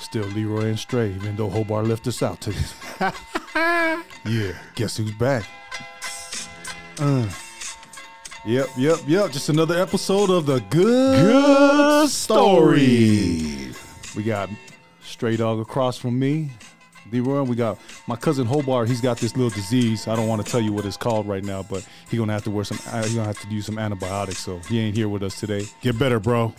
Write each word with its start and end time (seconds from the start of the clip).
Still 0.00 0.24
Leroy 0.24 0.68
and 0.68 0.78
Stray, 0.78 1.10
even 1.10 1.36
though 1.36 1.50
Hobart 1.50 1.86
left 1.86 2.06
us 2.06 2.22
out 2.22 2.40
today. 2.40 2.58
yeah, 4.24 4.52
guess 4.74 4.96
who's 4.96 5.12
back? 5.12 5.44
Uh, 6.98 7.28
yep, 8.46 8.68
yep, 8.76 8.98
yep. 9.06 9.30
Just 9.30 9.50
another 9.50 9.80
episode 9.80 10.30
of 10.30 10.46
the 10.46 10.60
Good, 10.70 11.26
Good 11.26 12.08
Story. 12.08 13.72
We 14.16 14.22
got 14.22 14.48
Stray 15.02 15.36
Dog 15.36 15.60
across 15.60 15.98
from 15.98 16.18
me, 16.18 16.50
Leroy. 17.12 17.42
We 17.42 17.54
got 17.54 17.78
my 18.06 18.16
cousin 18.16 18.46
Hobart. 18.46 18.88
He's 18.88 19.00
got 19.00 19.18
this 19.18 19.36
little 19.36 19.50
disease. 19.50 20.08
I 20.08 20.16
don't 20.16 20.26
want 20.26 20.44
to 20.44 20.50
tell 20.50 20.60
you 20.60 20.72
what 20.72 20.86
it's 20.86 20.96
called 20.96 21.28
right 21.28 21.44
now, 21.44 21.62
but 21.62 21.86
he's 22.08 22.18
gonna 22.18 22.32
have 22.32 22.44
to 22.44 22.50
wear 22.50 22.64
some. 22.64 22.78
Uh, 22.90 23.02
he's 23.02 23.14
gonna 23.14 23.26
have 23.26 23.40
to 23.40 23.48
use 23.48 23.66
some 23.66 23.78
antibiotics. 23.78 24.38
So 24.38 24.58
he 24.60 24.80
ain't 24.80 24.96
here 24.96 25.08
with 25.08 25.22
us 25.22 25.38
today. 25.38 25.66
Get 25.82 25.98
better, 25.98 26.18
bro. 26.18 26.54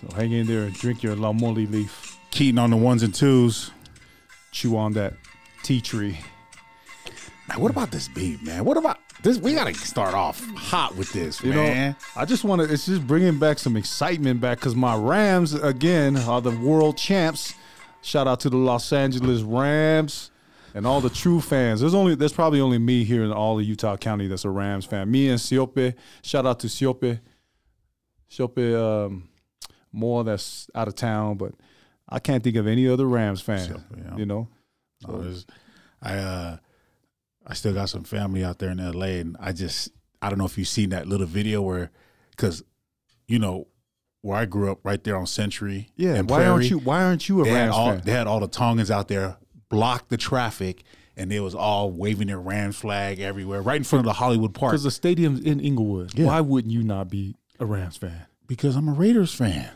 So 0.00 0.14
hang 0.14 0.32
in 0.32 0.46
there 0.46 0.62
and 0.64 0.74
drink 0.74 1.02
your 1.02 1.16
lamoli 1.16 1.70
leaf. 1.70 2.18
Keating 2.30 2.58
on 2.58 2.70
the 2.70 2.76
ones 2.76 3.02
and 3.02 3.14
twos. 3.14 3.70
Chew 4.52 4.76
on 4.76 4.92
that 4.94 5.14
tea 5.62 5.80
tree. 5.80 6.18
Now, 7.48 7.60
what 7.60 7.70
about 7.70 7.90
this 7.90 8.08
beat, 8.08 8.42
man? 8.42 8.64
What 8.64 8.76
about 8.76 8.98
this? 9.22 9.38
We 9.38 9.54
gotta 9.54 9.72
start 9.74 10.14
off 10.14 10.44
hot 10.56 10.96
with 10.96 11.12
this, 11.12 11.42
You 11.42 11.52
man. 11.52 11.90
know, 11.92 11.96
I 12.16 12.24
just 12.24 12.44
want 12.44 12.60
to. 12.62 12.72
It's 12.72 12.86
just 12.86 13.06
bringing 13.06 13.38
back 13.38 13.58
some 13.58 13.76
excitement 13.76 14.40
back 14.40 14.58
because 14.58 14.74
my 14.74 14.96
Rams 14.96 15.54
again 15.54 16.16
are 16.16 16.40
the 16.40 16.50
world 16.50 16.96
champs. 16.96 17.54
Shout 18.02 18.26
out 18.26 18.40
to 18.40 18.50
the 18.50 18.56
Los 18.56 18.92
Angeles 18.92 19.42
Rams 19.42 20.30
and 20.74 20.86
all 20.86 21.00
the 21.00 21.10
true 21.10 21.40
fans. 21.40 21.80
There's 21.80 21.94
only 21.94 22.14
there's 22.16 22.32
probably 22.32 22.60
only 22.60 22.78
me 22.78 23.04
here 23.04 23.24
in 23.24 23.32
all 23.32 23.58
of 23.58 23.64
Utah 23.64 23.96
County 23.96 24.26
that's 24.26 24.44
a 24.44 24.50
Rams 24.50 24.84
fan. 24.84 25.10
Me 25.10 25.28
and 25.28 25.38
Siope. 25.38 25.94
Shout 26.22 26.46
out 26.46 26.60
to 26.60 26.66
Siope. 26.66 27.20
Siope 28.30 29.06
um, 29.06 29.28
more 29.96 30.22
that's 30.24 30.68
out 30.74 30.86
of 30.88 30.94
town, 30.94 31.36
but 31.36 31.52
I 32.08 32.18
can't 32.20 32.44
think 32.44 32.56
of 32.56 32.66
any 32.66 32.86
other 32.88 33.06
Rams 33.06 33.40
fan. 33.40 33.82
Yeah. 33.96 34.16
You 34.16 34.26
know, 34.26 34.48
No, 35.06 35.22
there's- 35.22 35.46
I 36.02 36.18
uh, 36.18 36.56
I 37.46 37.54
still 37.54 37.72
got 37.74 37.88
some 37.88 38.04
family 38.04 38.44
out 38.44 38.58
there 38.58 38.70
in 38.70 38.78
L.A. 38.80 39.18
and 39.20 39.36
I 39.40 39.52
just 39.52 39.90
I 40.20 40.28
don't 40.28 40.38
know 40.38 40.44
if 40.44 40.58
you've 40.58 40.68
seen 40.68 40.90
that 40.90 41.06
little 41.08 41.26
video 41.26 41.62
where, 41.62 41.90
because, 42.30 42.62
you 43.28 43.38
know, 43.38 43.66
where 44.22 44.36
I 44.38 44.44
grew 44.44 44.70
up, 44.72 44.80
right 44.84 45.02
there 45.04 45.16
on 45.16 45.26
Century. 45.26 45.88
yeah. 45.96 46.14
and 46.14 46.28
Why 46.28 46.44
aren't 46.46 46.68
you 46.70 46.78
Why 46.78 47.02
aren't 47.04 47.28
you 47.28 47.40
a 47.40 47.44
They 47.44 47.50
had 47.50 47.56
Rams 47.62 47.74
all 47.74 47.90
fan? 47.92 48.02
they 48.04 48.12
had 48.12 48.26
all 48.26 48.40
the 48.40 48.48
Tongans 48.48 48.90
out 48.90 49.08
there 49.08 49.36
block 49.68 50.08
the 50.08 50.16
traffic, 50.16 50.82
and 51.16 51.30
they 51.30 51.40
was 51.40 51.54
all 51.54 51.90
waving 51.90 52.26
their 52.28 52.40
Rams 52.40 52.76
flag 52.76 53.20
everywhere, 53.20 53.62
right 53.62 53.76
in 53.76 53.84
front 53.84 54.00
of 54.00 54.04
the 54.06 54.12
Hollywood 54.14 54.54
Park. 54.54 54.72
Because 54.72 54.84
the 54.84 54.90
stadium's 54.90 55.40
in 55.40 55.60
Inglewood. 55.60 56.16
Yeah. 56.18 56.26
Why 56.26 56.40
wouldn't 56.40 56.72
you 56.72 56.82
not 56.82 57.08
be 57.08 57.34
a 57.58 57.64
Rams 57.66 57.96
fan? 57.96 58.26
Because 58.46 58.76
I'm 58.76 58.88
a 58.88 58.92
Raiders 58.92 59.32
fan. 59.34 59.70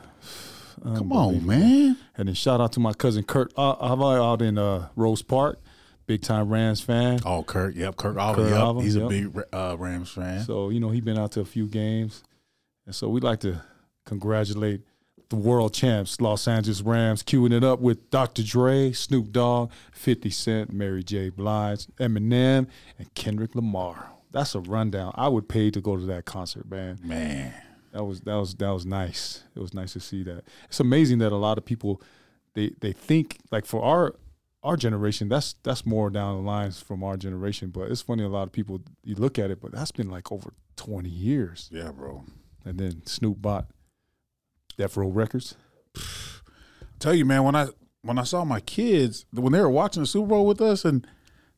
Come 0.83 1.13
on, 1.13 1.47
man. 1.47 1.97
And 2.17 2.29
then 2.29 2.35
shout 2.35 2.61
out 2.61 2.73
to 2.73 2.81
my 2.81 2.93
cousin 2.93 3.25
Kurt 3.25 3.53
Ava 3.57 4.23
out 4.23 4.43
in 4.43 4.59
uh, 4.59 4.89
Rose 4.97 5.23
Park, 5.23 5.59
big 6.07 6.23
time 6.23 6.49
Rams 6.49 6.81
fan. 6.81 7.21
Oh, 7.25 7.43
Kurt. 7.43 7.75
Yep, 7.77 7.97
Kurt. 7.97 8.17
Kurt 8.17 8.51
Yep, 8.51 8.83
he's 8.83 8.97
yep. 8.97 9.05
a 9.05 9.09
big 9.09 9.45
uh, 9.53 9.77
Rams 9.79 10.11
fan. 10.11 10.45
So 10.45 10.71
you 10.71 10.81
know 10.81 10.91
he's 10.91 11.05
been 11.05 11.19
out 11.19 11.33
to 11.33 11.41
a 11.41 11.45
few 11.45 11.67
games, 11.67 12.23
and 12.87 12.95
so 12.95 13.09
we'd 13.09 13.25
like 13.25 13.41
to 13.41 13.63
congratulate 14.07 14.83
the 15.29 15.37
world 15.37 15.73
champs, 15.73 16.21
Los 16.21 16.49
Angeles 16.49 16.83
Rams, 16.83 17.23
queuing 17.23 17.53
it 17.53 17.63
up 17.63 17.81
with 17.81 18.11
Dr. 18.11 18.43
Dre, 18.43 18.93
Snoop 18.93 19.33
Dogg, 19.33 19.71
Fifty 19.93 20.31
Cent, 20.31 20.73
Mary 20.73 21.03
J. 21.03 21.31
Blige, 21.31 21.87
Eminem, 21.99 22.67
and 22.99 23.15
Kendrick 23.15 23.55
Lamar. 23.55 24.11
That's 24.33 24.55
a 24.55 24.61
rundown. 24.61 25.13
I 25.17 25.29
would 25.29 25.49
pay 25.49 25.71
to 25.71 25.81
go 25.81 25.97
to 25.97 26.05
that 26.07 26.25
concert, 26.25 26.71
man. 26.71 26.99
Man, 27.03 27.53
That 27.93 28.05
was 28.05 28.21
that 28.23 28.35
was 28.35 28.55
that 28.57 28.71
was 28.71 28.87
nice. 28.87 29.43
It 29.55 29.61
was 29.61 29.75
nice 29.75 29.93
to 29.95 30.01
see 30.01 30.23
that. 30.25 30.45
It's 30.67 30.81
amazing 30.81 31.19
that 31.19 31.33
a 31.33 31.37
lot 31.37 31.59
of 31.59 31.65
people 31.65 32.01
they 32.55 32.71
they 32.81 32.93
think 32.93 33.39
like 33.51 33.67
for 33.67 33.83
our 33.83 34.15
our 34.63 34.77
generation 34.77 35.29
that's 35.29 35.55
that's 35.63 35.87
more 35.87 36.11
down 36.11 36.37
the 36.37 36.43
lines 36.43 36.81
from 36.81 37.03
our 37.03 37.17
generation. 37.17 37.71
But 37.71 37.91
it's 37.91 38.03
funny 38.03 38.23
a 38.23 38.29
lot 38.29 38.45
of 38.45 38.53
people 38.53 38.81
you 39.03 39.15
look 39.17 39.39
at 39.39 39.51
it, 39.51 39.61
but 39.61 39.73
that's 39.73 39.93
been 39.93 40.11
like 40.11 40.31
over 40.31 40.53
twenty 40.77 41.11
years. 41.11 41.69
yeah, 41.73 41.91
bro. 41.91 42.25
And 42.65 42.79
then 42.79 43.07
Snoop 43.07 43.41
bought 43.41 43.67
Death 44.77 44.97
Row 44.97 45.09
Records. 45.09 45.57
Tell 46.99 47.15
you, 47.15 47.25
man, 47.25 47.43
when 47.45 47.57
I 47.57 47.69
when 48.03 48.19
I 48.19 48.25
saw 48.25 48.45
my 48.45 48.61
kids 48.61 49.25
when 49.33 49.53
they 49.53 49.61
were 49.61 49.71
watching 49.71 50.03
the 50.03 50.07
Super 50.07 50.29
Bowl 50.29 50.47
with 50.47 50.61
us, 50.61 50.85
and 50.85 51.07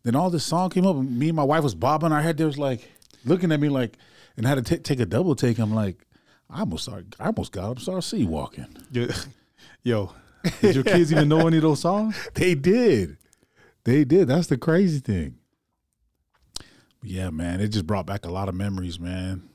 then 0.04 0.16
all 0.16 0.30
this 0.30 0.44
song 0.44 0.70
came 0.70 0.86
up, 0.86 0.96
and 0.96 1.18
me 1.18 1.28
and 1.28 1.36
my 1.36 1.44
wife 1.44 1.62
was 1.62 1.74
bobbing 1.74 2.12
our 2.12 2.22
head. 2.22 2.36
They 2.36 2.44
was 2.44 2.58
like 2.58 2.88
looking 3.24 3.52
at 3.52 3.60
me 3.60 3.68
like, 3.68 3.98
and 4.36 4.46
had 4.46 4.64
to 4.64 4.76
ta- 4.76 4.82
take 4.82 5.00
a 5.00 5.06
double 5.06 5.34
take. 5.34 5.58
I'm 5.58 5.74
like, 5.74 6.06
I 6.52 6.60
almost 6.60 6.84
started, 6.84 7.16
I 7.18 7.26
almost 7.26 7.52
got 7.52 7.70
up, 7.70 7.78
started 7.80 8.02
C-walking. 8.02 8.76
Yo, 8.90 9.08
yo, 9.82 10.12
did 10.60 10.74
your 10.74 10.84
kids 10.94 11.10
even 11.10 11.28
know 11.28 11.46
any 11.46 11.56
of 11.56 11.62
those 11.62 11.80
songs? 11.80 12.28
They 12.34 12.54
did. 12.54 13.16
They 13.84 14.04
did. 14.04 14.28
That's 14.28 14.48
the 14.48 14.58
crazy 14.58 15.00
thing. 15.00 15.36
But 16.54 17.10
yeah, 17.10 17.30
man, 17.30 17.60
it 17.60 17.68
just 17.68 17.86
brought 17.86 18.06
back 18.06 18.26
a 18.26 18.30
lot 18.30 18.48
of 18.48 18.54
memories, 18.54 19.00
man. 19.00 19.48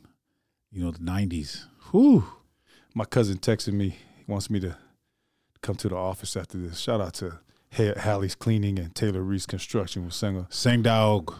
You 0.71 0.83
know, 0.83 0.91
the 0.91 0.99
'90s. 0.99 1.63
Whew. 1.91 2.25
My 2.93 3.05
cousin 3.05 3.37
texted 3.37 3.73
me. 3.73 3.89
He 4.17 4.23
wants 4.27 4.49
me 4.49 4.59
to 4.61 4.75
come 5.61 5.75
to 5.75 5.87
the 5.89 5.95
office 5.95 6.35
after 6.35 6.57
this. 6.57 6.79
Shout 6.79 6.99
out 6.99 7.13
to 7.15 7.39
Ha- 7.73 7.93
Hallie's 7.97 8.35
Cleaning 8.35 8.79
and 8.79 8.93
Taylor 8.95 9.21
Reese 9.21 9.45
Construction 9.45 10.03
with 10.03 10.13
singer 10.13 10.47
Sing 10.49 10.81
Dog, 10.81 11.33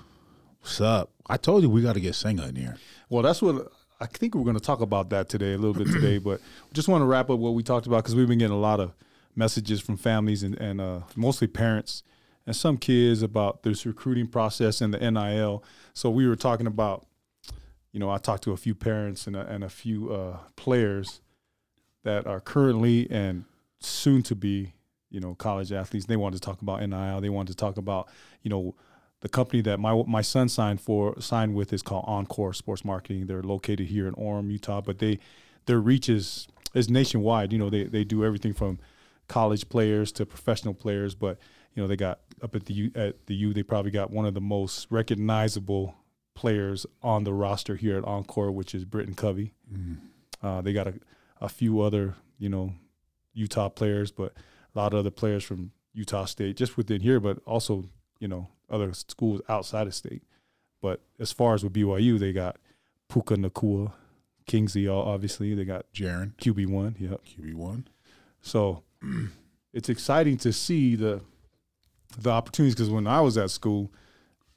what's 0.59 0.79
up? 0.79 1.11
I 1.27 1.37
told 1.37 1.63
you 1.63 1.69
we 1.69 1.81
got 1.81 1.93
to 1.93 1.99
get 1.99 2.15
Singer 2.15 2.45
in 2.45 2.55
here. 2.55 2.77
Well, 3.09 3.23
that's 3.23 3.41
what 3.41 3.71
I 3.99 4.05
think 4.05 4.35
we're 4.35 4.43
going 4.43 4.55
to 4.55 4.61
talk 4.61 4.81
about 4.81 5.09
that 5.09 5.27
today, 5.27 5.53
a 5.53 5.57
little 5.57 5.73
bit 5.73 5.91
today. 5.91 6.17
But 6.27 6.41
just 6.73 6.87
want 6.87 7.01
to 7.01 7.05
wrap 7.05 7.29
up 7.29 7.39
what 7.39 7.53
we 7.53 7.63
talked 7.63 7.87
about 7.87 8.03
because 8.03 8.15
we've 8.15 8.27
been 8.27 8.37
getting 8.37 8.55
a 8.55 8.59
lot 8.59 8.79
of 8.79 8.93
messages 9.35 9.81
from 9.81 9.97
families 9.97 10.43
and, 10.43 10.55
and 10.55 10.81
uh, 10.81 10.99
mostly 11.15 11.47
parents 11.47 12.03
and 12.45 12.55
some 12.55 12.77
kids 12.77 13.21
about 13.21 13.63
this 13.63 13.85
recruiting 13.85 14.27
process 14.27 14.81
and 14.81 14.93
the 14.93 15.11
NIL. 15.11 15.63
So 15.93 16.09
we 16.09 16.27
were 16.27 16.35
talking 16.35 16.67
about, 16.67 17.05
you 17.91 17.99
know, 17.99 18.09
I 18.09 18.17
talked 18.17 18.43
to 18.43 18.51
a 18.51 18.57
few 18.57 18.75
parents 18.75 19.27
and 19.27 19.35
a, 19.35 19.45
and 19.47 19.63
a 19.63 19.69
few 19.69 20.13
uh, 20.13 20.37
players 20.55 21.21
that 22.03 22.27
are 22.27 22.39
currently 22.39 23.09
and 23.09 23.45
soon 23.79 24.23
to 24.23 24.35
be, 24.35 24.73
you 25.09 25.19
know, 25.19 25.35
college 25.35 25.71
athletes. 25.71 26.05
They 26.05 26.15
wanted 26.17 26.37
to 26.37 26.45
talk 26.45 26.61
about 26.61 26.87
NIL. 26.87 27.21
They 27.21 27.29
wanted 27.29 27.51
to 27.51 27.57
talk 27.57 27.77
about, 27.77 28.07
you 28.43 28.49
know, 28.49 28.75
the 29.21 29.29
company 29.29 29.61
that 29.61 29.79
my 29.79 30.03
my 30.07 30.21
son 30.21 30.49
signed 30.49 30.81
for 30.81 31.19
signed 31.19 31.55
with 31.55 31.73
is 31.73 31.81
called 31.81 32.05
Encore 32.07 32.53
Sports 32.53 32.85
Marketing. 32.85 33.25
They're 33.25 33.43
located 33.43 33.87
here 33.87 34.07
in 34.07 34.13
Orem, 34.15 34.51
Utah, 34.51 34.81
but 34.81 34.99
they 34.99 35.19
their 35.65 35.79
reach 35.79 36.09
is 36.09 36.47
is 36.73 36.89
nationwide. 36.89 37.51
You 37.51 37.59
know, 37.59 37.69
they 37.69 37.83
they 37.83 38.03
do 38.03 38.23
everything 38.23 38.53
from 38.53 38.79
college 39.27 39.69
players 39.69 40.11
to 40.13 40.25
professional 40.25 40.73
players, 40.73 41.15
but 41.15 41.39
you 41.73 41.83
know, 41.83 41.87
they 41.87 41.95
got 41.95 42.19
up 42.41 42.55
at 42.55 42.65
the 42.65 42.73
U, 42.73 42.91
at 42.95 43.27
the 43.27 43.35
U, 43.35 43.53
they 43.53 43.63
probably 43.63 43.91
got 43.91 44.09
one 44.09 44.25
of 44.25 44.33
the 44.33 44.41
most 44.41 44.87
recognizable 44.89 45.95
players 46.33 46.85
on 47.01 47.23
the 47.23 47.33
roster 47.33 47.75
here 47.75 47.97
at 47.97 48.03
Encore, 48.03 48.51
which 48.51 48.73
is 48.73 48.85
Britton 48.85 49.13
Covey. 49.15 49.53
Uh, 50.41 50.61
they 50.61 50.73
got 50.73 50.87
a, 50.87 50.93
a 51.41 51.49
few 51.49 51.81
other, 51.81 52.15
you 52.39 52.49
know, 52.49 52.73
Utah 53.33 53.69
players, 53.69 54.11
but 54.11 54.33
a 54.75 54.79
lot 54.79 54.93
of 54.93 54.99
other 54.99 55.11
players 55.11 55.43
from 55.43 55.71
Utah 55.93 56.25
State, 56.25 56.57
just 56.57 56.77
within 56.77 57.01
here, 57.01 57.19
but 57.19 57.39
also, 57.45 57.85
you 58.19 58.27
know, 58.27 58.47
other 58.69 58.93
schools 58.93 59.41
outside 59.49 59.87
of 59.87 59.95
state. 59.95 60.23
But 60.81 61.01
as 61.19 61.31
far 61.31 61.53
as 61.53 61.63
with 61.63 61.73
BYU, 61.73 62.19
they 62.19 62.33
got 62.33 62.57
Puka 63.09 63.35
Nacua, 63.35 63.93
Kingsley, 64.45 64.87
all- 64.87 65.03
obviously. 65.03 65.53
They 65.55 65.65
got 65.65 65.85
Jaren, 65.93 66.35
QB1. 66.35 66.99
Yep. 66.99 67.21
QB 67.25 67.53
one. 67.55 67.87
So 68.41 68.83
it's 69.73 69.89
exciting 69.89 70.37
to 70.37 70.53
see 70.53 70.95
the 70.95 71.21
the 72.19 72.29
opportunities 72.29 72.73
because 72.73 72.89
when 72.89 73.05
I 73.05 73.19
was 73.21 73.37
at 73.37 73.51
school, 73.51 73.91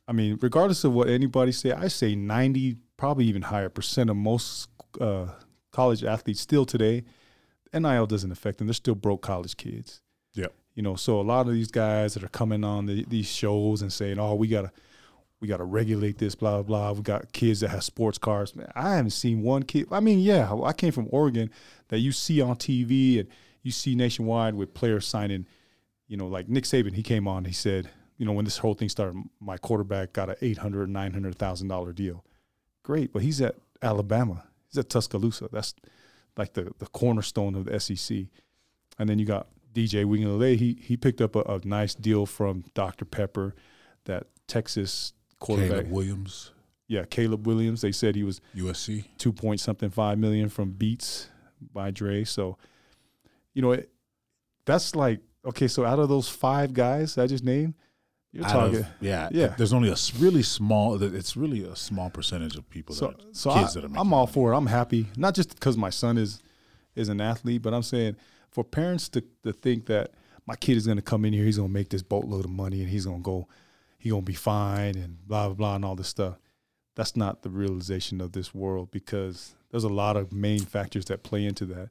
I 0.06 0.12
mean, 0.12 0.38
regardless 0.41 0.84
of 0.84 0.93
what 0.93 1.09
anybody 1.09 1.53
say, 1.53 1.72
I 1.72 1.88
say 1.88 2.15
ninety, 2.15 2.76
probably 2.97 3.25
even 3.26 3.43
higher 3.43 3.69
percent 3.69 4.10
of 4.10 4.16
most 4.16 4.69
uh, 5.00 5.26
college 5.72 6.04
athletes 6.04 6.41
still 6.41 6.65
today, 6.65 7.04
NIL 7.72 8.06
doesn't 8.06 8.31
affect 8.31 8.59
them. 8.59 8.66
They're 8.66 8.75
still 8.75 8.94
broke 8.94 9.23
college 9.23 9.56
kids. 9.56 10.00
You 10.81 10.85
know, 10.85 10.97
so 10.97 11.21
a 11.21 11.23
lot 11.23 11.47
of 11.47 11.53
these 11.53 11.71
guys 11.71 12.15
that 12.15 12.25
are 12.25 12.29
coming 12.29 12.65
on 12.65 12.87
the, 12.87 13.05
these 13.05 13.27
shows 13.27 13.82
and 13.82 13.93
saying, 13.93 14.19
"Oh, 14.19 14.35
we 14.35 14.49
gotta." 14.49 14.73
We 15.41 15.49
got 15.49 15.56
to 15.56 15.65
regulate 15.65 16.19
this, 16.19 16.35
blah, 16.35 16.61
blah, 16.61 16.62
blah. 16.62 16.93
We 16.93 17.00
got 17.00 17.32
kids 17.32 17.61
that 17.61 17.71
have 17.71 17.82
sports 17.82 18.19
cars. 18.19 18.55
Man, 18.55 18.71
I 18.75 18.97
haven't 18.97 19.12
seen 19.12 19.41
one 19.41 19.62
kid. 19.62 19.88
I 19.91 20.00
mean, 20.00 20.19
yeah, 20.19 20.53
I 20.53 20.75
came 20.75 20.93
from 20.93 21.09
Oregon 21.11 21.50
that 21.88 22.00
you 22.00 22.12
see 22.12 22.43
on 22.43 22.56
TV 22.56 23.21
and 23.21 23.29
you 23.62 23.71
see 23.71 23.94
nationwide 23.94 24.55
with 24.55 24.75
players 24.75 25.06
signing, 25.06 25.47
you 26.09 26.19
know, 26.19 26.27
like 26.27 26.50
Nick 26.50 26.65
Saban, 26.65 26.93
he 26.93 27.03
came 27.03 27.26
on, 27.26 27.47
he 27.47 27.55
said, 27.55 27.88
you 28.19 28.26
know, 28.26 28.33
when 28.33 28.44
this 28.44 28.59
whole 28.59 28.75
thing 28.75 28.91
started, 28.91 29.17
my 29.41 29.56
quarterback 29.56 30.12
got 30.12 30.29
a 30.29 30.37
eight 30.44 30.59
hundred, 30.59 30.91
nine 30.91 31.15
hundred 31.15 31.37
thousand 31.37 31.69
dollar 31.69 31.94
deal. 31.94 32.23
Great, 32.83 33.11
but 33.11 33.23
he's 33.23 33.41
at 33.41 33.55
Alabama. 33.81 34.44
He's 34.69 34.76
at 34.76 34.91
Tuscaloosa. 34.91 35.49
That's 35.50 35.75
like 36.37 36.53
the 36.53 36.71
the 36.79 36.87
cornerstone 36.87 37.55
of 37.55 37.65
the 37.65 37.81
SEC. 37.81 38.26
And 38.99 39.09
then 39.09 39.19
you 39.19 39.25
got 39.25 39.47
DJ 39.75 40.05
Uiagalelei. 40.05 40.56
He 40.56 40.78
he 40.81 40.96
picked 40.96 41.20
up 41.20 41.37
a, 41.37 41.40
a 41.43 41.61
nice 41.64 41.94
deal 41.94 42.26
from 42.26 42.64
Dr. 42.75 43.05
Pepper, 43.05 43.55
that 44.05 44.26
Texas 44.46 45.12
quarterback. 45.38 45.70
Caleb 45.70 45.90
Williams, 45.93 46.50
Yeah, 46.88 47.05
Caleb 47.08 47.46
Williams. 47.46 47.81
They 47.82 47.93
said 47.93 48.14
he 48.17 48.25
was 48.25 48.40
USC. 48.56 49.05
two 49.19 49.32
point 49.32 49.61
something 49.61 49.90
five 49.90 50.19
million 50.19 50.49
from 50.49 50.70
Beats 50.72 51.28
by 51.72 51.90
Dre. 51.90 52.25
So, 52.25 52.56
you 53.55 53.62
know, 53.62 53.72
it, 53.72 53.90
that's 54.64 54.94
like 54.96 55.20
okay. 55.44 55.69
So 55.69 55.84
out 55.84 55.99
of 55.99 56.08
those 56.08 56.28
five 56.28 56.73
guys 56.75 57.16
I 57.19 57.26
just 57.26 57.44
named, 57.44 57.75
you're 58.32 58.44
Out 58.44 58.52
talking. 58.52 58.76
of- 58.81 58.87
yeah, 59.00 59.28
Yeah. 59.32 59.55
There's 59.56 59.73
only 59.73 59.88
a 59.90 59.96
really 60.19 60.43
small. 60.43 61.00
It's 61.02 61.37
really 61.37 61.64
a 61.64 61.76
small 61.76 62.11
percentage 62.11 62.56
of 62.56 62.69
people. 62.70 62.94
so 62.94 63.08
that, 63.08 63.37
so 63.37 63.52
kids 63.55 63.76
I, 63.76 63.81
that 63.81 63.90
are 63.90 63.99
I'm 63.99 64.12
all 64.12 64.23
money. 64.26 64.32
for 64.32 64.52
it. 64.52 64.56
I'm 64.56 64.66
happy, 64.66 65.06
not 65.16 65.34
just 65.34 65.50
because 65.55 65.76
my 65.76 65.90
son 65.90 66.19
is 66.19 66.40
is 66.96 67.08
an 67.08 67.20
athlete, 67.20 67.62
but 67.62 67.73
I'm 67.73 67.82
saying 67.84 68.16
for 68.50 68.64
parents 68.64 69.08
to 69.11 69.23
to 69.44 69.52
think 69.52 69.87
that 69.87 70.12
my 70.47 70.56
kid 70.56 70.76
is 70.76 70.87
going 70.87 70.97
to 70.97 71.02
come 71.02 71.25
in 71.25 71.32
here, 71.32 71.44
he's 71.44 71.58
going 71.58 71.69
to 71.69 71.73
make 71.73 71.91
this 71.91 72.02
boatload 72.02 72.44
of 72.44 72.50
money, 72.50 72.81
and 72.81 72.91
he's 72.91 73.06
going 73.06 73.19
to 73.19 73.23
go, 73.23 73.49
he's 73.99 74.12
going 74.12 74.25
to 74.25 74.26
be 74.26 74.35
fine, 74.35 74.97
and 74.97 75.26
blah 75.26 75.47
blah 75.47 75.55
blah, 75.55 75.75
and 75.76 75.85
all 75.85 75.97
this 75.97 76.08
stuff. 76.08 76.38
That's 76.97 77.17
not 77.17 77.43
the 77.43 77.50
realization 77.50 78.20
of 78.20 78.32
this 78.32 78.55
world 78.55 78.91
because 78.91 79.55
there's 79.70 79.85
a 79.85 79.88
lot 79.88 80.17
of 80.17 80.32
main 80.32 80.61
factors 80.61 81.05
that 81.06 81.23
play 81.23 81.44
into 81.44 81.64
that. 81.67 81.91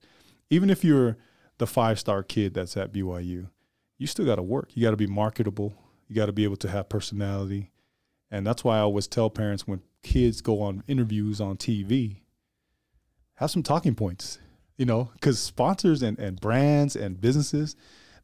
Even 0.49 0.69
if 0.69 0.83
you're 0.83 1.17
the 1.57 1.67
five 1.67 1.99
star 1.99 2.23
kid 2.23 2.53
that's 2.53 2.75
at 2.75 2.91
BYU, 2.91 3.49
you 3.97 4.07
still 4.07 4.25
got 4.25 4.35
to 4.35 4.43
work. 4.43 4.71
You 4.73 4.83
got 4.83 4.91
to 4.91 4.97
be 4.97 5.07
marketable. 5.07 5.73
You 6.07 6.15
got 6.15 6.25
to 6.25 6.33
be 6.33 6.43
able 6.43 6.57
to 6.57 6.69
have 6.69 6.89
personality. 6.89 7.71
And 8.31 8.45
that's 8.45 8.63
why 8.63 8.77
I 8.77 8.81
always 8.81 9.07
tell 9.07 9.29
parents 9.29 9.67
when 9.67 9.81
kids 10.03 10.41
go 10.41 10.61
on 10.61 10.83
interviews 10.87 11.41
on 11.41 11.57
TV, 11.57 12.21
have 13.35 13.51
some 13.51 13.63
talking 13.63 13.95
points, 13.95 14.39
you 14.79 14.85
know, 14.85 15.11
because 15.13 15.37
sponsors 15.39 16.01
and, 16.01 16.17
and 16.17 16.39
brands 16.39 16.95
and 16.95 17.19
businesses, 17.19 17.75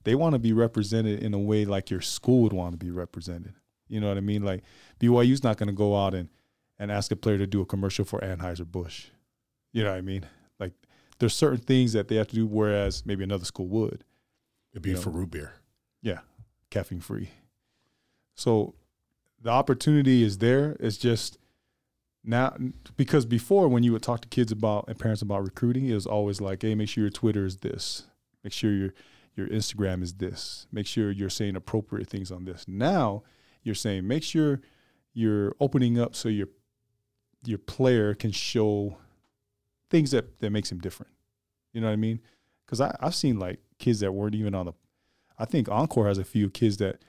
they 0.06 0.16
want 0.16 0.34
to 0.34 0.40
be 0.40 0.54
represented 0.54 1.22
in 1.22 1.34
a 1.34 1.38
way 1.38 1.66
like 1.66 1.90
your 1.90 2.00
school 2.00 2.44
would 2.44 2.54
want 2.54 2.72
to 2.72 2.78
be 2.78 2.90
represented. 2.90 3.54
You 3.90 4.00
know 4.00 4.08
what 4.08 4.18
I 4.18 4.22
mean? 4.22 4.42
Like 4.42 4.64
BYU's 5.02 5.44
not 5.44 5.58
going 5.58 5.68
to 5.68 5.76
go 5.76 5.98
out 5.98 6.14
and, 6.14 6.30
and 6.80 6.94
ask 6.94 7.12
a 7.12 7.18
player 7.18 7.38
to 7.38 7.46
do 7.46 7.60
a 7.60 7.66
commercial 7.66 8.06
for 8.06 8.22
Anheuser-Busch. 8.22 9.08
You 9.74 9.84
know 9.84 9.92
what 9.92 9.98
I 9.98 10.02
mean? 10.02 10.26
Like 10.58 10.72
there's 11.20 11.36
certain 11.36 11.60
things 11.60 11.92
that 11.92 12.08
they 12.08 12.16
have 12.16 12.30
to 12.30 12.36
do, 12.36 12.48
whereas 12.48 13.06
maybe 13.06 13.26
another 13.26 13.46
school 13.46 13.68
would. 13.68 14.06
It'd 14.72 14.82
be 14.82 14.92
you 14.92 14.96
know. 14.96 15.02
for 15.02 15.10
root 15.10 15.32
beer. 15.32 15.56
Yeah, 16.02 16.20
caffeine 16.70 17.02
free. 17.02 17.32
So 18.34 18.76
the 19.42 19.50
opportunity 19.50 20.24
is 20.24 20.38
there. 20.38 20.78
It's 20.80 20.98
just 20.98 21.38
now 22.26 22.56
because 22.98 23.26
before 23.26 23.68
when 23.68 23.84
you 23.84 23.92
would 23.92 24.04
talk 24.04 24.22
to 24.22 24.28
kids 24.28 24.52
about 24.52 24.86
and 24.88 24.98
parents 24.98 25.22
about 25.22 25.44
recruiting, 25.44 25.88
it 25.88 25.94
was 25.94 26.08
always 26.08 26.42
like, 26.42 26.62
hey, 26.62 26.76
make 26.76 26.90
sure 26.90 27.04
your 27.04 27.12
Twitter 27.12 27.46
is 27.46 27.58
this. 27.58 28.04
Make 28.44 28.54
sure 28.54 28.72
your 28.72 28.94
your 29.36 29.48
Instagram 29.48 30.02
is 30.02 30.14
this. 30.14 30.68
Make 30.72 30.88
sure 30.88 31.12
you're 31.12 31.30
saying 31.30 31.56
appropriate 31.56 32.10
things 32.10 32.32
on 32.32 32.46
this. 32.46 32.66
Now 32.68 33.24
you're 33.64 33.76
saying 33.76 34.08
make 34.08 34.24
sure 34.24 34.62
you're 35.14 35.56
opening 35.60 36.00
up 36.00 36.16
so 36.16 36.30
your 36.30 36.48
your 37.46 37.58
player 37.58 38.14
can 38.14 38.32
show 38.32 38.98
things 39.90 40.12
that 40.12 40.40
that 40.40 40.52
makes 40.52 40.72
him 40.72 40.80
different. 40.80 41.12
You 41.74 41.82
know 41.82 41.88
what 41.88 41.94
I 41.94 41.98
mean? 41.98 42.22
Because 42.66 42.82
I've 42.82 43.16
seen 43.16 43.38
like 43.38 43.60
kids 43.80 44.00
that 44.00 44.14
weren't 44.14 44.36
even 44.36 44.56
on 44.56 44.68
the. 44.68 44.74
I 45.38 45.46
think 45.46 45.70
Encore 45.70 46.08
has 46.08 46.18
a 46.18 46.24
few 46.24 46.50
kids 46.50 46.78
that 46.78 47.00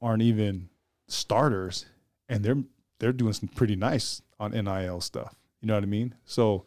aren't 0.00 0.22
even 0.22 0.68
starters, 1.08 1.86
and 2.28 2.44
they're 2.44 2.62
they're 3.00 3.12
doing 3.12 3.32
some 3.32 3.48
pretty 3.48 3.74
nice 3.74 4.22
on 4.38 4.52
NIL 4.52 5.00
stuff. 5.00 5.34
You 5.60 5.66
know 5.66 5.74
what 5.74 5.82
I 5.82 5.86
mean? 5.86 6.14
So 6.24 6.64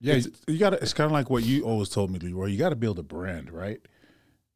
Yeah, 0.00 0.14
It's- 0.14 0.40
you 0.46 0.58
got 0.58 0.70
to. 0.70 0.76
It's 0.80 0.92
kind 0.94 1.06
of 1.06 1.12
like 1.12 1.28
what 1.28 1.42
you 1.42 1.64
always 1.64 1.88
told 1.88 2.12
me, 2.12 2.20
Leroy. 2.20 2.46
You 2.46 2.56
got 2.58 2.68
to 2.68 2.76
build 2.76 3.00
a 3.00 3.02
brand, 3.02 3.50
right? 3.50 3.80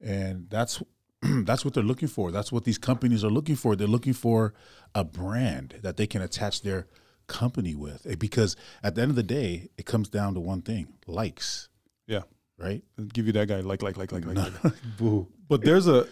And 0.00 0.48
that's 0.48 0.80
that's 1.22 1.64
what 1.64 1.74
they're 1.74 1.82
looking 1.82 2.06
for. 2.08 2.30
That's 2.30 2.52
what 2.52 2.62
these 2.64 2.78
companies 2.78 3.24
are 3.24 3.30
looking 3.30 3.56
for. 3.56 3.74
They're 3.74 3.88
looking 3.88 4.12
for 4.12 4.54
a 4.94 5.02
brand 5.04 5.80
that 5.82 5.96
they 5.96 6.06
can 6.06 6.22
attach 6.22 6.62
their 6.62 6.86
company 7.26 7.74
with. 7.74 8.06
Eh, 8.06 8.14
Because 8.16 8.54
at 8.84 8.94
the 8.94 9.02
end 9.02 9.10
of 9.10 9.16
the 9.16 9.22
day, 9.22 9.68
it 9.76 9.84
comes 9.86 10.08
down 10.08 10.34
to 10.34 10.40
one 10.40 10.62
thing: 10.62 10.94
likes, 11.08 11.68
yeah, 12.06 12.22
right? 12.58 12.82
Give 13.12 13.26
you 13.26 13.32
that 13.32 13.48
guy 13.48 13.60
like 13.60 13.82
like 13.82 13.96
like 13.96 14.12
like 14.12 14.24
like. 14.24 14.36
like. 14.64 14.74
Boo. 14.98 15.26
But 15.48 15.62
there's 15.64 15.88
a 15.88 16.06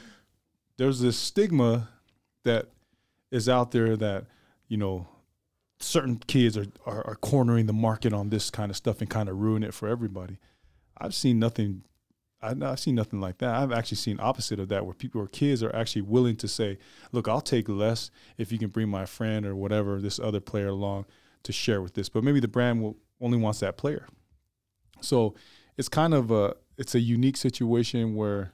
there's 0.76 0.98
this 1.00 1.16
stigma 1.16 1.88
that 2.44 2.66
is 3.30 3.48
out 3.48 3.70
there 3.70 3.96
that 3.96 4.24
you 4.70 4.78
know 4.78 5.06
certain 5.80 6.16
kids 6.26 6.56
are, 6.56 6.66
are 6.86 7.06
are 7.06 7.16
cornering 7.16 7.66
the 7.66 7.72
market 7.74 8.12
on 8.14 8.30
this 8.30 8.50
kind 8.50 8.70
of 8.70 8.76
stuff 8.76 9.00
and 9.02 9.10
kind 9.10 9.28
of 9.28 9.36
ruin 9.36 9.62
it 9.62 9.74
for 9.74 9.86
everybody. 9.88 10.38
I've 10.96 11.14
seen 11.14 11.38
nothing. 11.38 11.82
I- 12.42 12.54
I've 12.62 12.80
seen 12.80 12.94
nothing 12.94 13.20
like 13.20 13.38
that. 13.38 13.54
I've 13.54 13.72
actually 13.72 13.98
seen 13.98 14.18
opposite 14.18 14.58
of 14.58 14.68
that, 14.68 14.86
where 14.86 14.94
people 14.94 15.20
or 15.20 15.26
kids 15.26 15.62
are 15.62 15.74
actually 15.76 16.02
willing 16.02 16.36
to 16.36 16.48
say, 16.48 16.78
"Look, 17.12 17.28
I'll 17.28 17.42
take 17.42 17.68
less 17.68 18.10
if 18.38 18.50
you 18.52 18.58
can 18.58 18.70
bring 18.70 18.88
my 18.88 19.04
friend 19.04 19.44
or 19.44 19.54
whatever 19.54 20.00
this 20.00 20.18
other 20.18 20.40
player 20.40 20.68
along 20.68 21.04
to 21.42 21.52
share 21.52 21.82
with 21.82 21.92
this." 21.94 22.08
But 22.08 22.24
maybe 22.24 22.40
the 22.40 22.48
brand 22.48 22.82
will 22.82 22.96
only 23.20 23.36
wants 23.36 23.60
that 23.60 23.76
player. 23.76 24.06
So 25.02 25.34
it's 25.76 25.88
kind 25.88 26.14
of 26.14 26.30
a 26.30 26.54
it's 26.78 26.94
a 26.94 27.00
unique 27.00 27.36
situation 27.36 28.14
where 28.14 28.52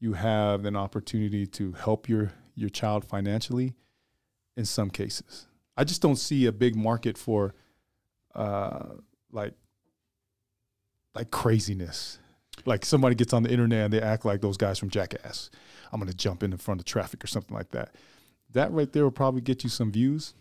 you 0.00 0.14
have 0.14 0.64
an 0.64 0.74
opportunity 0.76 1.46
to 1.46 1.72
help 1.72 2.08
your 2.08 2.32
your 2.54 2.70
child 2.70 3.04
financially 3.04 3.74
in 4.58 4.64
some 4.64 4.90
cases. 4.90 5.46
I 5.76 5.84
just 5.84 6.02
don't 6.02 6.16
see 6.16 6.46
a 6.46 6.52
big 6.52 6.74
market 6.74 7.16
for 7.16 7.54
uh 8.34 8.88
like 9.32 9.54
like 11.14 11.30
craziness. 11.30 12.18
Like 12.66 12.84
somebody 12.84 13.14
gets 13.14 13.32
on 13.32 13.44
the 13.44 13.50
internet 13.50 13.84
and 13.84 13.92
they 13.92 14.02
act 14.02 14.24
like 14.24 14.40
those 14.40 14.56
guys 14.56 14.78
from 14.78 14.90
Jackass. 14.90 15.50
I'm 15.92 16.00
gonna 16.00 16.12
jump 16.12 16.42
in 16.42 16.52
in 16.52 16.58
front 16.58 16.80
of 16.80 16.84
traffic 16.84 17.22
or 17.22 17.28
something 17.28 17.56
like 17.56 17.70
that. 17.70 17.94
That 18.52 18.72
right 18.72 18.92
there 18.92 19.04
will 19.04 19.10
probably 19.10 19.40
get 19.40 19.62
you 19.62 19.70
some 19.70 19.92
views, 19.92 20.34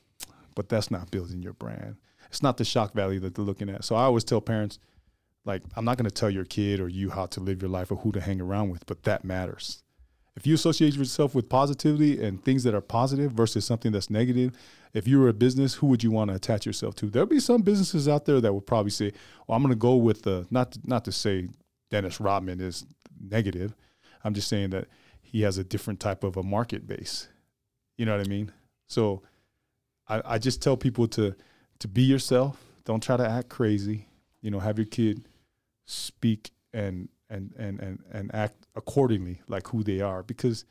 but 0.55 0.67
that's 0.67 0.89
not 0.89 1.11
building 1.11 1.43
your 1.43 1.53
brand. 1.53 1.97
It's 2.27 2.41
not 2.41 2.57
the 2.57 2.65
shock 2.65 2.93
value 2.93 3.19
that 3.21 3.35
they're 3.35 3.45
looking 3.45 3.69
at. 3.69 3.85
So 3.85 3.95
I 3.95 4.03
always 4.03 4.23
tell 4.23 4.41
parents, 4.41 4.79
like, 5.45 5.61
I'm 5.75 5.85
not 5.85 5.97
gonna 5.97 6.09
tell 6.09 6.29
your 6.29 6.45
kid 6.45 6.79
or 6.79 6.89
you 6.89 7.11
how 7.11 7.27
to 7.27 7.39
live 7.39 7.61
your 7.61 7.69
life 7.69 7.91
or 7.91 7.97
who 7.97 8.11
to 8.13 8.21
hang 8.21 8.41
around 8.41 8.69
with, 8.69 8.85
but 8.87 9.03
that 9.03 9.23
matters. 9.23 9.83
If 10.37 10.45
you 10.45 10.53
associate 10.53 10.93
yourself 10.93 11.33
with 11.33 11.49
positivity 11.49 12.23
and 12.23 12.43
things 12.43 12.63
that 12.63 12.75
are 12.75 12.81
positive 12.81 13.31
versus 13.31 13.65
something 13.65 13.91
that's 13.91 14.11
negative, 14.11 14.55
if 14.93 15.07
you 15.07 15.19
were 15.19 15.29
a 15.29 15.33
business, 15.33 15.73
who 15.73 15.87
would 15.87 16.03
you 16.03 16.11
want 16.11 16.29
to 16.29 16.35
attach 16.35 16.63
yourself 16.63 16.93
to? 16.97 17.07
There'll 17.07 17.27
be 17.27 17.39
some 17.39 17.63
businesses 17.63 18.07
out 18.07 18.25
there 18.25 18.39
that 18.39 18.53
would 18.53 18.67
probably 18.67 18.91
say, 18.91 19.13
"Well, 19.47 19.55
I'm 19.55 19.63
going 19.63 19.73
to 19.73 19.75
go 19.75 19.95
with 19.95 20.21
the 20.21 20.45
not 20.51 20.77
not 20.85 21.03
to 21.05 21.11
say 21.11 21.49
Dennis 21.89 22.19
Rodman 22.19 22.61
is 22.61 22.85
negative. 23.19 23.75
I'm 24.23 24.35
just 24.35 24.47
saying 24.47 24.69
that 24.69 24.87
he 25.21 25.41
has 25.41 25.57
a 25.57 25.63
different 25.63 25.99
type 25.99 26.23
of 26.23 26.37
a 26.37 26.43
market 26.43 26.87
base. 26.87 27.27
You 27.97 28.05
know 28.05 28.15
what 28.15 28.25
I 28.25 28.29
mean? 28.29 28.51
So 28.87 29.23
I, 30.07 30.21
I 30.23 30.37
just 30.37 30.61
tell 30.61 30.77
people 30.77 31.07
to 31.09 31.35
to 31.79 31.87
be 31.87 32.03
yourself. 32.03 32.63
Don't 32.85 33.01
try 33.01 33.17
to 33.17 33.27
act 33.27 33.49
crazy. 33.49 34.05
You 34.41 34.51
know, 34.51 34.59
have 34.59 34.77
your 34.77 34.85
kid 34.85 35.27
speak 35.85 36.51
and 36.73 37.09
and 37.29 37.53
and 37.57 37.79
and 37.79 37.99
and 38.11 38.33
act 38.33 38.67
accordingly, 38.75 39.41
like 39.47 39.67
who 39.67 39.83
they 39.83 40.01
are. 40.01 40.23
Because 40.23 40.65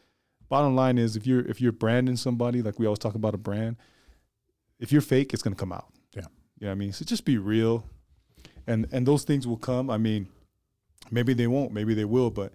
bottom 0.49 0.75
line 0.75 0.99
is, 0.99 1.17
if 1.17 1.27
you're 1.27 1.47
if 1.47 1.61
you're 1.61 1.73
branding 1.73 2.17
somebody, 2.17 2.63
like 2.63 2.79
we 2.79 2.87
always 2.87 2.99
talk 2.99 3.15
about 3.15 3.35
a 3.35 3.39
brand, 3.39 3.77
if 4.79 4.93
you're 4.93 5.01
fake, 5.01 5.33
it's 5.33 5.43
gonna 5.43 5.57
come 5.57 5.73
out. 5.73 5.89
Yeah. 6.15 6.23
You 6.59 6.67
know 6.67 6.69
what 6.69 6.73
I 6.73 6.75
mean? 6.77 6.93
So 6.93 7.05
just 7.05 7.25
be 7.25 7.39
real, 7.39 7.85
and 8.67 8.87
and 8.93 9.07
those 9.07 9.25
things 9.25 9.47
will 9.47 9.59
come. 9.59 9.91
I 9.91 9.99
mean, 9.99 10.29
maybe 11.11 11.35
they 11.35 11.47
won't, 11.47 11.73
maybe 11.73 11.95
they 11.95 12.05
will, 12.05 12.31
but 12.31 12.53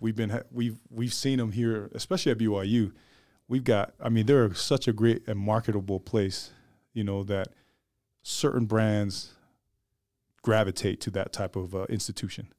we've 0.00 0.16
been 0.16 0.30
ha- 0.30 0.42
we've 0.50 0.78
we've 0.90 1.14
seen 1.14 1.38
them 1.38 1.52
here, 1.52 1.90
especially 1.94 2.32
at 2.32 2.38
BYU. 2.38 2.92
We've 3.48 3.64
got. 3.64 3.94
I 4.00 4.08
mean, 4.08 4.26
they're 4.26 4.54
such 4.54 4.86
a 4.88 4.92
great 4.92 5.26
and 5.26 5.38
marketable 5.38 6.00
place. 6.00 6.50
You 6.92 7.04
know 7.04 7.22
that 7.24 7.48
certain 8.22 8.66
brands 8.66 9.34
gravitate 10.42 11.00
to 11.02 11.10
that 11.10 11.32
type 11.32 11.56
of 11.56 11.74
uh, 11.74 11.84
institution. 11.88 12.52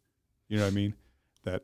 You 0.52 0.58
know 0.58 0.64
what 0.64 0.72
I 0.72 0.76
mean? 0.76 0.94
That 1.46 1.64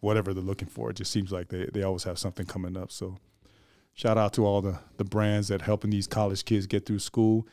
whatever 0.00 0.34
they're 0.34 0.42
looking 0.42 0.66
for, 0.66 0.90
it 0.90 0.96
just 0.96 1.12
seems 1.12 1.30
like 1.30 1.48
they, 1.48 1.66
they 1.72 1.84
always 1.84 2.02
have 2.02 2.18
something 2.18 2.44
coming 2.44 2.76
up. 2.76 2.90
So 2.90 3.18
shout 3.92 4.18
out 4.18 4.32
to 4.32 4.44
all 4.44 4.60
the, 4.60 4.80
the 4.96 5.04
brands 5.04 5.46
that 5.46 5.62
helping 5.62 5.90
these 5.90 6.08
college 6.08 6.44
kids 6.44 6.66
get 6.66 6.86
through 6.86 6.98
school 6.98 7.46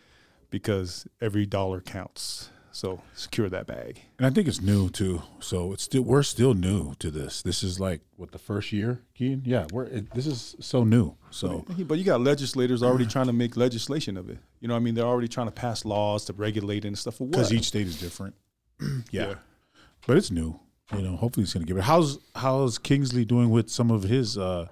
because 0.50 1.07
every 1.21 1.45
dollar 1.45 1.79
counts. 1.79 2.50
So 2.71 3.01
secure 3.13 3.50
that 3.50 3.67
bag. 3.67 4.01
And 4.17 4.25
I 4.25 4.31
think 4.31 4.48
it's 4.48 4.62
new 4.62 4.89
too. 4.89 5.21
So 5.41 5.74
it's 5.74 5.83
still 5.83 6.01
we're 6.01 6.24
still 6.24 6.55
new 6.55 6.95
to 6.95 7.12
this. 7.12 7.43
This 7.43 7.62
is 7.62 7.79
like 7.79 8.01
what 8.15 8.31
the 8.31 8.39
first 8.39 8.71
year, 8.71 9.01
Keen. 9.13 9.43
Yeah, 9.45 9.67
we're 9.71 9.83
it, 9.83 10.12
this 10.15 10.25
is 10.25 10.55
so 10.60 10.83
new. 10.83 11.15
So 11.29 11.65
But 11.77 12.00
you 12.00 12.03
got 12.05 12.21
legislators 12.21 12.81
already 12.81 13.05
trying 13.05 13.27
to 13.27 13.33
make 13.33 13.57
legislation 13.57 14.17
of 14.17 14.29
it. 14.29 14.39
You 14.60 14.69
know 14.69 14.74
what 14.74 14.79
I 14.79 14.83
mean? 14.83 14.95
They're 14.95 15.05
already 15.05 15.27
trying 15.27 15.48
to 15.48 15.51
pass 15.51 15.86
laws 15.86 16.25
to 16.25 16.33
regulate 16.33 16.86
it 16.86 16.88
and 16.88 16.98
stuff. 16.98 17.19
Because 17.19 17.53
each 17.53 17.65
state 17.65 17.88
is 17.88 18.00
different. 18.00 18.36
yeah. 18.79 18.95
Yeah. 19.12 19.33
But 20.08 20.17
it's 20.17 20.31
new. 20.31 20.60
You 20.93 21.01
know, 21.01 21.15
hopefully 21.15 21.43
it's 21.46 21.53
going 21.53 21.65
to 21.65 21.67
give 21.67 21.77
it. 21.77 21.84
How's 21.84 22.20
how's 22.36 22.77
Kingsley 22.77 23.24
doing 23.24 23.50
with 23.50 23.70
some 23.70 23.91
of 23.91 24.03
his 24.03 24.38
uh, 24.38 24.67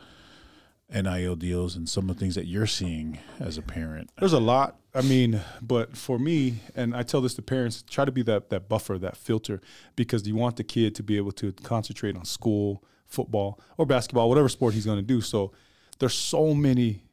NIL 0.94 1.36
deals 1.36 1.76
and 1.76 1.88
some 1.88 2.10
of 2.10 2.16
the 2.16 2.20
things 2.20 2.36
that 2.36 2.46
you're 2.46 2.68
seeing 2.68 3.20
as 3.40 3.58
a 3.58 3.62
parent? 3.62 4.10
There's 4.20 4.34
a 4.34 4.40
lot. 4.40 4.76
I 4.94 5.02
mean, 5.02 5.40
but 5.62 5.96
for 5.96 6.18
me, 6.20 6.56
and 6.76 6.96
I 6.96 7.04
tell 7.04 7.22
this 7.22 7.36
to 7.36 7.42
parents, 7.42 7.84
try 7.90 8.06
to 8.06 8.12
be 8.12 8.22
that 8.24 8.50
that 8.50 8.68
buffer, 8.68 8.98
that 8.98 9.16
filter, 9.16 9.62
because 9.96 10.28
you 10.28 10.36
want 10.36 10.56
the 10.58 10.64
kid 10.64 10.96
to 10.96 11.04
be 11.04 11.16
able 11.18 11.32
to 11.34 11.52
concentrate 11.54 12.18
on 12.18 12.26
school, 12.26 12.84
football, 13.06 13.60
or 13.78 13.86
basketball, 13.86 14.28
whatever 14.30 14.50
sport 14.50 14.74
he's 14.74 14.86
going 14.86 14.98
to 14.98 15.02
do. 15.04 15.22
So 15.22 15.52
there's 16.00 16.16
so 16.16 16.54
many 16.54 17.04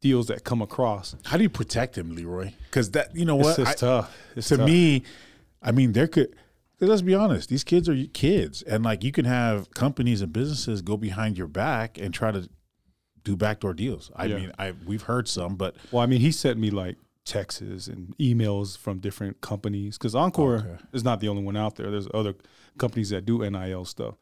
deals 0.00 0.26
that 0.28 0.42
come 0.42 0.62
across. 0.62 1.14
How 1.26 1.36
do 1.36 1.42
you 1.44 1.48
protect 1.50 1.96
him, 1.96 2.16
Leroy? 2.16 2.52
Because 2.64 2.90
that 2.92 3.14
you 3.14 3.24
know 3.24 3.38
It's 3.38 3.46
what 3.50 3.56
just 3.58 3.70
I- 3.84 3.86
tough. 3.86 4.16
It's 4.34 4.48
to 4.48 4.56
tough. 4.56 4.66
me, 4.66 5.02
I 5.62 5.70
mean 5.70 5.92
there 5.92 6.08
could 6.08 6.34
let's 6.88 7.02
be 7.02 7.14
honest, 7.14 7.48
these 7.48 7.64
kids 7.64 7.88
are 7.88 7.96
kids, 8.12 8.62
and 8.62 8.82
like 8.84 9.04
you 9.04 9.12
can 9.12 9.24
have 9.24 9.72
companies 9.74 10.20
and 10.22 10.32
businesses 10.32 10.82
go 10.82 10.96
behind 10.96 11.38
your 11.38 11.46
back 11.48 11.98
and 11.98 12.12
try 12.14 12.30
to 12.30 12.48
do 13.24 13.36
backdoor 13.36 13.74
deals. 13.74 14.10
I 14.16 14.26
Yeah. 14.26 14.36
mean, 14.36 14.52
I 14.58 14.72
we've 14.84 15.02
heard 15.02 15.28
some, 15.28 15.56
but 15.56 15.76
Well, 15.90 16.02
I 16.02 16.06
mean, 16.06 16.20
he 16.20 16.32
sent 16.32 16.58
me 16.58 16.70
like 16.70 16.96
texts 17.24 17.60
and 17.86 18.16
emails 18.18 18.76
from 18.76 18.98
different 18.98 19.40
companies 19.40 19.96
because 19.96 20.14
Encore 20.14 20.56
Okay. 20.56 20.76
is 20.92 21.04
not 21.04 21.20
the 21.20 21.28
only 21.28 21.42
one 21.44 21.56
out 21.56 21.76
there. 21.76 21.88
There's 21.90 22.08
other 22.12 22.34
companies 22.78 23.10
that 23.10 23.24
do 23.24 23.48
NIL 23.48 23.84
stuff, 23.84 24.16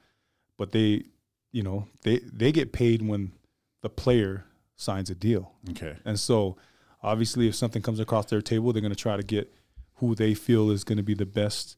but 0.59 0.73
they, 0.73 1.05
you 1.53 1.63
know, 1.63 1.89
they 2.03 2.19
they 2.19 2.53
get 2.53 2.73
paid 2.73 3.01
when 3.01 3.33
the 3.81 3.89
player 3.89 4.45
signs 4.77 5.09
a 5.09 5.15
deal, 5.15 5.53
okay, 5.71 5.97
and 6.05 6.19
so 6.21 6.57
obviously, 7.03 7.49
if 7.49 7.55
something 7.55 7.81
comes 7.81 8.01
across 8.01 8.27
their 8.27 8.43
table, 8.43 8.73
they're 8.73 8.83
going 8.83 8.93
to 8.93 8.99
try 9.09 9.17
to 9.17 9.23
get 9.23 9.51
who 9.97 10.15
they 10.15 10.35
feel 10.35 10.71
is 10.71 10.85
going 10.85 10.97
to 10.99 11.03
be 11.03 11.15
the 11.15 11.25
best, 11.27 11.77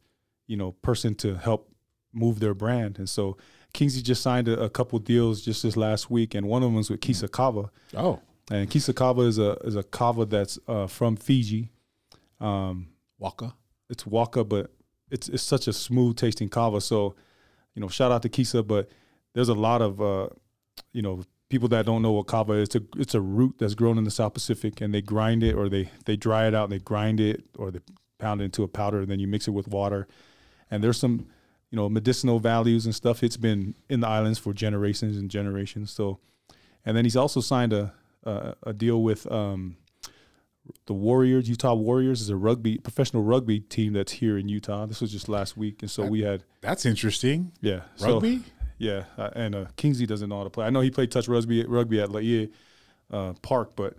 you 0.52 0.58
know, 0.58 0.72
person 0.82 1.14
to 1.14 1.36
help 1.36 1.72
move 2.12 2.38
their 2.38 2.52
brand. 2.52 2.98
And 2.98 3.08
so 3.08 3.38
Kingsley 3.72 4.02
just 4.02 4.22
signed 4.22 4.48
a, 4.48 4.64
a 4.64 4.68
couple 4.68 4.98
deals 4.98 5.40
just 5.40 5.62
this 5.62 5.78
last 5.78 6.10
week, 6.10 6.34
and 6.34 6.46
one 6.46 6.62
of 6.62 6.66
them 6.66 6.74
was 6.74 6.90
with 6.90 7.00
Kisa 7.00 7.26
Kava. 7.26 7.70
oh, 7.96 8.20
And 8.50 8.68
Kisa 8.68 8.92
Kava 8.92 9.22
is 9.22 9.38
a 9.38 9.52
is 9.64 9.76
a 9.76 9.82
kava 9.82 10.26
that's 10.26 10.58
uh, 10.68 10.86
from 10.86 11.16
Fiji. 11.16 11.70
Um, 12.38 12.88
Waka, 13.18 13.54
it's 13.88 14.04
waka, 14.04 14.44
but 14.44 14.70
it's 15.10 15.30
it's 15.30 15.42
such 15.42 15.68
a 15.68 15.72
smooth 15.72 16.16
tasting 16.16 16.50
kava. 16.50 16.82
So, 16.82 17.14
you 17.74 17.80
know, 17.80 17.88
shout 17.88 18.12
out 18.12 18.20
to 18.22 18.28
Kisa, 18.28 18.62
but 18.62 18.90
there's 19.32 19.48
a 19.48 19.54
lot 19.54 19.80
of 19.80 20.02
uh, 20.02 20.28
you 20.92 21.00
know 21.00 21.22
people 21.48 21.68
that 21.68 21.86
don't 21.86 22.02
know 22.02 22.12
what 22.12 22.26
kava 22.26 22.52
is. 22.54 22.68
It's 22.68 22.76
a 22.76 22.82
it's 22.98 23.14
a 23.14 23.22
root 23.22 23.54
that's 23.58 23.74
grown 23.74 23.96
in 23.96 24.04
the 24.04 24.10
South 24.10 24.34
Pacific, 24.34 24.82
and 24.82 24.92
they 24.92 25.00
grind 25.00 25.42
it 25.42 25.54
or 25.54 25.70
they 25.70 25.88
they 26.04 26.16
dry 26.16 26.46
it 26.46 26.54
out 26.54 26.64
and 26.64 26.72
they 26.72 26.84
grind 26.84 27.20
it 27.20 27.44
or 27.56 27.70
they 27.70 27.80
pound 28.18 28.42
it 28.42 28.44
into 28.44 28.62
a 28.64 28.68
powder, 28.68 29.00
and 29.00 29.08
then 29.10 29.18
you 29.18 29.28
mix 29.28 29.48
it 29.48 29.52
with 29.52 29.68
water. 29.68 30.06
And 30.72 30.82
there's 30.82 30.98
some 30.98 31.26
you 31.70 31.76
know 31.76 31.88
medicinal 31.88 32.40
values 32.40 32.84
and 32.86 32.94
stuff. 32.94 33.22
It's 33.22 33.36
been 33.36 33.74
in 33.88 34.00
the 34.00 34.08
islands 34.08 34.38
for 34.38 34.52
generations 34.52 35.16
and 35.16 35.30
generations. 35.30 35.92
So, 35.92 36.18
and 36.84 36.96
then 36.96 37.04
he's 37.04 37.16
also 37.16 37.40
signed 37.40 37.72
a 37.72 37.92
a, 38.24 38.54
a 38.64 38.72
deal 38.72 39.02
with. 39.02 39.30
Um, 39.30 39.76
the 40.86 40.94
Warriors, 40.94 41.48
Utah 41.48 41.74
Warriors, 41.74 42.20
is 42.20 42.30
a 42.30 42.36
rugby 42.36 42.78
professional 42.78 43.24
rugby 43.24 43.58
team 43.60 43.92
that's 43.94 44.12
here 44.12 44.38
in 44.38 44.48
Utah. 44.48 44.86
This 44.86 45.00
was 45.00 45.10
just 45.10 45.28
last 45.28 45.56
week, 45.56 45.82
and 45.82 45.90
so 45.90 46.06
we 46.06 46.22
had 46.22 46.44
that's 46.60 46.86
interesting. 46.86 47.52
yeah 47.60 47.82
so- 47.96 48.14
Rugby, 48.14 48.42
yeah, 48.78 49.04
uh, 49.18 49.30
and 49.34 49.54
uh, 49.54 49.64
Kingsley 49.76 50.06
doesn't 50.06 50.28
know 50.28 50.38
how 50.38 50.44
to 50.44 50.50
play. 50.50 50.64
I 50.64 50.70
know 50.70 50.80
he 50.80 50.90
played 50.90 51.10
touch 51.10 51.26
rugby 51.28 51.64
rugby 51.66 52.00
at 52.00 52.10
Laie 52.12 52.50
uh, 53.10 53.32
Park, 53.42 53.74
but 53.74 53.96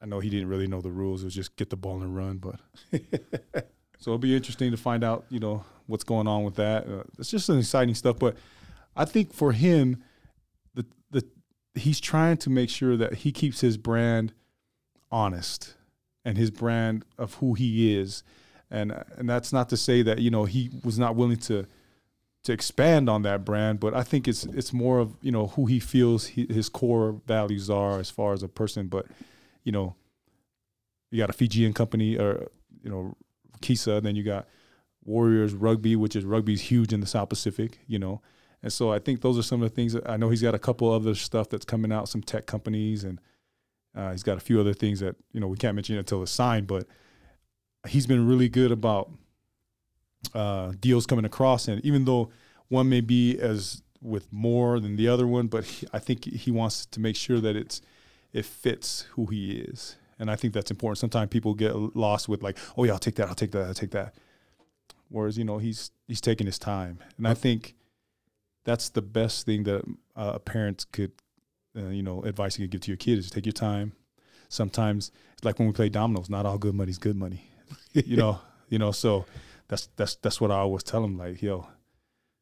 I 0.00 0.06
know 0.06 0.20
he 0.20 0.30
didn't 0.30 0.48
really 0.48 0.66
know 0.66 0.80
the 0.80 0.90
rules. 0.90 1.22
It 1.22 1.26
was 1.26 1.34
just 1.34 1.54
get 1.56 1.68
the 1.70 1.76
ball 1.76 2.02
and 2.02 2.16
run. 2.16 2.38
But 2.38 2.60
so 3.98 4.10
it'll 4.10 4.18
be 4.18 4.34
interesting 4.34 4.70
to 4.70 4.76
find 4.76 5.02
out, 5.02 5.24
you 5.28 5.40
know, 5.40 5.64
what's 5.86 6.04
going 6.04 6.28
on 6.28 6.44
with 6.44 6.54
that. 6.56 6.86
Uh, 6.86 7.02
it's 7.18 7.30
just 7.30 7.46
some 7.46 7.58
exciting 7.58 7.94
stuff. 7.94 8.18
But 8.18 8.36
I 8.96 9.04
think 9.04 9.32
for 9.32 9.52
him, 9.52 10.02
the 10.74 10.86
the 11.10 11.24
he's 11.74 12.00
trying 12.00 12.36
to 12.38 12.50
make 12.50 12.70
sure 12.70 12.96
that 12.96 13.14
he 13.14 13.32
keeps 13.32 13.60
his 13.60 13.76
brand 13.76 14.32
honest 15.10 15.74
and 16.24 16.38
his 16.38 16.50
brand 16.50 17.04
of 17.18 17.34
who 17.34 17.54
he 17.54 17.96
is, 17.96 18.22
and 18.70 18.92
and 19.16 19.28
that's 19.28 19.52
not 19.52 19.68
to 19.70 19.76
say 19.76 20.02
that 20.02 20.20
you 20.20 20.30
know 20.30 20.44
he 20.44 20.70
was 20.84 20.98
not 20.98 21.16
willing 21.16 21.38
to 21.38 21.66
to 22.44 22.52
expand 22.52 23.10
on 23.10 23.22
that 23.22 23.44
brand, 23.44 23.80
but 23.80 23.94
I 23.94 24.04
think 24.04 24.28
it's 24.28 24.44
it's 24.44 24.72
more 24.72 25.00
of 25.00 25.16
you 25.20 25.32
know 25.32 25.48
who 25.48 25.66
he 25.66 25.80
feels 25.80 26.26
he, 26.26 26.46
his 26.46 26.68
core 26.68 27.20
values 27.26 27.68
are 27.68 27.98
as 27.98 28.10
far 28.10 28.32
as 28.32 28.44
a 28.44 28.48
person. 28.48 28.86
But 28.86 29.06
you 29.64 29.72
know, 29.72 29.96
you 31.10 31.18
got 31.18 31.30
a 31.30 31.34
Fijian 31.34 31.72
company 31.72 32.16
or 32.16 32.48
you 32.82 32.90
know 32.90 33.16
Kisa, 33.60 34.00
then 34.00 34.16
you 34.16 34.22
got 34.22 34.46
Warriors 35.04 35.54
Rugby, 35.54 35.96
which 35.96 36.14
is 36.14 36.24
rugby's 36.24 36.62
huge 36.62 36.92
in 36.92 37.00
the 37.00 37.06
South 37.06 37.28
Pacific. 37.28 37.80
You 37.86 37.98
know, 37.98 38.22
and 38.62 38.72
so 38.72 38.92
I 38.92 38.98
think 38.98 39.20
those 39.20 39.38
are 39.38 39.42
some 39.42 39.62
of 39.62 39.68
the 39.68 39.74
things. 39.74 39.96
I 40.06 40.16
know 40.16 40.30
he's 40.30 40.42
got 40.42 40.54
a 40.54 40.58
couple 40.58 40.90
other 40.92 41.14
stuff 41.14 41.48
that's 41.48 41.64
coming 41.64 41.92
out, 41.92 42.08
some 42.08 42.22
tech 42.22 42.46
companies, 42.46 43.04
and 43.04 43.20
uh, 43.94 44.12
he's 44.12 44.22
got 44.22 44.36
a 44.36 44.40
few 44.40 44.60
other 44.60 44.74
things 44.74 45.00
that 45.00 45.16
you 45.32 45.40
know 45.40 45.46
we 45.46 45.56
can't 45.56 45.74
mention 45.74 45.96
until 45.96 46.22
it's 46.22 46.32
signed. 46.32 46.66
But 46.66 46.86
he's 47.86 48.06
been 48.06 48.26
really 48.26 48.48
good 48.48 48.72
about 48.72 49.10
uh, 50.34 50.72
deals 50.80 51.06
coming 51.06 51.24
across, 51.24 51.68
and 51.68 51.84
even 51.84 52.04
though 52.04 52.30
one 52.68 52.88
may 52.88 53.00
be 53.00 53.38
as 53.38 53.82
with 54.00 54.32
more 54.32 54.78
than 54.80 54.96
the 54.96 55.08
other 55.08 55.26
one, 55.26 55.48
but 55.48 55.64
he, 55.64 55.86
I 55.92 55.98
think 55.98 56.24
he 56.24 56.50
wants 56.50 56.86
to 56.86 57.00
make 57.00 57.16
sure 57.16 57.40
that 57.40 57.56
it's 57.56 57.80
it 58.32 58.44
fits 58.44 59.02
who 59.12 59.26
he 59.26 59.52
is, 59.52 59.96
and 60.18 60.30
I 60.30 60.36
think 60.36 60.54
that's 60.54 60.70
important. 60.70 60.98
Sometimes 60.98 61.30
people 61.30 61.54
get 61.54 61.74
lost 61.96 62.28
with 62.28 62.42
like, 62.42 62.58
oh 62.76 62.84
yeah, 62.84 62.92
I'll 62.92 62.98
take 62.98 63.16
that, 63.16 63.28
I'll 63.28 63.34
take 63.34 63.52
that, 63.52 63.66
I'll 63.66 63.74
take 63.74 63.92
that. 63.92 64.14
Whereas 65.08 65.38
you 65.38 65.44
know 65.44 65.58
he's 65.58 65.90
he's 66.06 66.20
taking 66.20 66.46
his 66.46 66.58
time, 66.58 66.98
and 67.16 67.26
I 67.26 67.34
think 67.34 67.74
that's 68.64 68.90
the 68.90 69.02
best 69.02 69.46
thing 69.46 69.62
that 69.64 69.82
uh, 70.14 70.32
a 70.34 70.38
parent 70.38 70.84
could, 70.92 71.12
uh, 71.74 71.88
you 71.88 72.02
know, 72.02 72.22
advice 72.22 72.58
you 72.58 72.64
could 72.64 72.72
give 72.72 72.80
to 72.82 72.90
your 72.90 72.98
kid 72.98 73.18
is 73.18 73.30
take 73.30 73.46
your 73.46 73.52
time. 73.52 73.92
Sometimes 74.50 75.10
it's 75.32 75.44
like 75.44 75.58
when 75.58 75.68
we 75.68 75.72
play 75.72 75.88
dominoes, 75.88 76.28
not 76.28 76.44
all 76.44 76.58
good 76.58 76.74
money's 76.74 76.98
good 76.98 77.16
money, 77.16 77.48
you 77.92 78.16
know, 78.16 78.40
you 78.68 78.78
know. 78.78 78.92
So 78.92 79.24
that's 79.68 79.88
that's 79.96 80.16
that's 80.16 80.40
what 80.40 80.50
I 80.50 80.56
always 80.56 80.82
tell 80.82 81.02
him, 81.02 81.16
like, 81.16 81.40
yo, 81.40 81.66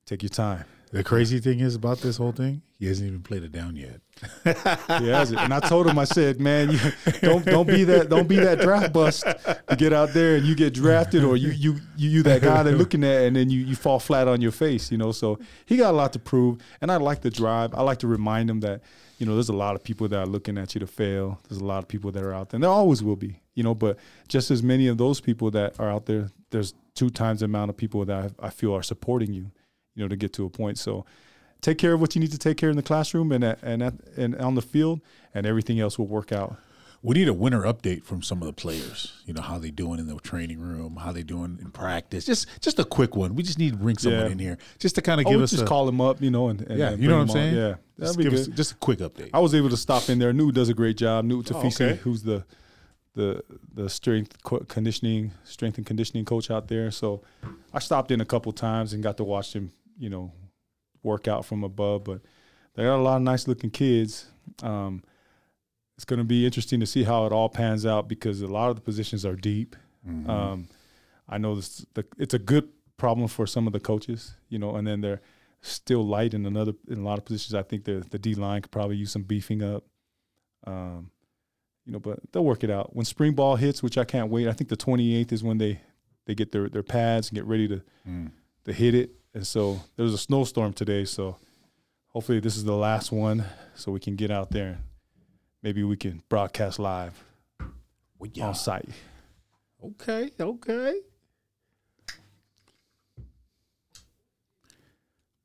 take 0.06 0.22
your 0.22 0.30
time. 0.30 0.64
The 0.96 1.04
crazy 1.04 1.40
thing 1.40 1.60
is 1.60 1.74
about 1.74 1.98
this 1.98 2.16
whole 2.16 2.32
thing, 2.32 2.62
he 2.78 2.86
hasn't 2.86 3.06
even 3.06 3.22
played 3.22 3.42
it 3.42 3.52
down 3.52 3.76
yet. 3.76 4.00
Yeah, 4.88 5.26
and 5.38 5.52
I 5.52 5.60
told 5.60 5.86
him, 5.86 5.98
I 5.98 6.04
said, 6.04 6.40
man, 6.40 6.70
you 6.70 6.78
don't 7.20 7.44
don't 7.44 7.66
be 7.66 7.84
that 7.84 8.08
don't 8.08 8.26
be 8.26 8.36
that 8.36 8.60
draft 8.60 8.92
bust 8.92 9.24
to 9.24 9.76
get 9.76 9.92
out 9.92 10.14
there 10.14 10.36
and 10.36 10.46
you 10.46 10.54
get 10.54 10.72
drafted, 10.72 11.22
or 11.22 11.36
you 11.36 11.50
you 11.50 11.76
you, 11.96 12.10
you 12.10 12.22
that 12.22 12.40
guy 12.40 12.62
they're 12.62 12.74
looking 12.74 13.04
at, 13.04 13.22
and 13.24 13.36
then 13.36 13.50
you 13.50 13.60
you 13.60 13.76
fall 13.76 13.98
flat 13.98 14.26
on 14.26 14.40
your 14.40 14.52
face, 14.52 14.90
you 14.90 14.96
know. 14.96 15.12
So 15.12 15.38
he 15.66 15.76
got 15.76 15.90
a 15.90 15.96
lot 15.96 16.14
to 16.14 16.18
prove, 16.18 16.58
and 16.80 16.90
I 16.90 16.96
like 16.96 17.20
the 17.20 17.30
drive. 17.30 17.74
I 17.74 17.82
like 17.82 17.98
to 17.98 18.06
remind 18.06 18.48
him 18.48 18.60
that 18.60 18.80
you 19.18 19.26
know 19.26 19.34
there's 19.34 19.50
a 19.50 19.56
lot 19.56 19.74
of 19.74 19.84
people 19.84 20.08
that 20.08 20.18
are 20.18 20.26
looking 20.26 20.56
at 20.56 20.74
you 20.74 20.78
to 20.80 20.86
fail. 20.86 21.38
There's 21.48 21.60
a 21.60 21.64
lot 21.64 21.78
of 21.78 21.88
people 21.88 22.10
that 22.12 22.22
are 22.22 22.32
out 22.32 22.48
there, 22.48 22.56
and 22.56 22.64
there 22.64 22.70
always 22.70 23.02
will 23.02 23.16
be, 23.16 23.42
you 23.54 23.62
know. 23.62 23.74
But 23.74 23.98
just 24.28 24.50
as 24.50 24.62
many 24.62 24.88
of 24.88 24.96
those 24.96 25.20
people 25.20 25.50
that 25.50 25.78
are 25.78 25.90
out 25.90 26.06
there, 26.06 26.30
there's 26.50 26.72
two 26.94 27.10
times 27.10 27.40
the 27.40 27.44
amount 27.44 27.68
of 27.68 27.76
people 27.76 28.02
that 28.06 28.32
I, 28.40 28.46
I 28.46 28.50
feel 28.50 28.74
are 28.74 28.82
supporting 28.82 29.34
you, 29.34 29.50
you 29.96 30.04
know, 30.04 30.08
to 30.08 30.16
get 30.16 30.32
to 30.34 30.44
a 30.44 30.50
point. 30.50 30.78
So 30.78 31.04
take 31.60 31.78
care 31.78 31.92
of 31.94 32.00
what 32.00 32.14
you 32.14 32.20
need 32.20 32.30
to 32.32 32.38
take 32.38 32.56
care 32.58 32.70
in 32.70 32.76
the 32.76 32.82
classroom 32.82 33.32
and 33.32 33.42
at, 33.42 33.58
and 33.62 33.82
at, 33.82 33.94
and 34.16 34.36
on 34.36 34.54
the 34.54 34.62
field, 34.62 35.00
and 35.34 35.44
everything 35.46 35.80
else 35.80 35.98
will 35.98 36.06
work 36.06 36.30
out. 36.30 36.56
We 37.02 37.14
need 37.14 37.28
a 37.28 37.32
winter 37.34 37.62
update 37.62 38.02
from 38.04 38.22
some 38.22 38.40
of 38.42 38.46
the 38.46 38.52
players. 38.52 39.12
You 39.26 39.34
know 39.34 39.42
how 39.42 39.58
they 39.58 39.70
doing 39.70 40.00
in 40.00 40.06
the 40.08 40.16
training 40.16 40.58
room, 40.58 40.96
how 40.96 41.12
they 41.12 41.22
doing 41.22 41.58
in 41.60 41.70
practice. 41.70 42.24
Just 42.24 42.46
just 42.60 42.78
a 42.78 42.84
quick 42.84 43.14
one. 43.14 43.34
We 43.36 43.42
just 43.44 43.58
need 43.58 43.72
to 43.72 43.76
bring 43.76 43.96
someone 43.98 44.22
Yeah. 44.26 44.32
in 44.32 44.38
here 44.38 44.58
just 44.78 44.94
to 44.96 45.02
kind 45.02 45.20
of 45.20 45.26
Oh, 45.26 45.30
give 45.30 45.38
we 45.38 45.44
us 45.44 45.50
just 45.50 45.62
a 45.62 45.66
call 45.66 45.88
him 45.88 46.00
up, 46.00 46.20
you 46.20 46.30
know, 46.30 46.48
and, 46.48 46.62
and 46.62 46.78
yeah. 46.78 46.88
and 46.90 47.02
You 47.02 47.08
know 47.08 47.18
what 47.18 47.22
I'm 47.22 47.28
him 47.28 47.30
on. 47.30 47.34
saying? 47.36 47.54
Yeah, 47.56 47.74
just 48.06 48.18
give 48.18 48.32
us 48.32 48.46
just 48.48 48.72
a 48.72 48.74
quick 48.76 48.98
update. 49.00 49.30
I 49.32 49.38
was 49.40 49.54
able 49.54 49.70
to 49.70 49.76
stop 49.76 50.08
in 50.08 50.18
there. 50.18 50.32
New 50.32 50.50
does 50.52 50.68
a 50.68 50.74
great 50.74 50.96
job. 50.96 51.24
Newt 51.26 51.50
Oh, 51.52 51.54
Tafisi, 51.54 51.74
okay. 51.92 51.96
who's 52.02 52.22
the 52.22 52.44
the 53.14 53.42
the 53.74 53.88
strength 53.88 54.36
conditioning 54.68 55.32
strength 55.44 55.78
and 55.78 55.86
conditioning 55.86 56.24
coach 56.24 56.50
out 56.50 56.66
there. 56.68 56.90
So 56.90 57.22
I 57.72 57.78
stopped 57.78 58.10
in 58.10 58.20
a 58.20 58.26
couple 58.26 58.52
times 58.52 58.92
and 58.92 59.02
got 59.02 59.16
to 59.18 59.24
watch 59.24 59.52
him, 59.54 59.70
you 59.98 60.10
know, 60.10 60.32
work 61.02 61.28
out 61.28 61.44
from 61.44 61.64
above. 61.64 62.04
But 62.04 62.20
they 62.74 62.82
got 62.84 62.96
a 62.96 63.02
lot 63.02 63.16
of 63.16 63.22
nice 63.22 63.46
looking 63.48 63.70
kids. 63.70 64.26
Um, 64.62 65.02
it's 65.96 66.04
going 66.04 66.18
to 66.18 66.24
be 66.24 66.44
interesting 66.44 66.80
to 66.80 66.86
see 66.86 67.04
how 67.04 67.24
it 67.26 67.32
all 67.32 67.48
pans 67.48 67.86
out 67.86 68.06
because 68.08 68.42
a 68.42 68.46
lot 68.46 68.68
of 68.70 68.76
the 68.76 68.82
positions 68.82 69.24
are 69.24 69.34
deep. 69.34 69.74
Mhm. 70.06 70.28
Um, 70.28 70.68
I 71.28 71.38
know 71.38 71.54
this, 71.56 71.84
the, 71.94 72.04
it's 72.18 72.34
a 72.34 72.38
good 72.38 72.68
problem 72.98 73.28
for 73.28 73.46
some 73.46 73.66
of 73.66 73.72
the 73.72 73.80
coaches, 73.80 74.34
you 74.48 74.58
know, 74.58 74.76
and 74.76 74.86
then 74.86 75.00
they're 75.00 75.20
still 75.62 76.06
light 76.06 76.34
in 76.34 76.44
another 76.46 76.72
in 76.88 76.98
a 76.98 77.02
lot 77.02 77.18
of 77.18 77.24
positions. 77.24 77.54
I 77.54 77.62
think 77.62 77.84
the 77.84 78.04
the 78.10 78.18
D 78.18 78.34
line 78.34 78.62
could 78.62 78.70
probably 78.70 78.96
use 78.96 79.10
some 79.10 79.22
beefing 79.22 79.62
up. 79.62 79.84
Um, 80.66 81.10
you 81.84 81.92
know, 81.92 81.98
but 82.00 82.18
they'll 82.32 82.44
work 82.44 82.62
it 82.64 82.70
out 82.70 82.94
when 82.94 83.04
spring 83.04 83.32
ball 83.34 83.56
hits, 83.56 83.82
which 83.82 83.96
I 83.98 84.04
can't 84.04 84.30
wait. 84.30 84.48
I 84.48 84.52
think 84.52 84.68
the 84.70 84.76
28th 84.76 85.32
is 85.32 85.42
when 85.42 85.58
they 85.58 85.80
they 86.26 86.34
get 86.34 86.52
their 86.52 86.68
their 86.68 86.82
pads 86.82 87.28
and 87.30 87.36
get 87.36 87.44
ready 87.46 87.66
to 87.68 87.82
Mm. 88.08 88.30
to 88.64 88.72
hit 88.72 88.94
it. 88.94 89.10
And 89.36 89.46
so 89.46 89.82
there's 89.96 90.14
a 90.14 90.18
snowstorm 90.18 90.72
today, 90.72 91.04
so 91.04 91.36
hopefully 92.08 92.40
this 92.40 92.56
is 92.56 92.64
the 92.64 92.74
last 92.74 93.12
one, 93.12 93.44
so 93.74 93.92
we 93.92 94.00
can 94.00 94.16
get 94.16 94.30
out 94.30 94.50
there. 94.50 94.68
and 94.68 94.78
Maybe 95.62 95.82
we 95.84 95.94
can 95.98 96.22
broadcast 96.30 96.78
live 96.78 97.22
Well, 98.18 98.30
yeah. 98.32 98.46
on 98.46 98.54
site. 98.54 98.88
Okay, 99.84 100.30
okay. 100.40 101.00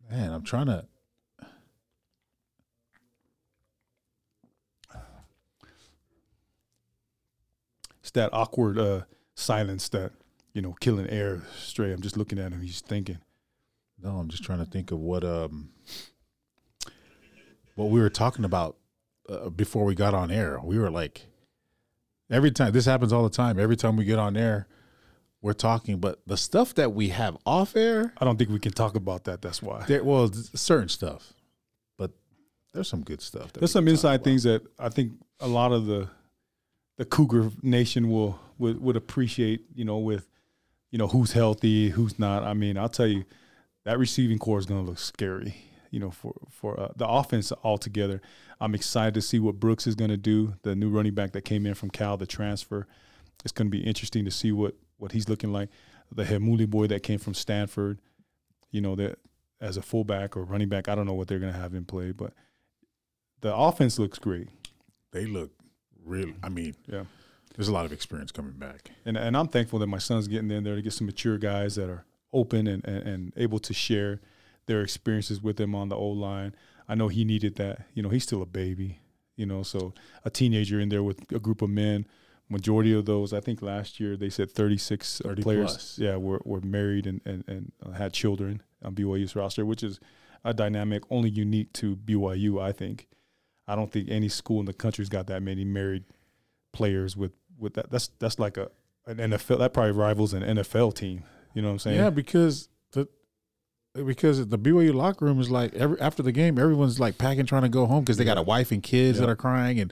Man, 0.10 0.32
I'm 0.32 0.44
trying 0.44 0.68
to. 0.68 0.86
It's 8.00 8.12
that 8.12 8.30
awkward 8.32 8.78
uh, 8.78 9.02
silence 9.36 9.90
that 9.90 10.14
you 10.54 10.62
know, 10.62 10.78
killing 10.80 11.10
air 11.10 11.42
straight. 11.58 11.92
I'm 11.92 12.02
just 12.02 12.16
looking 12.16 12.40
at 12.40 12.54
him. 12.54 12.62
He's 12.62 12.80
thinking. 12.80 13.20
No, 14.04 14.18
I'm 14.18 14.30
just 14.30 14.44
trying 14.44 14.60
to 14.60 14.66
think 14.66 14.92
of 14.92 15.00
what 15.00 15.24
um 15.24 15.70
what 17.76 17.90
we 17.90 18.00
were 18.00 18.10
talking 18.10 18.46
about 18.46 18.78
uh, 19.30 19.50
before 19.50 19.86
we 19.86 19.96
got 19.96 20.14
on 20.14 20.32
air. 20.32 20.60
We 20.64 20.78
were 20.78 20.90
like, 20.90 21.26
every 22.30 22.52
time 22.52 22.74
this 22.74 22.86
happens 22.86 23.14
all 23.14 23.24
the 23.24 23.30
time. 23.30 23.60
Every 23.60 23.76
time 23.76 23.96
we 23.96 24.06
get 24.06 24.20
on 24.20 24.36
air, 24.36 24.68
we're 25.42 25.54
talking, 25.54 25.98
but 25.98 26.20
the 26.28 26.38
stuff 26.38 26.76
that 26.76 26.94
we 26.94 27.10
have 27.10 27.38
off 27.46 27.76
air, 27.76 28.14
I 28.18 28.26
don't 28.26 28.38
think 28.38 28.50
we 28.50 28.60
can 28.60 28.74
talk 28.74 28.96
about 28.96 29.24
that. 29.24 29.42
That's 29.42 29.62
why. 29.62 29.84
there 29.88 30.04
well, 30.04 30.32
certain 30.32 30.90
stuff, 30.90 31.34
but 31.98 32.12
there's 32.74 32.88
some 32.88 33.02
good 33.02 33.22
stuff. 33.22 33.54
There's 33.54 33.72
some 33.72 33.88
inside 33.88 34.24
things 34.24 34.44
that 34.44 34.62
I 34.78 34.90
think 34.90 35.14
a 35.40 35.48
lot 35.48 35.72
of 35.72 35.86
the 35.86 36.10
the 36.98 37.06
Cougar 37.06 37.52
Nation 37.64 38.12
will 38.12 38.40
would, 38.60 38.80
would 38.82 38.96
appreciate. 38.96 39.62
You 39.74 39.86
know, 39.86 39.98
with 39.98 40.28
you 40.92 41.00
know 41.00 41.08
who's 41.08 41.32
healthy, 41.32 41.90
who's 41.90 42.20
not. 42.20 42.44
I 42.44 42.54
mean, 42.54 42.78
I'll 42.78 42.90
tell 42.90 43.08
you 43.08 43.26
that 43.84 43.98
receiving 44.00 44.38
corps 44.40 44.60
is 44.60 44.66
going 44.66 44.84
to 44.84 44.90
look 44.90 45.00
scary. 45.00 45.56
You 45.90 46.00
know, 46.00 46.12
for 46.12 46.34
for 46.50 46.80
uh, 46.80 46.90
the 46.96 47.08
offense 47.08 47.52
altogether, 47.64 48.22
I'm 48.62 48.74
excited 48.76 49.14
to 49.16 49.22
see 49.22 49.40
what 49.40 49.60
Brooks 49.60 49.88
is 49.88 49.96
going 49.96 50.12
to 50.12 50.18
do. 50.18 50.54
The 50.64 50.74
new 50.76 50.90
running 50.90 51.14
back 51.14 51.34
that 51.34 51.42
came 51.44 51.66
in 51.66 51.74
from 51.74 51.90
Cal, 51.90 52.16
the 52.16 52.26
transfer, 52.26 52.88
it's 53.44 53.52
going 53.52 53.68
to 53.68 53.72
be 53.78 53.84
interesting 53.84 54.24
to 54.26 54.32
see 54.32 54.52
what 54.54 54.76
what 54.98 55.12
he's 55.12 55.28
looking 55.28 55.52
like. 55.52 55.70
The 56.14 56.24
Heimuli 56.24 56.70
boy 56.70 56.88
that 56.88 57.04
came 57.04 57.20
from 57.20 57.34
Stanford, 57.34 58.00
you 58.72 58.80
know, 58.82 58.96
that 58.96 59.20
as 59.60 59.76
a 59.78 59.82
fullback 59.82 60.38
or 60.38 60.44
running 60.44 60.70
back, 60.70 60.88
I 60.88 60.96
don't 60.96 61.06
know 61.06 61.14
what 61.14 61.28
they're 61.28 61.40
going 61.40 61.54
to 61.54 61.60
have 61.60 61.74
in 61.74 61.84
play, 61.86 62.12
but 62.12 62.34
the 63.42 63.54
offense 63.56 64.00
looks 64.00 64.18
great. 64.20 64.48
They 65.12 65.26
look 65.26 65.52
real. 66.06 66.32
I 66.42 66.50
mean, 66.50 66.76
Yeah. 66.88 67.04
there's 67.56 67.68
a 67.68 67.74
lot 67.74 67.86
of 67.86 67.92
experience 67.92 68.32
coming 68.32 68.54
back. 68.54 68.92
And 69.06 69.18
and 69.18 69.36
I'm 69.36 69.48
thankful 69.50 69.80
that 69.80 69.88
my 69.88 69.98
son's 69.98 70.28
getting 70.30 70.52
in 70.52 70.64
there 70.64 70.76
to 70.76 70.82
get 70.82 70.94
some 70.94 71.08
mature 71.08 71.38
guys 71.38 71.76
that 71.76 71.90
are 71.90 72.06
open 72.34 72.68
and, 72.68 72.86
and, 72.86 73.08
and 73.08 73.34
able 73.38 73.60
to 73.60 73.74
share 73.74 74.20
their 74.66 74.82
experiences 74.82 75.42
with 75.42 75.60
him 75.60 75.76
on 75.76 75.90
the 75.90 75.96
O 75.96 76.08
line. 76.08 76.56
I 76.88 76.96
know 76.96 77.08
he 77.08 77.24
needed 77.24 77.56
that. 77.56 77.86
You 77.94 78.04
know, 78.04 78.10
he's 78.10 78.24
still 78.24 78.42
a 78.42 78.46
baby, 78.46 79.00
you 79.36 79.46
know, 79.46 79.64
so 79.64 79.94
a 80.24 80.30
teenager 80.30 80.80
in 80.80 80.90
there 80.90 81.04
with 81.04 81.32
a 81.32 81.40
group 81.40 81.62
of 81.62 81.70
men. 81.70 82.06
Majority 82.50 82.94
of 82.94 83.06
those, 83.06 83.32
I 83.32 83.40
think 83.40 83.62
last 83.62 84.00
year 84.00 84.18
they 84.18 84.30
said 84.30 84.52
36 84.52 85.22
uh, 85.22 85.30
30 85.30 85.44
players, 85.44 85.72
plus. 85.72 86.00
yeah, 86.00 86.18
were, 86.18 86.42
were 86.44 86.60
married 86.62 87.08
and, 87.08 87.22
and, 87.26 87.44
and 87.48 87.72
had 87.96 88.12
children 88.12 88.62
on 88.84 88.94
BYU's 88.94 89.36
roster, 89.36 89.66
which 89.66 89.84
is 89.84 90.00
a 90.44 90.54
dynamic 90.54 91.04
only 91.10 91.30
unique 91.30 91.72
to 91.74 91.96
BYU, 91.96 92.62
I 92.62 92.72
think. 92.74 93.08
I 93.68 93.76
don't 93.76 93.92
think 93.92 94.10
any 94.10 94.28
school 94.28 94.60
in 94.60 94.66
the 94.66 94.74
country's 94.74 95.08
got 95.08 95.28
that 95.28 95.42
many 95.42 95.64
married 95.64 96.04
players 96.74 97.16
with 97.16 97.34
with 97.58 97.76
that. 97.76 97.90
That's 97.90 98.10
that's 98.20 98.40
like 98.40 98.58
a 98.58 98.70
an 99.06 99.18
NFL 99.18 99.60
that 99.60 99.74
probably 99.74 99.94
rivals 99.94 100.34
an 100.34 100.44
NFL 100.44 100.96
team. 100.96 101.24
You 101.54 101.62
know 101.62 101.70
what 101.70 101.74
I'm 101.74 101.80
saying? 101.80 101.98
Yeah, 101.98 102.10
because 102.10 102.70
the 102.92 103.08
because 103.94 104.48
the 104.48 104.60
BYU 104.60 104.94
locker 104.94 105.26
room 105.26 105.40
is 105.40 105.50
like 105.50 105.74
every 105.74 106.00
after 106.00 106.24
the 106.24 106.32
game, 106.32 106.58
everyone's 106.58 107.00
like 107.00 107.18
packing, 107.18 107.46
trying 107.46 107.64
to 107.64 107.70
go 107.70 107.86
home 107.86 108.04
because 108.04 108.18
they 108.18 108.26
got 108.26 108.38
a 108.38 108.42
wife 108.42 108.72
and 108.72 108.82
kids 108.82 109.20
that 109.20 109.30
are 109.30 109.36
crying, 109.36 109.80
and 109.80 109.92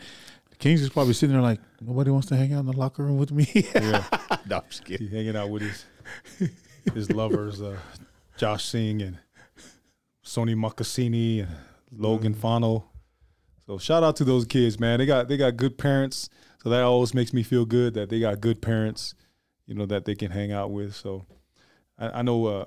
Kings 0.60 0.82
is 0.82 0.90
probably 0.90 1.14
sitting 1.14 1.34
there 1.34 1.42
like 1.42 1.62
nobody 1.80 2.12
wants 2.12 2.28
to 2.28 2.36
hang 2.36 2.54
out 2.54 2.60
in 2.60 2.66
the 2.66 2.74
locker 2.74 3.04
room 3.04 3.18
with 3.18 3.32
me. 3.32 3.48
Yeah. 3.74 4.04
no, 4.48 4.58
I'm 4.58 4.64
just 4.70 4.84
kidding. 4.84 5.08
He 5.08 5.16
hanging 5.16 5.36
out 5.36 5.50
with 5.50 5.62
his 5.62 5.86
his 6.94 7.10
lovers, 7.12 7.62
uh, 7.62 7.78
Josh 8.38 8.66
Singh 8.66 9.02
and 9.02 9.18
Sony 10.24 10.56
Makassini 10.56 11.40
and 11.40 11.56
Logan 11.92 12.34
Fano. 12.34 12.86
So 13.66 13.78
shout 13.78 14.04
out 14.04 14.18
to 14.18 14.26
those 14.26 14.46
kids, 14.46 14.80
man. 14.80 15.00
They 15.00 15.06
got 15.06 15.30
they 15.30 15.38
got 15.38 15.56
good 15.56 15.78
parents. 15.78 16.30
So 16.62 16.70
that 16.70 16.84
always 16.84 17.14
makes 17.14 17.32
me 17.32 17.42
feel 17.42 17.66
good 17.66 17.94
that 17.94 18.10
they 18.10 18.20
got 18.20 18.42
good 18.42 18.62
parents, 18.62 19.16
you 19.66 19.76
know, 19.76 19.86
that 19.86 20.04
they 20.04 20.14
can 20.14 20.30
hang 20.30 20.52
out 20.52 20.72
with. 20.72 20.94
So 20.94 21.26
I, 22.00 22.20
I 22.20 22.22
know 22.22 22.46
uh, 22.46 22.66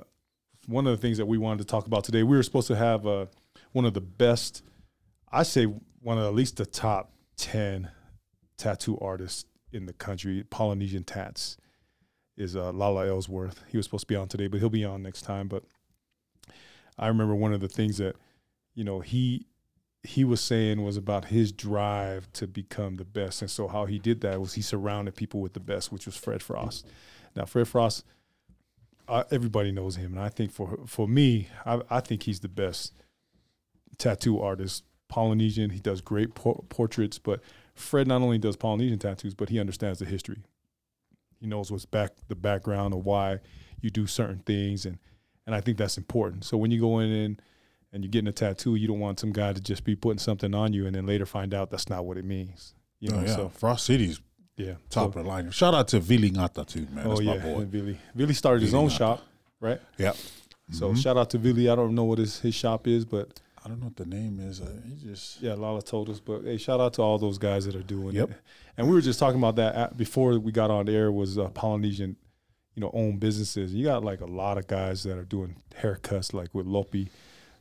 one 0.67 0.87
of 0.87 0.93
the 0.93 1.01
things 1.01 1.19
that 1.19 1.27
we 1.27 1.39
wanted 1.39 1.59
to 1.61 1.65
talk 1.65 1.87
about 1.87 2.05
today, 2.05 2.23
we 2.23 2.37
were 2.37 2.43
supposed 2.43 2.69
to 2.69 2.77
have 2.77 3.07
uh, 3.07 3.27
one 3.73 3.85
of 3.85 3.95
the 3.95 4.01
best, 4.01 4.63
I 5.31 5.43
say 5.43 5.65
one 5.65 6.19
of 6.19 6.25
at 6.25 6.35
least 6.35 6.59
the 6.59 6.67
top 6.67 7.13
ten 7.37 7.91
tattoo 8.57 8.99
artists 9.01 9.47
in 9.73 9.87
the 9.87 9.93
country, 9.93 10.45
Polynesian 10.51 11.05
Tats 11.05 11.57
is 12.37 12.57
uh, 12.57 12.73
Lala 12.73 13.09
Ellsworth. 13.09 13.63
He 13.69 13.77
was 13.77 13.87
supposed 13.87 14.03
to 14.03 14.07
be 14.07 14.17
on 14.17 14.29
today, 14.29 14.47
but 14.47 14.61
he'll 14.61 14.71
be 14.71 14.85
on 14.85 15.03
next 15.03 15.23
time. 15.23 15.49
But 15.49 15.65
I 16.99 17.09
remember 17.09 17.35
one 17.35 17.53
of 17.53 17.61
the 17.61 17.69
things 17.69 17.99
that 17.99 18.17
you 18.75 18.85
know 18.85 19.01
he 19.01 19.47
he 20.03 20.25
was 20.25 20.41
saying 20.41 20.83
was 20.83 20.97
about 20.97 21.27
his 21.27 21.53
drive 21.53 22.33
to 22.35 22.47
become 22.47 22.97
the 22.97 23.05
best, 23.05 23.43
and 23.43 23.51
so 23.51 23.69
how 23.69 23.87
he 23.87 23.99
did 23.99 24.21
that 24.23 24.41
was 24.41 24.55
he 24.55 24.63
surrounded 24.63 25.15
people 25.15 25.41
with 25.41 25.53
the 25.53 25.61
best, 25.61 25.93
which 25.93 26.07
was 26.07 26.17
Fred 26.17 26.43
Frost. 26.43 26.87
Now 27.35 27.45
Fred 27.45 27.69
Frost, 27.69 28.05
uh, 29.09 29.25
everybody 29.31 29.73
knows 29.73 29.97
him, 29.97 30.13
and 30.13 30.21
I 30.21 30.29
think 30.29 30.53
for 30.53 30.79
for 30.87 31.07
me, 31.09 31.49
I, 31.67 31.81
I 31.91 32.01
think 32.01 32.23
he's 32.25 32.41
the 32.41 32.49
best 32.49 32.93
tattoo 33.99 34.41
artist. 34.41 34.85
Polynesian, 35.09 35.71
he 35.71 35.79
does 35.79 36.01
great 36.01 36.35
por- 36.35 36.65
portraits, 36.71 37.19
but 37.19 37.41
Fred 37.75 38.07
not 38.07 38.23
only 38.23 38.39
does 38.39 38.57
Polynesian 38.57 38.99
tattoos, 38.99 39.35
but 39.35 39.51
he 39.51 39.61
understands 39.61 39.99
the 39.99 40.07
history. 40.07 40.43
He 41.39 41.47
knows 41.47 41.71
what's 41.71 41.85
back 41.85 42.13
the 42.29 42.35
background 42.37 42.95
of 42.95 43.05
why 43.05 43.41
you 43.81 43.91
do 43.91 44.07
certain 44.07 44.39
things, 44.39 44.87
and 44.87 44.99
and 45.47 45.55
I 45.55 45.61
think 45.61 45.77
that's 45.77 45.99
important. 45.99 46.45
So 46.45 46.57
when 46.57 46.71
you 46.71 46.81
go 46.81 46.99
in 47.01 47.11
and 47.11 47.43
and 47.93 48.03
you're 48.03 48.11
getting 48.11 48.29
a 48.29 48.33
tattoo, 48.33 48.75
you 48.75 48.89
don't 48.89 49.01
want 49.01 49.21
some 49.21 49.33
guy 49.33 49.53
to 49.53 49.61
just 49.61 49.85
be 49.85 49.95
putting 49.95 50.19
something 50.19 50.55
on 50.55 50.73
you 50.73 50.87
and 50.87 50.95
then 50.95 51.05
later 51.05 51.27
find 51.27 51.53
out 51.53 51.71
that's 51.71 51.91
not 51.91 52.07
what 52.07 52.17
it 52.17 52.25
means. 52.25 52.75
You 53.01 53.11
know, 53.11 53.19
Oh, 53.19 53.21
yeah. 53.25 53.37
so 53.37 53.49
Frost 53.51 53.85
City's 53.85 54.19
yeah, 54.57 54.75
top 54.91 55.05
So, 55.05 55.05
of 55.07 55.15
the 55.15 55.23
line. 55.23 55.51
Shout 55.51 55.75
out 55.75 55.89
to 55.89 56.01
Vili 56.01 56.31
Ngata 56.31 56.67
too, 56.67 56.87
man. 56.93 57.07
oh 57.07 57.21
yeah, 57.21 57.37
my 57.37 57.43
boy. 57.43 57.65
Billy. 57.71 57.99
Billy 58.15 58.35
started 58.35 58.63
his 58.63 58.75
own 58.75 58.89
Ngata. 58.89 58.97
shop, 58.99 59.27
right? 59.61 59.81
Yeah. 59.99 60.13
So 60.71 60.93
Mhm. 60.93 60.97
shout 61.03 61.17
out 61.17 61.31
to 61.31 61.39
Vili. 61.39 61.69
I 61.69 61.75
don't 61.75 61.95
know 61.95 62.05
what 62.05 62.19
his 62.19 62.41
his 62.41 62.55
shop 62.55 62.87
is, 62.87 63.05
but 63.05 63.41
I 63.65 63.69
don't 63.69 63.79
know 63.81 63.87
what 63.87 63.97
the 63.97 64.07
name 64.07 64.41
is. 64.41 64.61
Uh, 64.61 64.81
he 64.87 64.95
just 64.97 65.41
Yeah, 65.43 65.55
Lala 65.55 65.83
told 65.83 66.09
us, 66.11 66.19
but 66.21 66.43
hey, 66.45 66.57
shout 66.57 66.81
out 66.81 66.95
to 66.95 67.03
all 67.03 67.19
those 67.19 67.39
guys 67.39 67.65
that 67.67 67.75
are 67.77 67.83
doing 67.83 68.15
Yep. 68.17 68.31
it. 68.31 68.37
And 68.77 68.89
we 68.89 68.95
were 68.95 69.01
just 69.01 69.19
talking 69.19 69.39
about 69.39 69.57
that 69.57 69.75
at, 69.75 69.97
before 69.97 70.39
we 70.39 70.51
got 70.53 70.71
on 70.71 70.89
air 70.89 71.13
was 71.13 71.39
uh, 71.39 71.49
Polynesian, 71.51 72.17
you 72.75 72.81
know, 72.81 72.91
owned 72.95 73.21
businesses. 73.21 73.73
You 73.75 73.85
got 73.85 74.03
like 74.05 74.21
a 74.21 74.27
lot 74.27 74.57
of 74.59 74.67
guys 74.67 75.03
that 75.05 75.17
are 75.19 75.25
doing 75.25 75.57
haircuts, 75.81 76.33
like 76.33 76.55
with 76.55 76.67
Lopi, 76.67 77.09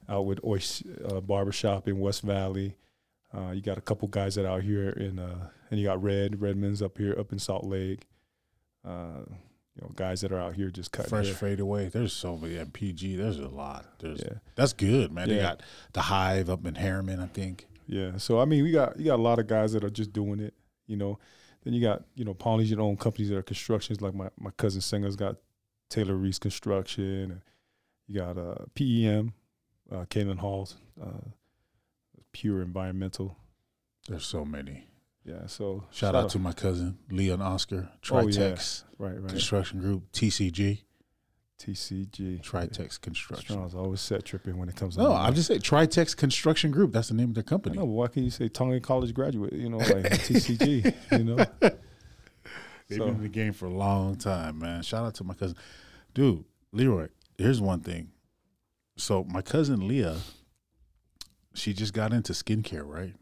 out 0.10 0.26
with 0.26 0.42
Oish 0.42 0.84
uh, 1.12 1.20
Barbershop 1.22 1.88
in 1.88 2.00
West 2.00 2.22
Valley. 2.22 2.76
Uh, 3.36 3.52
you 3.52 3.62
got 3.62 3.78
a 3.78 3.82
couple 3.82 4.08
guys 4.08 4.36
that 4.36 4.46
are 4.46 4.58
out 4.58 4.64
here 4.64 4.90
in, 4.90 5.20
uh, 5.20 5.50
and 5.70 5.80
you 5.80 5.86
got 5.86 6.02
Red 6.04 6.40
Redmond's 6.42 6.82
up 6.82 6.98
here, 6.98 7.16
up 7.18 7.32
in 7.32 7.40
Salt 7.40 7.64
Lake. 7.66 8.08
Uh, 8.86 9.24
you 9.76 9.82
know, 9.82 9.90
guys 9.96 10.20
that 10.22 10.32
are 10.34 10.40
out 10.40 10.56
here 10.56 10.70
just 10.70 10.92
cutting 10.92 11.10
fresh 11.10 11.28
hair. 11.28 11.36
fade 11.36 11.60
away. 11.62 11.88
There's 11.88 12.12
so 12.14 12.36
many 12.36 12.56
MPG. 12.56 13.16
There's 13.16 13.40
a 13.40 13.48
lot. 13.48 13.86
There's 14.00 14.20
Yeah. 14.22 14.40
that's 14.56 14.74
good, 14.74 15.12
man. 15.14 15.30
They 15.30 15.38
got 15.40 15.62
the 15.94 16.02
Hive 16.02 16.50
up 16.50 16.66
in 16.66 16.74
Herriman, 16.76 17.20
I 17.22 17.28
think. 17.28 17.68
Yeah. 17.88 18.18
So 18.18 18.40
I 18.42 18.46
mean, 18.46 18.64
we 18.64 18.72
got 18.72 19.00
you 19.00 19.06
got 19.06 19.20
a 19.20 19.22
lot 19.22 19.40
of 19.40 19.48
guys 19.48 19.72
that 19.74 19.84
are 19.84 19.90
just 19.90 20.12
doing 20.12 20.40
it. 20.42 20.54
You 20.88 20.98
know, 20.98 21.20
then 21.64 21.74
you 21.74 21.82
got 21.82 22.04
you 22.16 22.26
know 22.26 22.34
Polynesian 22.34 22.82
owned 22.82 23.00
companies 23.00 23.30
that 23.30 23.38
are 23.38 23.44
constructions. 23.44 24.02
Like 24.02 24.14
my 24.14 24.30
my 24.38 24.52
cousin 24.58 24.82
Singer's 24.82 25.16
got 25.16 25.38
Taylor 25.90 26.16
Reese 26.16 26.40
Construction, 26.40 27.04
and 27.32 27.42
you 28.08 28.16
got 28.20 28.38
uh, 28.38 28.66
PEM, 28.76 29.34
uh, 29.90 30.06
Kalen 30.10 30.40
Hall's 30.40 30.76
uh, 31.02 31.30
Pure 32.34 32.62
Environmental. 32.62 33.38
There's 34.08 34.26
so 34.26 34.44
many. 34.46 34.88
Yeah. 35.26 35.46
So 35.48 35.84
Shout, 35.92 36.16
out 36.16 36.30
to 36.32 36.40
my 36.40 36.52
cousin 36.54 36.98
Leon 37.10 37.42
Oscar, 37.42 37.90
Oh, 38.10 38.20
yeah. 38.28 38.54
Tritex 38.54 38.84
right 38.98 39.20
right 39.22 39.30
Construction 39.30 39.80
Group, 39.80 40.12
TCG, 40.12 40.82
TCG. 41.60 42.42
Tritex 42.44 43.00
Construction. 43.00 43.54
Strong's 43.54 43.76
always 43.76 44.02
set 44.02 44.26
tripping 44.26 44.58
when 44.58 44.68
it 44.70 44.76
comes. 44.76 44.96
to 44.96 45.04
No. 45.04 45.14
I'm 45.14 45.36
just 45.36 45.48
saying 45.48 45.62
Tritex 45.62 46.18
Construction 46.18 46.72
Group. 46.72 46.92
That's 46.92 47.10
the 47.10 47.14
name 47.14 47.30
of 47.30 47.36
their 47.36 47.44
company. 47.44 47.78
but 47.78 47.86
why 47.86 48.08
can't 48.08 48.24
you 48.26 48.32
say 48.32 48.48
Tonga 48.50 48.80
College 48.80 49.14
graduate? 49.14 49.54
You 49.54 49.70
know, 49.70 49.78
like 49.78 49.88
TCG. 50.26 50.96
You 51.12 51.24
know. 51.24 51.36
They've 52.90 52.98
So- 52.98 53.06
been 53.06 53.16
in 53.16 53.22
the 53.24 53.30
game 53.30 53.54
for 53.54 53.68
a 53.68 53.74
long 53.74 54.16
time, 54.16 54.60
man. 54.60 54.82
Shout 54.82 55.06
out 55.06 55.14
to 55.16 55.24
my 55.24 55.34
cousin. 55.36 55.56
Dude, 56.14 56.44
Leroy, 56.72 57.08
here's 57.38 57.62
one 57.62 57.82
thing. 57.82 58.10
So 58.98 59.24
my 59.24 59.42
cousin 59.42 59.88
Leah, 59.88 60.18
she 61.54 61.74
just 61.74 61.94
got 61.94 62.14
into 62.14 62.34
skincare, 62.34 62.86
right? 62.86 63.14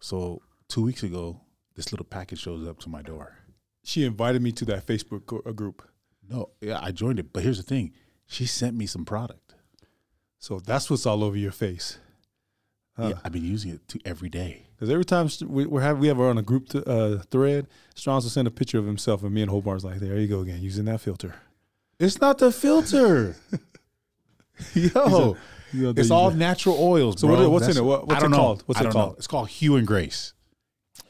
So 0.00 0.42
two 0.68 0.82
weeks 0.82 1.02
ago, 1.02 1.40
this 1.74 1.92
little 1.92 2.06
package 2.06 2.40
shows 2.40 2.66
up 2.66 2.78
to 2.80 2.88
my 2.88 3.02
door. 3.02 3.36
She 3.82 4.04
invited 4.04 4.42
me 4.42 4.52
to 4.52 4.64
that 4.66 4.86
Facebook 4.86 5.46
uh, 5.46 5.52
group. 5.52 5.82
No, 6.28 6.50
yeah, 6.60 6.78
I 6.82 6.92
joined 6.92 7.18
it. 7.18 7.32
But 7.32 7.42
here's 7.42 7.56
the 7.56 7.62
thing. 7.62 7.92
She 8.26 8.46
sent 8.46 8.76
me 8.76 8.86
some 8.86 9.04
product. 9.04 9.54
So 10.38 10.60
that's 10.60 10.88
what's 10.88 11.06
all 11.06 11.24
over 11.24 11.36
your 11.36 11.52
face. 11.52 11.98
Huh. 12.96 13.08
Yeah, 13.08 13.14
I've 13.24 13.32
been 13.32 13.44
using 13.44 13.72
it 13.72 13.88
to 13.88 14.00
every 14.04 14.28
day. 14.28 14.66
Because 14.74 14.90
every 14.90 15.04
time 15.04 15.28
we, 15.46 15.66
we're 15.66 15.80
have 15.82 15.98
we 15.98 16.08
have 16.08 16.16
her 16.16 16.28
on 16.28 16.38
a 16.38 16.42
group 16.42 16.68
to, 16.70 16.88
uh, 16.88 17.22
thread, 17.30 17.66
Strong's 17.94 18.24
will 18.24 18.30
send 18.30 18.48
a 18.48 18.50
picture 18.50 18.78
of 18.78 18.86
himself, 18.86 19.22
and 19.22 19.32
me 19.32 19.42
and 19.42 19.50
Hobart's 19.50 19.84
like, 19.84 20.00
"There 20.00 20.18
you 20.18 20.26
go 20.26 20.40
again, 20.40 20.62
using 20.62 20.86
that 20.86 21.00
filter." 21.00 21.34
It's 21.98 22.20
not 22.20 22.38
the 22.38 22.50
filter. 22.50 23.36
Yo, 24.74 25.36
It's 25.72 26.10
all 26.10 26.30
natural 26.30 26.76
oils, 26.78 27.20
So 27.20 27.26
bro. 27.28 27.42
what- 27.42 27.50
what's 27.50 27.68
in 27.68 27.76
it? 27.76 27.84
What- 27.84 28.06
what's 28.06 28.16
I 28.18 28.20
don't 28.20 28.32
it 28.32 28.36
know. 28.36 28.42
called? 28.42 28.62
What's 28.66 28.78
I 28.78 28.82
it 28.82 28.84
don't 28.84 28.94
know. 28.94 29.00
called? 29.00 29.14
It's 29.18 29.26
called 29.26 29.48
Hue 29.48 29.76
and 29.76 29.86
Grace. 29.86 30.32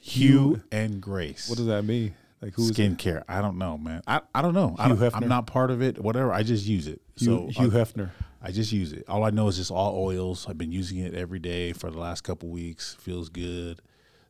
Hue, 0.01 0.63
and 0.73 1.01
Grace. 1.01 1.49
What 1.49 1.57
does 1.59 1.67
that 1.67 1.85
mean? 1.85 2.15
Like 2.43 2.55
who's 2.55 2.71
it? 2.71 2.77
skincare? 2.77 3.23
I 3.29 3.43
don't 3.43 3.59
know, 3.59 3.77
man. 3.77 4.03
I, 4.07 4.23
I 4.35 4.41
don't 4.41 4.55
know. 4.55 4.75
I 4.79 4.89
Hugh 4.89 4.97
Hefner? 4.97 5.11
I'm 5.23 5.29
not 5.29 5.47
part 5.47 5.71
of 5.71 5.83
it. 5.83 5.99
Whatever. 5.99 6.33
I 6.33 6.43
just 6.43 6.65
use 6.67 6.87
it. 6.87 7.03
Hugh, 7.17 7.51
so 7.53 7.61
Hugh 7.63 7.71
I, 7.71 7.75
Hefner. 7.85 8.11
I 8.43 8.51
just 8.51 8.73
use 8.73 8.93
it. 8.93 9.05
All 9.09 9.25
I 9.25 9.31
know 9.31 9.49
is 9.49 9.57
just 9.57 9.71
all 9.71 9.95
oils. 10.03 10.47
I've 10.49 10.57
been 10.57 10.73
using 10.73 10.99
it 10.99 11.15
every 11.15 11.39
day 11.39 11.73
for 11.75 11.91
the 11.91 11.99
last 11.99 12.23
couple 12.23 12.49
weeks. 12.49 12.97
Feels 12.99 13.29
good. 13.29 13.83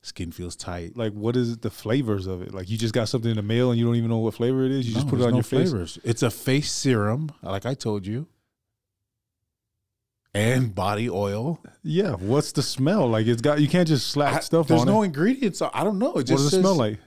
Skin 0.03 0.33
feels 0.33 0.57
tight. 0.57 0.97
Like, 0.97 1.13
what 1.13 1.37
is 1.37 1.59
the 1.59 1.71
flavors 1.71 2.27
of 2.27 2.43
it? 2.43 2.53
Like, 2.53 2.69
you 2.69 2.77
just 2.79 2.95
got 2.95 3.09
something 3.09 3.31
in 3.31 3.37
the 3.37 3.43
mail 3.43 3.71
and 3.71 3.79
you 3.79 3.85
don't 3.87 3.97
even 3.97 4.09
know 4.11 4.19
what 4.19 4.35
flavor 4.35 4.65
it 4.65 4.73
is. 4.73 4.89
You 4.89 4.95
just 4.95 5.07
put 5.07 5.21
it 5.21 5.25
on 5.25 5.31
no 5.31 5.37
your 5.37 5.43
face. 5.45 5.71
flavors. 5.71 5.99
It's 6.03 6.23
a 6.23 6.31
face 6.31 6.73
serum, 6.73 7.31
like 7.43 7.65
I 7.67 7.75
told 7.75 8.07
you, 8.07 8.27
and 10.35 10.75
body 10.75 11.09
oil. 11.11 11.61
Yeah. 11.83 12.13
What's 12.13 12.53
the 12.53 12.63
smell? 12.63 13.09
Like, 13.09 13.27
it's 13.27 13.41
got. 13.43 13.61
You 13.61 13.69
can't 13.69 13.89
just 13.89 14.09
slap 14.09 14.35
I- 14.35 14.41
stuff 14.41 14.69
there's 14.69 14.83
on 14.83 14.87
no 14.87 15.03
it. 15.03 15.07
ingredients. 15.07 15.61
I 15.63 15.85
don't 15.85 15.99
know. 15.99 16.11
It 16.11 16.15
What 16.17 16.27
just 16.27 16.45
does 16.45 16.55
it 16.55 16.61
smell 16.61 16.75
like? 16.75 16.99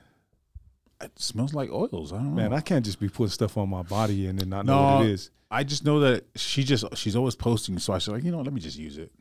It 1.01 1.11
smells 1.19 1.53
like 1.53 1.69
oils. 1.71 2.13
I 2.13 2.17
don't 2.17 2.35
know. 2.35 2.41
Man, 2.41 2.53
I 2.53 2.61
can't 2.61 2.85
just 2.85 2.99
be 2.99 3.09
putting 3.09 3.29
stuff 3.31 3.57
on 3.57 3.69
my 3.69 3.81
body 3.83 4.27
and 4.27 4.39
then 4.39 4.49
not 4.49 4.65
know 4.65 4.81
what 4.97 5.05
it 5.05 5.11
is. 5.11 5.31
I 5.51 5.63
just 5.63 5.83
know 5.85 5.99
that 5.99 6.23
she 6.35 6.63
just 6.63 6.85
she's 6.95 7.15
always 7.15 7.35
posting, 7.35 7.77
so 7.79 7.93
I 7.93 7.97
said 7.97 8.13
like, 8.13 8.23
you 8.23 8.31
know, 8.31 8.41
let 8.41 8.53
me 8.53 8.61
just 8.61 8.77
use 8.77 8.97
it. 8.97 9.11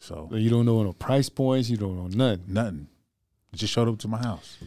So 0.00 0.28
You 0.32 0.50
don't 0.50 0.66
know 0.66 0.82
no 0.82 0.92
price 0.92 1.28
points. 1.28 1.70
You 1.70 1.76
don't 1.76 1.96
know 1.96 2.06
nothing. 2.08 2.44
nothing. 2.52 2.88
It 3.52 3.56
just 3.56 3.72
showed 3.72 3.88
up 3.88 3.98
to 4.00 4.08
my 4.08 4.18
house. 4.18 4.58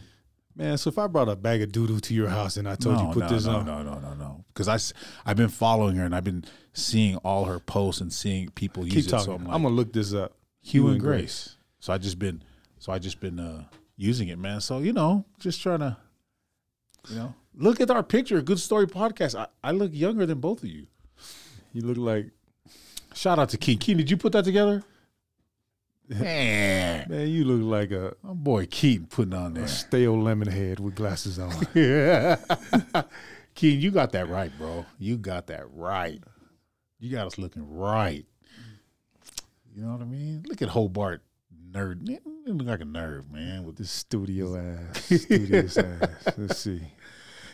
Man, 0.54 0.76
so 0.76 0.88
if 0.88 0.98
I 0.98 1.06
brought 1.06 1.28
a 1.28 1.36
bag 1.36 1.62
of 1.62 1.72
doo 1.72 1.86
doo 1.86 1.98
to 2.00 2.14
your 2.14 2.28
house 2.28 2.56
and 2.56 2.68
I 2.68 2.74
told 2.74 2.96
no, 2.96 3.08
you 3.08 3.14
put 3.14 3.20
no, 3.20 3.28
this 3.28 3.46
no, 3.46 3.56
on, 3.56 3.66
no, 3.66 3.82
no, 3.82 3.94
no, 3.94 4.10
no. 4.10 4.14
No. 4.14 4.44
Because 4.52 4.94
I've 5.24 5.36
been 5.36 5.48
following 5.48 5.96
her 5.96 6.04
and 6.04 6.14
I've 6.14 6.24
been 6.24 6.44
seeing 6.74 7.16
all 7.18 7.46
her 7.46 7.58
posts 7.58 8.00
and 8.00 8.12
seeing 8.12 8.50
people 8.50 8.84
keep 8.84 8.94
use 8.94 9.06
it. 9.06 9.10
talking. 9.10 9.24
So 9.24 9.32
I'm 9.32 9.44
like, 9.44 9.54
I'm 9.54 9.62
gonna 9.62 9.74
look 9.74 9.92
this 9.92 10.12
up. 10.12 10.36
Hue 10.60 10.88
and 10.88 11.00
Grace. 11.00 11.56
So 11.80 11.92
I 11.92 11.98
just 11.98 12.18
been 12.18 12.42
so 12.78 12.92
I 12.92 12.98
just 12.98 13.18
been 13.20 13.40
uh 13.40 13.64
using 13.96 14.28
it, 14.28 14.38
man. 14.38 14.60
So 14.60 14.78
you 14.78 14.92
know, 14.92 15.24
just 15.38 15.62
trying 15.62 15.80
to, 15.80 15.96
you 17.08 17.16
know, 17.16 17.34
look 17.54 17.80
at 17.80 17.90
our 17.90 18.02
picture. 18.02 18.40
Good 18.42 18.58
Story 18.58 18.86
Podcast. 18.86 19.38
I, 19.38 19.46
I 19.64 19.72
look 19.72 19.92
younger 19.94 20.26
than 20.26 20.38
both 20.38 20.62
of 20.62 20.68
you. 20.68 20.86
You 21.72 21.82
look 21.82 21.96
like 21.96 22.26
Shout 23.14 23.38
out 23.38 23.50
to 23.50 23.58
Keen. 23.58 23.78
Keen, 23.78 23.96
did 23.96 24.10
you 24.10 24.16
put 24.16 24.32
that 24.32 24.44
together? 24.44 24.82
Man, 26.08 27.06
man. 27.08 27.28
You 27.28 27.44
look 27.44 27.62
like 27.62 27.90
a, 27.90 28.14
my 28.22 28.32
boy 28.34 28.66
Keaton 28.66 29.06
putting 29.06 29.34
on 29.34 29.54
that 29.54 29.68
stale 29.68 30.20
lemon 30.20 30.48
head 30.48 30.78
with 30.80 30.94
glasses 30.94 31.38
on. 31.38 31.52
Yeah. 31.74 32.36
Keen, 33.54 33.80
you 33.80 33.90
got 33.90 34.12
that 34.12 34.28
right, 34.28 34.50
bro. 34.58 34.86
You 34.98 35.16
got 35.18 35.46
that 35.48 35.64
right. 35.72 36.22
You 36.98 37.10
got 37.10 37.26
us 37.26 37.36
looking 37.38 37.68
right. 37.76 38.24
You 39.74 39.82
know 39.84 39.92
what 39.92 40.00
I 40.00 40.04
mean? 40.04 40.42
Look 40.46 40.62
at 40.62 40.68
Hobart 40.70 41.22
nerd. 41.70 42.08
You 42.08 42.18
look 42.46 42.66
like 42.66 42.80
a 42.80 42.84
nerd, 42.84 43.30
man. 43.30 43.64
With 43.64 43.76
this. 43.76 43.90
studio 43.90 44.56
ass, 44.56 45.04
studious 45.22 45.76
ass. 45.78 46.08
Let's 46.36 46.58
see. 46.58 46.80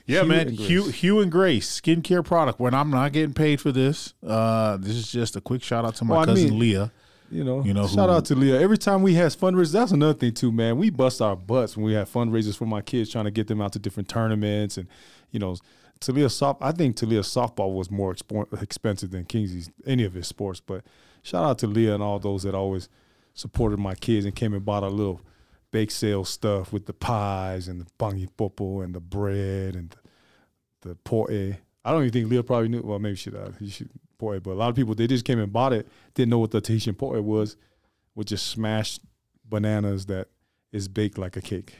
Yeah, 0.07 0.21
Hue 0.21 0.29
man. 0.29 0.49
and. 0.49 0.59
Hue, 0.59 0.85
Hue 0.89 1.21
and 1.21 1.31
Grace 1.33 1.81
skincare 1.81 2.25
product. 2.25 2.59
When 2.61 2.75
I'm 2.75 2.91
not 2.91 3.13
getting 3.13 3.35
paid 3.35 3.61
for 3.61 3.73
this, 3.73 4.15
uh, 4.27 4.77
this 4.79 4.95
is 4.97 5.11
just 5.11 5.37
a 5.37 5.41
quick 5.41 5.63
shout 5.63 5.85
out 5.85 5.97
to 5.97 6.05
my 6.05 6.15
Well, 6.15 6.23
I 6.23 6.27
cousin 6.27 6.51
mean- 6.51 6.59
Leah. 6.59 6.93
You 7.31 7.45
know, 7.45 7.63
You 7.63 7.75
know 7.75 7.87
shout 7.87 8.09
who- 8.09 8.15
out 8.17 8.25
to 8.27 8.35
Leah. 8.35 8.61
Every 8.61 8.79
time 8.79 9.03
we 9.03 9.15
has 9.15 9.37
fundraisers, 9.37 9.73
that's 9.73 9.93
another 9.93 10.15
thing 10.15 10.33
too, 10.33 10.51
man. 10.51 10.79
We 10.79 10.89
bust 10.91 11.21
our 11.21 11.37
butts 11.37 11.77
when 11.77 11.85
we 11.85 11.93
have 11.93 12.11
fundraisers 12.11 12.57
for 12.57 12.65
my 12.67 12.81
kids, 12.81 13.11
trying 13.11 13.27
to 13.27 13.31
get 13.31 13.49
them 13.49 13.61
out 13.61 13.73
to 13.75 13.79
different 13.79 14.09
tournaments, 14.09 14.79
and 14.79 14.89
you 15.31 15.39
know, 15.39 15.57
Talia 16.01 16.31
soft. 16.31 16.63
I 16.63 16.73
think 16.73 16.97
Talia 16.97 17.21
softball 17.21 17.75
was 17.75 17.91
more 17.91 18.15
expo- 18.15 18.63
expensive 18.63 19.11
than 19.11 19.25
Kingsley's 19.25 19.71
any 19.87 20.05
of 20.05 20.15
his 20.15 20.27
sports. 20.27 20.61
But 20.61 20.85
shout 21.23 21.45
out 21.45 21.59
to 21.59 21.67
Leah 21.67 21.95
and 21.95 22.03
all 22.03 22.19
those 22.19 22.45
that 22.45 22.55
always 22.55 22.89
supported 23.35 23.79
my 23.79 23.95
kids 23.95 24.25
and 24.25 24.35
came 24.35 24.55
and 24.55 24.65
bought 24.65 24.83
our 24.83 24.91
little 24.91 25.21
bake 25.71 25.91
sale 25.91 26.25
stuff 26.25 26.73
with 26.73 26.87
the 26.87 26.93
pies 26.95 27.69
and 27.69 27.81
the 27.83 27.87
pani 27.99 28.27
popo 28.39 28.81
and 28.81 28.95
the 28.95 29.01
bread 29.01 29.75
and 29.77 29.91
the, 30.83 30.89
the 30.89 30.95
poe. 30.95 31.27
I 31.85 31.93
don't 31.93 32.03
even 32.03 32.13
think 32.13 32.31
Leah 32.31 32.43
probably 32.43 32.69
knew. 32.69 32.81
Well, 32.83 32.99
maybe 32.99 33.17
she 33.17 33.31
uh, 33.31 33.47
should. 33.53 33.55
You 33.61 33.71
should 33.71 33.91
poe, 34.19 34.41
but 34.41 34.53
a 34.53 34.55
lot 34.55 34.69
of 34.69 34.77
people 34.77 34.95
they 34.95 35.07
just 35.07 35.25
came 35.25 35.39
and 35.39 35.53
bought 35.53 35.73
it, 35.73 35.89
didn't 36.15 36.31
know 36.31 36.39
what 36.39 36.51
the 36.51 36.61
Tahitian 36.61 36.95
poe 36.95 37.21
was, 37.21 37.57
with 38.15 38.29
just 38.29 38.47
smashed 38.47 39.01
bananas 39.45 40.07
that 40.07 40.29
is 40.73 40.89
baked 40.89 41.19
like 41.19 41.37
a 41.37 41.41
cake. 41.41 41.77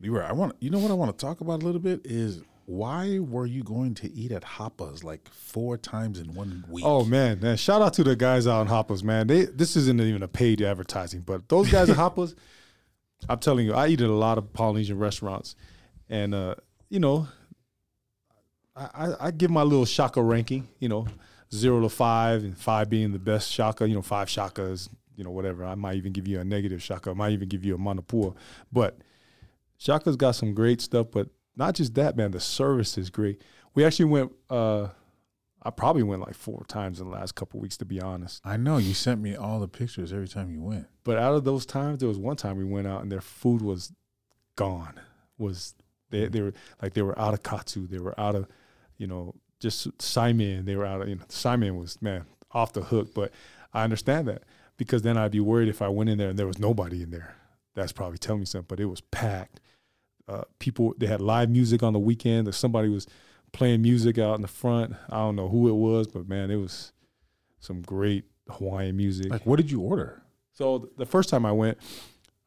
Leroy, 0.00 0.22
I 0.22 0.32
want 0.32 0.56
you 0.60 0.70
know 0.70 0.78
what 0.78 0.90
I 0.90 0.94
want 0.94 1.16
to 1.16 1.24
talk 1.26 1.40
about 1.40 1.62
a 1.62 1.66
little 1.66 1.80
bit 1.80 2.00
is 2.04 2.42
why 2.70 3.18
were 3.18 3.46
you 3.46 3.64
going 3.64 3.94
to 3.94 4.12
eat 4.12 4.30
at 4.30 4.44
Hoppa's 4.44 5.02
like 5.02 5.28
four 5.28 5.76
times 5.76 6.20
in 6.20 6.34
one 6.34 6.64
week? 6.68 6.84
Oh 6.86 7.04
man, 7.04 7.40
man! 7.40 7.56
Shout 7.56 7.82
out 7.82 7.94
to 7.94 8.04
the 8.04 8.14
guys 8.14 8.46
out 8.46 8.62
in 8.62 8.68
Hoppers, 8.68 9.02
man. 9.02 9.26
They 9.26 9.46
this 9.46 9.74
isn't 9.76 10.00
even 10.00 10.22
a 10.22 10.28
paid 10.28 10.62
advertising, 10.62 11.22
but 11.22 11.48
those 11.48 11.70
guys 11.70 11.90
at 11.90 11.96
Hoppers, 12.04 12.36
I'm 13.28 13.40
telling 13.40 13.66
you, 13.66 13.74
I 13.74 13.88
eat 13.88 14.00
at 14.00 14.08
a 14.08 14.12
lot 14.12 14.38
of 14.38 14.52
Polynesian 14.52 14.98
restaurants, 14.98 15.56
and 16.08 16.32
uh, 16.32 16.54
you 16.88 17.00
know, 17.00 17.26
I, 18.76 18.88
I, 18.94 19.26
I 19.26 19.30
give 19.32 19.50
my 19.50 19.62
little 19.62 19.84
shaka 19.84 20.22
ranking. 20.22 20.68
You 20.78 20.90
know, 20.90 21.06
zero 21.54 21.80
to 21.80 21.88
five, 21.88 22.44
and 22.44 22.56
five 22.56 22.88
being 22.88 23.12
the 23.12 23.18
best 23.18 23.50
shaka. 23.50 23.88
You 23.88 23.94
know, 23.94 24.02
five 24.02 24.28
shakas. 24.28 24.88
You 25.16 25.24
know, 25.24 25.30
whatever. 25.30 25.64
I 25.64 25.74
might 25.74 25.96
even 25.96 26.12
give 26.12 26.26
you 26.26 26.40
a 26.40 26.44
negative 26.44 26.82
shaka. 26.82 27.10
I 27.10 27.14
might 27.14 27.32
even 27.32 27.48
give 27.48 27.64
you 27.64 27.74
a 27.74 27.78
manapua. 27.78 28.34
But 28.72 28.98
shaka's 29.76 30.16
got 30.16 30.32
some 30.32 30.54
great 30.54 30.80
stuff. 30.80 31.08
But 31.12 31.28
not 31.56 31.74
just 31.74 31.94
that, 31.94 32.16
man. 32.16 32.30
The 32.30 32.40
service 32.40 32.96
is 32.96 33.10
great. 33.10 33.42
We 33.74 33.84
actually 33.84 34.06
went. 34.06 34.32
uh 34.48 34.88
I 35.62 35.70
probably 35.70 36.02
went 36.02 36.22
like 36.22 36.34
four 36.34 36.64
times 36.68 37.00
in 37.00 37.10
the 37.10 37.12
last 37.12 37.34
couple 37.34 37.60
weeks, 37.60 37.76
to 37.78 37.84
be 37.84 38.00
honest. 38.00 38.40
I 38.44 38.56
know 38.56 38.78
you 38.78 38.94
sent 38.94 39.20
me 39.20 39.36
all 39.36 39.60
the 39.60 39.68
pictures 39.68 40.10
every 40.10 40.28
time 40.28 40.50
you 40.50 40.62
went. 40.62 40.86
But 41.04 41.18
out 41.18 41.34
of 41.34 41.44
those 41.44 41.66
times, 41.66 41.98
there 41.98 42.08
was 42.08 42.18
one 42.18 42.36
time 42.36 42.56
we 42.56 42.64
went 42.64 42.86
out 42.86 43.02
and 43.02 43.12
their 43.12 43.20
food 43.20 43.60
was 43.60 43.92
gone. 44.56 44.98
Was 45.36 45.74
they 46.10 46.28
they 46.28 46.40
were 46.40 46.54
like 46.80 46.94
they 46.94 47.02
were 47.02 47.18
out 47.18 47.34
of 47.34 47.42
katsu, 47.42 47.86
they 47.86 47.98
were 47.98 48.18
out 48.18 48.34
of, 48.34 48.48
you 48.96 49.06
know, 49.06 49.34
just 49.60 49.96
saimin. 49.98 50.64
They 50.64 50.74
were 50.74 50.86
out 50.86 51.02
of 51.02 51.08
you 51.08 51.16
know 51.16 51.24
saimin 51.28 51.78
was 51.78 52.00
man 52.02 52.24
off 52.52 52.72
the 52.72 52.82
hook. 52.82 53.14
But 53.14 53.30
I 53.72 53.84
understand 53.84 54.26
that 54.28 54.42
because 54.76 55.02
then 55.02 55.16
I'd 55.16 55.30
be 55.30 55.40
worried 55.40 55.68
if 55.68 55.82
I 55.82 55.88
went 55.88 56.10
in 56.10 56.18
there 56.18 56.30
and 56.30 56.38
there 56.38 56.46
was 56.46 56.58
nobody 56.58 57.02
in 57.02 57.10
there. 57.10 57.36
That's 57.74 57.92
probably 57.92 58.18
telling 58.18 58.40
me 58.40 58.46
something. 58.46 58.66
But 58.68 58.80
it 58.80 58.86
was 58.86 59.00
packed. 59.00 59.60
Uh, 60.26 60.42
people 60.58 60.94
they 60.98 61.06
had 61.06 61.20
live 61.20 61.50
music 61.50 61.82
on 61.82 61.92
the 61.92 61.98
weekend. 61.98 62.48
Or 62.48 62.52
somebody 62.52 62.88
was 62.88 63.06
playing 63.52 63.82
music 63.82 64.18
out 64.18 64.34
in 64.34 64.42
the 64.42 64.48
front. 64.48 64.94
I 65.08 65.18
don't 65.18 65.36
know 65.36 65.48
who 65.48 65.68
it 65.68 65.74
was, 65.74 66.08
but 66.08 66.28
man, 66.28 66.50
it 66.50 66.56
was 66.56 66.92
some 67.60 67.82
great 67.82 68.24
Hawaiian 68.48 68.96
music. 68.96 69.30
Like, 69.30 69.46
what 69.46 69.56
did 69.56 69.70
you 69.70 69.80
order? 69.80 70.22
So 70.52 70.78
th- 70.78 70.92
the 70.96 71.06
first 71.06 71.28
time 71.28 71.46
I 71.46 71.52
went, 71.52 71.78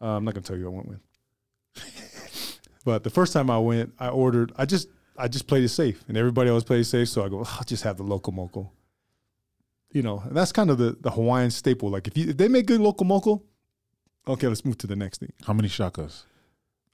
uh, 0.01 0.17
I'm 0.17 0.25
not 0.25 0.33
gonna 0.33 0.43
tell 0.43 0.57
you 0.57 0.67
I 0.67 0.69
went 0.69 0.87
with. 0.87 2.59
but 2.85 3.03
the 3.03 3.09
first 3.09 3.33
time 3.33 3.49
I 3.49 3.57
went, 3.57 3.93
I 3.99 4.09
ordered. 4.09 4.51
I 4.57 4.65
just 4.65 4.87
I 5.17 5.27
just 5.27 5.47
played 5.47 5.63
it 5.63 5.69
safe, 5.69 6.03
and 6.07 6.17
everybody 6.17 6.49
else 6.49 6.63
played 6.63 6.81
it 6.81 6.85
safe. 6.85 7.09
So 7.09 7.23
I 7.23 7.29
go, 7.29 7.39
"Oh, 7.45 7.55
I'll 7.57 7.63
just 7.65 7.83
have 7.83 7.97
the 7.97 8.03
loco 8.03 8.31
moco. 8.31 8.71
You 9.91 10.01
know, 10.01 10.23
and 10.25 10.35
that's 10.35 10.51
kind 10.51 10.69
of 10.69 10.77
the 10.77 10.97
the 10.99 11.11
Hawaiian 11.11 11.51
staple. 11.51 11.89
Like 11.89 12.07
if 12.07 12.17
you 12.17 12.29
if 12.29 12.37
they 12.37 12.47
make 12.47 12.65
good 12.65 12.81
loco 12.81 13.03
moco, 13.05 13.43
okay, 14.27 14.47
let's 14.47 14.65
move 14.65 14.77
to 14.79 14.87
the 14.87 14.95
next 14.95 15.19
thing. 15.19 15.31
How 15.45 15.53
many 15.53 15.67
shakas? 15.67 16.23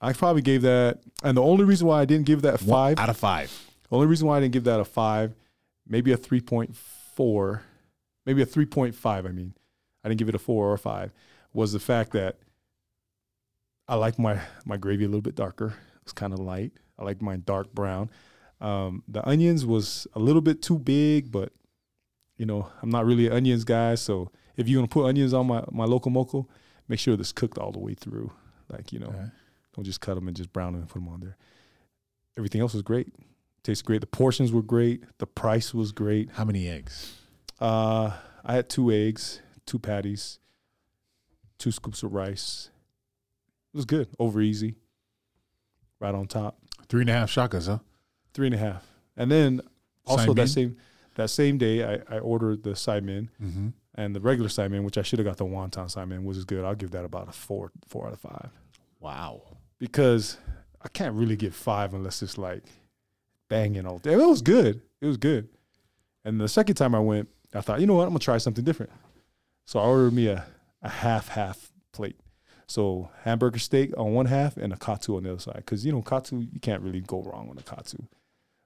I 0.02 0.14
probably 0.14 0.42
gave 0.42 0.62
that, 0.64 1.00
and 1.24 1.36
the 1.38 1.42
only 1.42 1.64
reason 1.66 1.88
why 1.88 2.02
I 2.02 2.06
didn't 2.06 2.26
give 2.26 2.42
that 2.44 2.62
a 2.62 2.66
One 2.66 2.96
five, 2.96 3.00
out 3.00 3.10
of 3.10 3.18
five. 3.18 3.52
only 3.92 4.08
reason 4.08 4.28
why 4.28 4.38
I 4.38 4.40
didn't 4.42 4.54
give 4.54 4.64
that 4.66 4.80
a 4.80 4.86
five, 4.86 5.34
maybe 5.88 6.12
a 6.12 6.18
three 6.18 6.42
point 6.42 6.76
four, 6.76 7.64
maybe 8.26 8.42
a 8.42 8.46
three 8.46 8.66
point 8.66 8.96
five. 8.96 9.26
I 9.26 9.30
mean, 9.30 9.54
I 10.04 10.10
didn't 10.10 10.20
give 10.20 10.30
it 10.30 10.36
a 10.36 10.40
four 10.40 10.68
or 10.70 10.74
a 10.74 10.78
five. 10.78 11.14
Was 11.54 11.74
the 11.74 11.80
fact 11.80 12.12
that 12.12 12.38
I 13.88 13.96
like 13.96 14.20
my 14.20 14.40
my 14.66 14.78
gravy 14.78 15.06
a 15.06 15.08
little 15.08 15.22
bit 15.22 15.36
darker. 15.36 15.68
It 15.96 16.04
was 16.04 16.14
kind 16.14 16.32
of 16.34 16.40
light. 16.40 16.74
I 17.00 17.04
like 17.06 17.22
mine 17.22 17.44
dark 17.46 17.74
brown. 17.74 18.10
Um, 18.62 19.04
the 19.08 19.26
onions 19.28 19.66
was 19.66 20.06
a 20.14 20.20
little 20.20 20.42
bit 20.42 20.62
too 20.62 20.78
big, 20.78 21.32
but 21.32 21.54
you 22.38 22.46
know 22.46 22.70
I'm 22.82 22.90
not 22.90 23.06
really 23.06 23.28
an 23.28 23.34
onions 23.34 23.64
guy. 23.64 23.96
So 23.96 24.32
if 24.58 24.68
you're 24.68 24.78
gonna 24.80 24.88
put 24.90 25.06
onions 25.08 25.34
on 25.34 25.48
my 25.48 25.64
my 25.72 25.86
loco 25.86 26.10
moco, 26.10 26.48
make 26.90 27.00
sure 27.00 27.14
it's 27.14 27.32
cooked 27.32 27.58
all 27.58 27.72
the 27.72 27.80
way 27.80 27.94
through. 27.94 28.32
Like 28.70 28.92
you 28.92 29.00
know, 29.00 29.08
Okay. 29.08 29.26
don't 29.76 29.86
just 29.86 30.02
cut 30.02 30.16
them 30.16 30.28
and 30.28 30.36
just 30.36 30.52
brown 30.52 30.74
them 30.74 30.82
and 30.82 30.90
put 30.90 31.00
them 31.00 31.08
on 31.08 31.22
there. 31.22 31.38
Everything 32.38 32.60
else 32.62 32.74
was 32.74 32.84
great. 32.84 33.14
Tastes 33.64 33.82
great. 33.82 34.02
The 34.02 34.08
portions 34.08 34.52
were 34.52 34.62
great. 34.62 35.04
The 35.20 35.26
price 35.28 35.74
was 35.74 35.92
great. 35.92 36.32
How 36.32 36.46
many 36.46 36.68
eggs? 36.68 37.16
Uh, 37.60 38.12
I 38.46 38.54
had 38.56 38.70
two 38.70 38.90
eggs, 38.92 39.42
two 39.66 39.80
patties, 39.80 40.40
two 41.58 41.72
scoops 41.72 42.04
of 42.04 42.14
rice. 42.14 42.70
It 43.74 43.78
was 43.78 43.86
good. 43.86 44.08
Over 44.18 44.42
easy. 44.42 44.76
Right 46.00 46.16
on 46.16 46.28
top. 46.28 46.58
Three 46.90 47.02
and 47.02 47.10
a 47.10 47.14
half 47.14 47.30
shakas, 47.32 47.68
huh? 47.68 47.80
Three 48.34 48.48
and 48.48 48.56
a 48.56 48.60
half. 48.60 48.86
And 49.16 49.32
then 49.32 49.62
also 50.06 50.34
Saimin? 50.34 50.36
that 50.38 50.48
same 50.50 50.78
that 51.16 51.30
same 51.30 51.58
day 51.58 51.84
I, 51.84 52.16
I 52.16 52.20
ordered 52.20 52.64
the 52.64 52.72
saimin 52.72 53.30
Mm-hmm. 53.42 53.68
and 53.96 54.16
the 54.16 54.20
regular 54.20 54.50
saimin, 54.50 54.84
which 54.84 54.98
I 54.98 55.02
should 55.02 55.20
have 55.20 55.26
got 55.26 55.38
the 55.38 55.46
wonton 55.46 55.86
saimin, 55.94 56.24
which 56.24 56.38
is 56.38 56.46
good. 56.46 56.64
I'll 56.66 56.76
give 56.76 56.92
that 56.92 57.06
about 57.06 57.28
a 57.30 57.32
four 57.32 57.72
four 57.88 58.08
out 58.08 58.14
of 58.14 58.20
five. 58.20 58.50
Wow. 59.00 59.42
because 59.80 60.38
I 60.82 60.88
can't 60.90 61.16
really 61.16 61.36
get 61.36 61.54
five 61.54 61.94
unless 61.94 62.22
it's 62.22 62.38
like 62.38 62.64
banging 63.50 63.86
all 63.86 63.98
day. 64.00 64.14
It 64.14 64.18
was 64.18 64.42
good. 64.42 64.82
It 65.02 65.06
was 65.06 65.18
good. 65.18 65.50
And 66.26 66.40
the 66.40 66.48
second 66.48 66.76
time 66.76 66.94
I 66.96 67.00
went, 67.00 67.30
I 67.54 67.62
thought, 67.62 67.80
you 67.82 67.88
know 67.88 67.96
what, 67.96 68.04
I'm 68.04 68.10
gonna 68.10 68.20
try 68.20 68.38
something 68.38 68.64
different. 68.64 68.92
So 69.66 69.80
I 69.80 69.84
ordered 69.84 70.14
me 70.14 70.28
a, 70.28 70.46
a 70.82 70.90
half 70.90 71.30
half 71.30 71.58
plate. 71.60 71.69
So 72.70 73.10
hamburger 73.24 73.58
steak 73.58 73.98
on 73.98 74.14
one 74.14 74.28
half 74.28 74.56
and 74.56 74.72
a 74.72 74.78
katsu 74.78 75.18
on 75.18 75.24
the 75.24 75.32
other 75.32 75.40
side. 75.40 75.58
Because 75.58 75.84
you 75.84 75.92
know 75.92 76.04
katsu, 76.04 76.38
you 76.54 76.60
can't 76.60 76.84
really 76.84 77.02
go 77.02 77.24
wrong 77.24 77.48
with 77.50 77.60
a 77.60 77.64
katsu. 77.64 77.98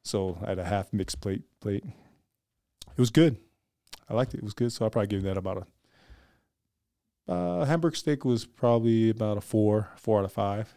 So 0.03 0.37
I 0.43 0.49
had 0.49 0.59
a 0.59 0.65
half 0.65 0.91
mixed 0.91 1.21
plate 1.21 1.43
plate. 1.61 1.85
It 1.85 2.99
was 2.99 3.11
good. 3.11 3.37
I 4.09 4.13
liked 4.13 4.33
it. 4.33 4.39
It 4.39 4.43
was 4.43 4.53
good. 4.53 4.73
So 4.73 4.85
I 4.85 4.89
probably 4.89 5.07
give 5.07 5.23
that 5.23 5.37
about 5.37 5.57
a 5.57 7.31
Uh, 7.31 7.63
Hamburg 7.63 7.95
steak 7.95 8.25
was 8.25 8.45
probably 8.45 9.09
about 9.09 9.37
a 9.37 9.41
four, 9.41 9.87
four 9.95 10.19
out 10.19 10.25
of 10.25 10.33
five. 10.33 10.73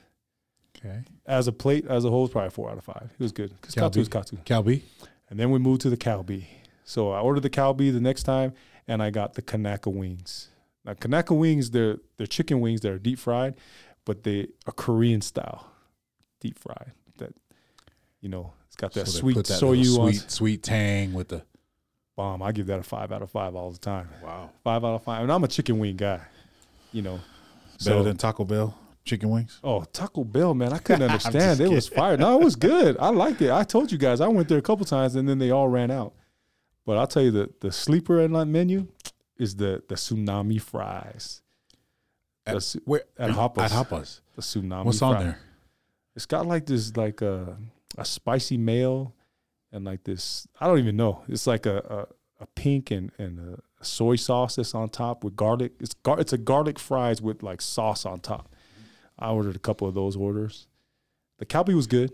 Okay. 0.79 1.03
As 1.27 1.49
a 1.49 1.53
plate, 1.53 1.85
as 1.89 2.05
a 2.05 2.11
whole, 2.11 2.29
probably 2.29 2.51
four 2.51 2.71
out 2.71 2.79
of 2.79 2.85
five. 2.85 3.11
It 3.19 3.23
was 3.23 3.33
good 3.33 3.51
because 3.61 3.75
Kalbi. 3.75 3.81
katsu 3.81 4.01
is 4.03 4.09
katsu. 4.09 4.37
kalbi. 4.45 4.83
And 5.29 5.41
then 5.41 5.51
we 5.51 5.59
moved 5.59 5.81
to 5.81 5.91
the 5.91 5.97
kalbi. 5.97 6.45
So 6.85 7.11
I 7.11 7.19
ordered 7.19 7.43
the 7.43 7.51
kalbi 7.51 7.93
the 7.93 8.01
next 8.01 8.23
time, 8.23 8.53
and 8.87 9.03
I 9.03 9.11
got 9.11 9.35
the 9.35 9.43
Kanaka 9.43 9.91
wings. 9.91 10.51
Now 10.87 10.95
Kanaka 10.95 11.35
wings, 11.35 11.71
they're 11.73 11.99
they're 12.17 12.27
chicken 12.27 12.61
wings 12.61 12.81
that 12.83 12.93
are 12.93 12.99
deep 12.99 13.19
fried, 13.19 13.55
but 14.05 14.23
they 14.23 14.49
are 14.67 14.73
Korean 14.73 15.21
style, 15.21 15.69
deep 16.41 16.59
fried. 16.59 16.93
That 17.19 17.35
you 18.21 18.29
know, 18.29 18.53
it's 18.69 18.77
got 18.77 18.93
that 18.95 19.09
So 19.09 19.19
sweet 19.21 19.35
that 19.37 19.51
on. 19.63 19.85
sweet, 20.13 20.31
sweet 20.31 20.63
tang 20.63 21.13
with 21.13 21.29
the. 21.29 21.43
Bomb. 22.17 22.43
I 22.43 22.51
give 22.51 22.67
that 22.69 22.79
a 22.79 22.83
five 22.83 23.13
out 23.13 23.21
of 23.21 23.31
five 23.31 23.55
all 23.55 23.71
the 23.71 23.77
time. 23.77 24.09
Wow. 24.25 24.49
Five 24.65 24.83
out 24.87 24.95
of 24.95 25.03
five. 25.03 25.23
And 25.23 25.31
I'm 25.31 25.45
a 25.45 25.49
chicken 25.49 25.79
wing 25.79 25.97
guy. 25.97 26.23
You 26.91 27.03
know, 27.03 27.17
Better 27.85 27.99
so 27.99 28.03
than 28.05 28.17
Taco 28.17 28.43
Bell 28.47 28.75
chicken 29.05 29.29
wings. 29.29 29.61
oh 29.63 29.85
Taco 29.93 30.25
Bell, 30.25 30.55
man, 30.55 30.73
I 30.73 30.79
couldn't 30.79 31.03
understand. 31.11 31.61
it 31.61 31.69
was 31.69 31.89
fire. 31.89 32.17
No, 32.17 32.41
it 32.41 32.43
was 32.43 32.57
good. 32.57 32.97
I 32.99 33.11
liked 33.11 33.43
it. 33.43 33.51
I 33.51 33.65
told 33.65 33.93
you 33.93 33.99
guys, 33.99 34.23
I 34.23 34.29
went 34.29 34.49
there 34.49 34.57
a 34.57 34.63
couple 34.63 34.87
times, 34.87 35.15
and 35.15 35.29
then 35.29 35.39
they 35.39 35.51
all 35.51 35.69
ran 35.69 35.91
out. 35.91 36.15
But 36.87 36.97
I'll 36.97 37.07
tell 37.07 37.23
you 37.23 37.31
the 37.33 37.51
the 37.61 37.71
sleeper 37.71 38.19
in 38.21 38.33
that 38.33 38.47
menu 38.47 38.87
is 39.39 39.57
the 39.57 39.83
the 39.89 39.95
tsunami 39.95 40.61
fries. 40.61 41.43
At, 42.47 42.55
The 42.55 42.81
where 42.85 43.03
at 43.19 43.31
Hoppers. 43.31 43.65
At 43.65 43.71
Hoppers. 43.73 44.21
The 44.37 44.43
tsunami. 44.43 44.85
What's 44.85 45.03
on 45.03 45.19
there? 45.23 45.39
It's 46.15 46.27
got 46.27 46.47
like 46.47 46.67
this 46.67 46.97
like 46.97 47.21
a 47.23 47.57
a 47.99 48.05
spicy 48.05 48.57
mayo 48.57 49.13
and 49.73 49.85
like 49.85 50.05
this. 50.05 50.47
I 50.61 50.67
don't 50.67 50.79
even 50.79 50.97
know. 50.97 51.23
It's 51.29 51.47
like 51.47 51.67
a 51.67 52.07
a, 52.39 52.45
a 52.45 52.47
pink 52.47 52.91
and 52.91 53.11
and 53.19 53.39
a 53.39 53.85
soy 53.85 54.17
sauce 54.17 54.57
that's 54.57 54.75
on 54.75 54.89
top 54.89 55.25
with 55.25 55.37
garlic. 55.37 55.73
It's 55.81 55.95
gar- 55.95 56.21
it's 56.21 56.33
a 56.33 56.39
garlic 56.39 56.79
fries 56.79 57.21
with 57.21 57.43
like 57.43 57.61
sauce 57.61 58.07
on 58.07 58.21
top. 58.21 58.55
I 59.19 59.31
ordered 59.31 59.57
a 59.57 59.61
couple 59.61 59.89
of 59.89 59.95
those 59.95 60.17
orders. 60.17 60.67
The 61.39 61.47
kalbi 61.47 61.75
was 61.75 61.87
good. 61.87 62.13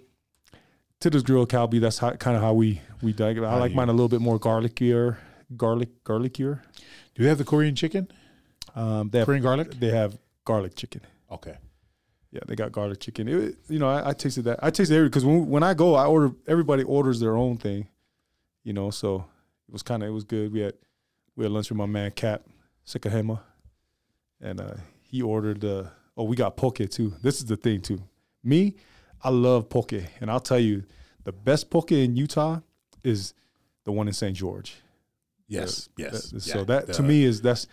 Titter's 1.01 1.23
Grill 1.25 1.47
kalbi. 1.47 1.81
That's 1.81 1.99
how, 1.99 2.13
kind 2.13 2.37
of 2.37 2.43
how 2.43 2.53
we 2.53 2.81
we 3.03 3.13
dug 3.13 3.37
it. 3.37 3.45
I 3.45 3.51
How 3.51 3.59
like 3.59 3.75
mine 3.75 3.89
a 3.89 3.93
little 3.93 4.09
bit 4.09 4.21
more 4.21 4.39
garlicier, 4.39 5.17
garlic 5.57 6.05
garlicier. 6.05 6.61
Do 7.15 7.23
you 7.23 7.29
have 7.29 7.39
the 7.39 7.45
Korean 7.45 7.75
chicken? 7.75 8.11
Um, 8.75 9.11
they 9.11 9.19
have 9.19 9.27
Korean 9.27 9.43
garlic? 9.43 9.73
they 9.73 9.91
have 9.91 10.19
garlic 10.45 10.75
chicken. 10.75 11.03
Okay. 11.31 11.57
Yeah, 12.31 12.41
they 12.47 12.57
got 12.57 12.73
garlic 12.73 13.01
chicken. 13.01 13.29
It, 13.29 13.57
you 13.69 13.79
know, 13.79 13.89
I, 13.89 14.11
I 14.11 14.13
tasted 14.15 14.45
that. 14.45 14.59
I 14.63 14.71
tasted 14.71 14.95
every 14.95 15.09
because 15.09 15.25
when 15.25 15.49
when 15.49 15.63
I 15.63 15.75
go, 15.75 15.95
I 15.95 16.07
order. 16.07 16.33
Everybody 16.49 16.83
orders 16.83 17.21
their 17.21 17.37
own 17.37 17.59
thing. 17.59 17.89
You 18.65 18.73
know, 18.73 18.91
so 18.91 19.27
it 19.69 19.73
was 19.73 19.83
kind 19.83 20.03
of 20.03 20.09
it 20.09 20.13
was 20.13 20.25
good. 20.25 20.51
We 20.53 20.61
had 20.61 20.75
we 21.37 21.45
had 21.45 21.53
lunch 21.53 21.69
with 21.69 21.77
my 21.77 21.87
man 21.87 22.11
Cap 22.13 22.43
Sikahema, 22.87 23.41
and 24.41 24.61
uh, 24.61 24.75
he 25.03 25.21
ordered. 25.21 25.63
Uh, 25.63 25.85
oh, 26.17 26.25
we 26.25 26.35
got 26.35 26.57
poke 26.57 26.79
too. 26.91 27.15
This 27.23 27.37
is 27.37 27.45
the 27.45 27.57
thing 27.57 27.83
too. 27.83 28.03
Me, 28.43 28.77
I 29.23 29.29
love 29.29 29.69
poke, 29.69 29.93
and 29.93 30.31
I'll 30.31 30.41
tell 30.41 30.59
you, 30.59 30.85
the 31.25 31.33
best 31.33 31.69
poke 31.69 31.93
in 31.93 32.17
Utah 32.17 32.61
is 33.05 33.35
the 33.85 33.93
one 33.93 34.09
in 34.09 34.15
St. 34.15 34.35
George. 34.35 34.77
Yes. 35.53 35.89
yes. 35.97 36.33
Yeah, 36.33 36.55
so 36.55 36.65
that 36.65 36.93
to 36.95 37.03
me 37.03 37.25
is 37.25 37.43
that's 37.43 37.67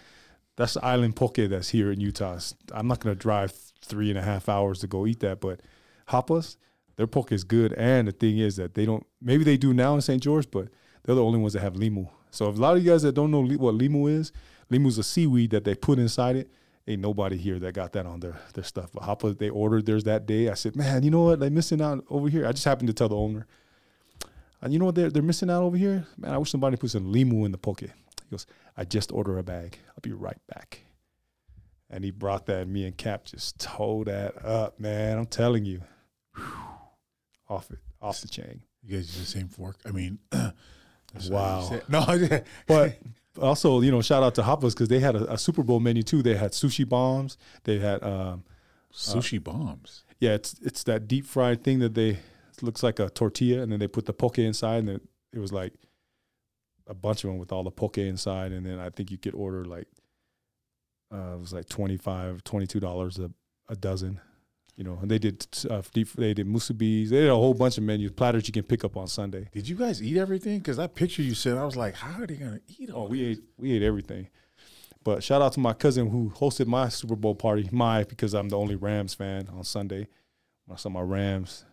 that's 0.58 0.74
the 0.74 0.86
island 0.86 1.16
poke 1.16 1.36
that's 1.36 1.70
here 1.70 1.92
in 1.92 2.00
Utah. 2.00 2.40
I'm 2.74 2.88
not 2.88 3.00
gonna 3.00 3.16
drive 3.16 3.54
three 3.82 4.10
and 4.10 4.20
a 4.20 4.22
half 4.22 4.50
hours 4.50 4.80
to 4.80 4.88
go 4.88 5.08
eat 5.08 5.22
that, 5.22 5.40
but 5.40 5.62
Hoppers, 6.08 6.58
their 6.98 7.08
poke 7.08 7.32
is 7.32 7.44
good. 7.44 7.74
And 7.74 8.08
the 8.08 8.12
thing 8.12 8.40
is 8.40 8.58
that 8.58 8.74
they 8.74 8.86
don't. 8.86 9.06
Maybe 9.22 9.44
they 9.44 9.58
do 9.58 9.74
now 9.74 9.96
in 9.96 10.02
St. 10.02 10.22
George, 10.22 10.50
but 10.52 10.68
they're 11.04 11.16
the 11.16 11.24
only 11.24 11.40
ones 11.40 11.54
that 11.54 11.62
have 11.62 11.74
limu. 11.74 12.10
So 12.32 12.50
if 12.50 12.58
a 12.58 12.62
lot 12.62 12.76
of 12.76 12.84
you 12.84 12.92
guys 12.92 13.04
that 13.04 13.14
don't 13.14 13.32
know 13.32 13.42
what 13.42 13.76
limu 13.76 14.12
is, 14.12 14.32
limu 14.70 14.88
is 14.88 14.98
a 14.98 15.04
seaweed 15.04 15.52
that 15.52 15.64
they 15.64 15.76
put 15.76 15.98
inside 15.98 16.36
it. 16.36 16.52
Ain't 16.88 17.02
nobody 17.02 17.38
here 17.38 17.60
that 17.60 17.74
got 17.74 17.94
that 17.94 18.06
on 18.06 18.20
their 18.20 18.40
their 18.54 18.64
stuff. 18.64 18.92
But 18.92 19.04
Hoppers, 19.04 19.38
they 19.38 19.50
ordered 19.50 19.86
theirs 19.86 20.04
that 20.06 20.26
day. 20.26 20.50
I 20.50 20.56
said, 20.56 20.76
man, 20.76 21.04
you 21.04 21.12
know 21.12 21.24
what? 21.24 21.40
They're 21.40 21.50
missing 21.50 21.82
out 21.82 22.04
over 22.10 22.28
here. 22.28 22.46
I 22.46 22.52
just 22.52 22.66
happened 22.66 22.88
to 22.88 22.94
tell 22.94 23.10
the 23.10 23.16
owner. 23.16 23.48
And 24.62 24.74
you 24.74 24.80
know 24.80 24.86
what 24.86 24.96
they're, 24.96 25.10
they're 25.10 25.24
missing 25.24 25.50
out 25.50 25.64
over 25.64 25.78
here? 25.78 26.06
Man, 26.18 26.32
I 26.34 26.38
wish 26.38 26.52
somebody 26.52 26.76
put 26.78 26.90
some 26.92 27.12
limu 27.14 27.46
in 27.46 27.52
the 27.52 27.58
poke. 27.58 27.82
He 27.82 27.88
goes, 28.30 28.46
I 28.76 28.84
just 28.84 29.12
order 29.12 29.38
a 29.40 29.44
bag. 29.44 29.78
I'll 29.90 30.02
be 30.02 30.12
right 30.12 30.40
back. 30.54 30.82
And 31.90 32.04
he 32.04 32.12
brought 32.12 32.46
that. 32.48 32.62
And 32.64 32.74
me 32.74 32.86
and 32.86 32.96
Cap 32.98 33.26
just 33.26 33.60
towed 33.60 34.08
that 34.08 34.46
up, 34.46 34.80
man. 34.80 35.18
I'm 35.18 35.26
telling 35.26 35.66
you, 35.66 35.82
Whew. 36.36 36.44
off 37.50 37.72
it, 37.72 37.80
off 38.02 38.22
the 38.22 38.28
chain. 38.28 38.62
You 38.84 38.98
guys 38.98 39.18
use 39.18 39.32
the 39.32 39.40
same 39.40 39.48
fork? 39.48 39.78
I 39.86 39.92
mean, 39.92 40.20
Wow. 41.30 41.82
No, 41.88 42.06
But 42.68 43.00
also, 43.42 43.82
you 43.82 43.90
know, 43.92 44.02
shout 44.02 44.22
out 44.22 44.36
to 44.36 44.44
Hoppers 44.44 44.74
because 44.76 44.90
they 44.90 45.00
had 45.00 45.16
a, 45.16 45.34
a 45.34 45.38
Super 45.38 45.64
Bowl 45.64 45.80
menu 45.80 46.04
too. 46.04 46.22
They 46.22 46.36
had 46.36 46.52
sushi 46.52 46.88
bombs. 46.88 47.38
They 47.64 47.80
had, 47.80 48.04
um, 48.04 48.44
sushi 48.94 49.44
bombs. 49.44 50.04
yeah, 50.20 50.34
it's 50.34 50.56
it's 50.62 50.84
that 50.84 51.08
deep 51.08 51.26
fried 51.26 51.64
thing 51.64 51.80
that 51.80 51.94
they 51.96 52.20
looks 52.64 52.84
like 52.84 53.00
a 53.00 53.10
tortilla, 53.10 53.62
and 53.62 53.72
then 53.72 53.80
they 53.80 53.88
put 53.88 54.06
the 54.06 54.14
poke 54.14 54.40
inside, 54.40 54.80
and 54.80 54.90
it, 54.90 55.02
it 55.34 55.40
was 55.40 55.52
like 55.52 55.74
a 56.88 56.94
bunch 56.94 57.24
of 57.24 57.30
them 57.30 57.40
with 57.40 57.52
all 57.52 57.64
the 57.64 57.72
poke 57.72 57.98
inside, 57.98 58.52
and 58.52 58.66
then 58.66 58.80
I 58.80 58.90
think 58.90 59.12
you 59.12 59.18
could 59.18 59.36
order 59.36 59.66
like 59.66 59.88
uh, 61.14 61.34
it 61.36 61.40
was 61.40 61.54
like 61.54 61.70
25 61.70 62.44
22 62.44 62.80
dollars 62.80 63.20
a 63.20 63.32
a 63.70 63.76
dozen, 63.76 64.20
you 64.76 64.84
know. 64.84 64.98
And 65.02 65.10
they 65.10 65.20
did 65.20 65.46
uh, 65.70 65.82
deep, 65.94 66.12
they 66.14 66.34
did 66.34 66.48
musubis, 66.48 67.10
they 67.10 67.22
did 67.22 67.30
a 67.30 67.36
whole 67.36 67.54
bunch 67.54 67.78
of 67.78 67.84
menus, 67.84 68.12
platters 68.12 68.48
you 68.48 68.54
can 68.54 68.64
pick 68.64 68.84
up 68.84 68.98
on 68.98 69.08
Sunday. 69.08 69.48
Did 69.52 69.68
you 69.68 69.76
guys 69.76 70.02
eat 70.02 70.18
everything? 70.18 70.58
Because 70.58 70.78
that 70.78 70.96
picture 70.96 71.22
you 71.22 71.36
said, 71.36 71.58
I 71.58 71.66
was 71.66 71.76
like, 71.76 71.96
how 71.96 72.22
are 72.22 72.28
they 72.28 72.36
gonna 72.36 72.62
eat 72.80 72.90
all? 72.90 73.06
Oh, 73.06 73.08
we 73.08 73.24
ate 73.24 73.44
we 73.58 73.72
ate 73.74 73.84
everything. 73.84 74.28
But 75.04 75.24
shout 75.24 75.42
out 75.42 75.54
to 75.54 75.60
my 75.60 75.74
cousin 75.74 76.10
who 76.10 76.30
hosted 76.32 76.68
my 76.68 76.90
Super 76.90 77.16
Bowl 77.16 77.36
party, 77.36 77.70
my 77.72 78.04
because 78.04 78.34
I'm 78.34 78.50
the 78.50 78.58
only 78.58 78.76
Rams 78.76 79.14
fan 79.14 79.48
on 79.50 79.64
Sunday. 79.64 80.08
When 80.66 80.76
I 80.76 80.78
saw 80.78 80.90
my 80.90 81.02
Rams 81.02 81.66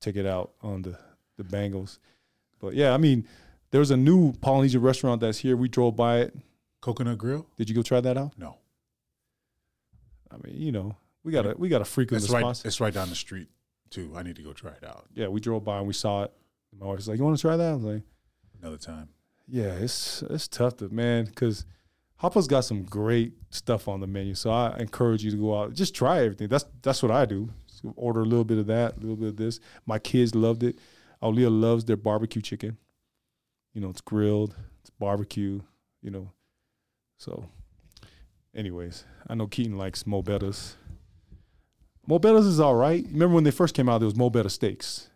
take 0.00 0.16
it 0.16 0.26
out 0.26 0.52
on 0.62 0.82
the 0.82 0.98
the 1.36 1.44
Bengals. 1.44 1.98
But 2.58 2.74
yeah, 2.74 2.92
I 2.92 2.98
mean, 2.98 3.26
there's 3.70 3.90
a 3.90 3.96
new 3.96 4.32
Polynesian 4.34 4.82
restaurant 4.82 5.20
that's 5.20 5.38
here. 5.38 5.56
We 5.56 5.68
drove 5.68 5.96
by 5.96 6.18
it. 6.20 6.36
Coconut 6.80 7.18
grill? 7.18 7.46
Did 7.56 7.68
you 7.68 7.74
go 7.74 7.82
try 7.82 8.00
that 8.00 8.16
out? 8.16 8.32
No, 8.38 8.56
I 10.30 10.36
mean, 10.36 10.60
you 10.60 10.72
know, 10.72 10.96
we 11.24 11.32
gotta 11.32 11.54
we 11.58 11.68
gotta 11.68 11.84
frequent 11.84 12.22
it's 12.22 12.32
the 12.32 12.38
right. 12.38 12.64
It's 12.64 12.80
right 12.80 12.92
down 12.94 13.08
the 13.08 13.14
street 13.14 13.48
too. 13.90 14.12
I 14.16 14.22
need 14.22 14.36
to 14.36 14.42
go 14.42 14.52
try 14.52 14.70
it 14.70 14.84
out 14.84 15.06
Yeah, 15.14 15.28
we 15.28 15.40
drove 15.40 15.64
by 15.64 15.78
and 15.78 15.86
we 15.86 15.92
saw 15.92 16.24
it. 16.24 16.32
My 16.78 16.86
wife's 16.86 17.08
like, 17.08 17.18
"You 17.18 17.24
want 17.24 17.36
to 17.36 17.40
try 17.40 17.56
that?" 17.56 17.70
I 17.70 17.74
was 17.74 17.84
like, 17.84 18.02
another 18.60 18.76
time. 18.76 19.08
Yeah, 19.48 19.72
it's 19.72 20.22
it's 20.22 20.46
tough 20.46 20.76
to 20.78 20.88
man 20.88 21.24
because 21.24 21.66
Hoppa's 22.16 22.46
got 22.46 22.60
some 22.60 22.84
great 22.84 23.32
stuff 23.50 23.88
on 23.88 24.00
the 24.00 24.06
menu. 24.06 24.34
So 24.34 24.50
I 24.50 24.76
encourage 24.78 25.24
you 25.24 25.30
to 25.32 25.36
go 25.36 25.58
out, 25.58 25.74
just 25.74 25.94
try 25.94 26.22
everything. 26.24 26.48
That's 26.48 26.64
that's 26.82 27.02
what 27.02 27.10
I 27.10 27.24
do. 27.26 27.50
So 27.80 27.92
order 27.96 28.20
a 28.20 28.24
little 28.24 28.44
bit 28.44 28.58
of 28.58 28.66
that, 28.66 28.96
a 28.96 29.00
little 29.00 29.16
bit 29.16 29.28
of 29.28 29.36
this. 29.36 29.60
My 29.86 29.98
kids 29.98 30.34
loved 30.34 30.62
it. 30.62 30.78
Aulia 31.22 31.50
loves 31.50 31.84
their 31.84 31.96
barbecue 31.96 32.42
chicken. 32.42 32.76
You 33.72 33.80
know, 33.80 33.90
it's 33.90 34.00
grilled, 34.00 34.54
it's 34.80 34.90
barbecue. 34.90 35.60
You 36.02 36.10
know, 36.10 36.32
so. 37.18 37.48
Anyways, 38.54 39.04
I 39.28 39.34
know 39.34 39.46
Keaton 39.46 39.78
likes 39.78 40.06
Mo 40.06 40.22
Bettas. 40.22 40.74
Mo 42.06 42.18
Bettas 42.18 42.46
is 42.46 42.58
all 42.58 42.74
right. 42.74 43.04
Remember 43.04 43.34
when 43.36 43.44
they 43.44 43.52
first 43.52 43.76
came 43.76 43.88
out, 43.88 43.98
there 43.98 44.06
was 44.06 44.16
Mo 44.16 44.28
Betta 44.28 44.50
steaks. 44.50 45.10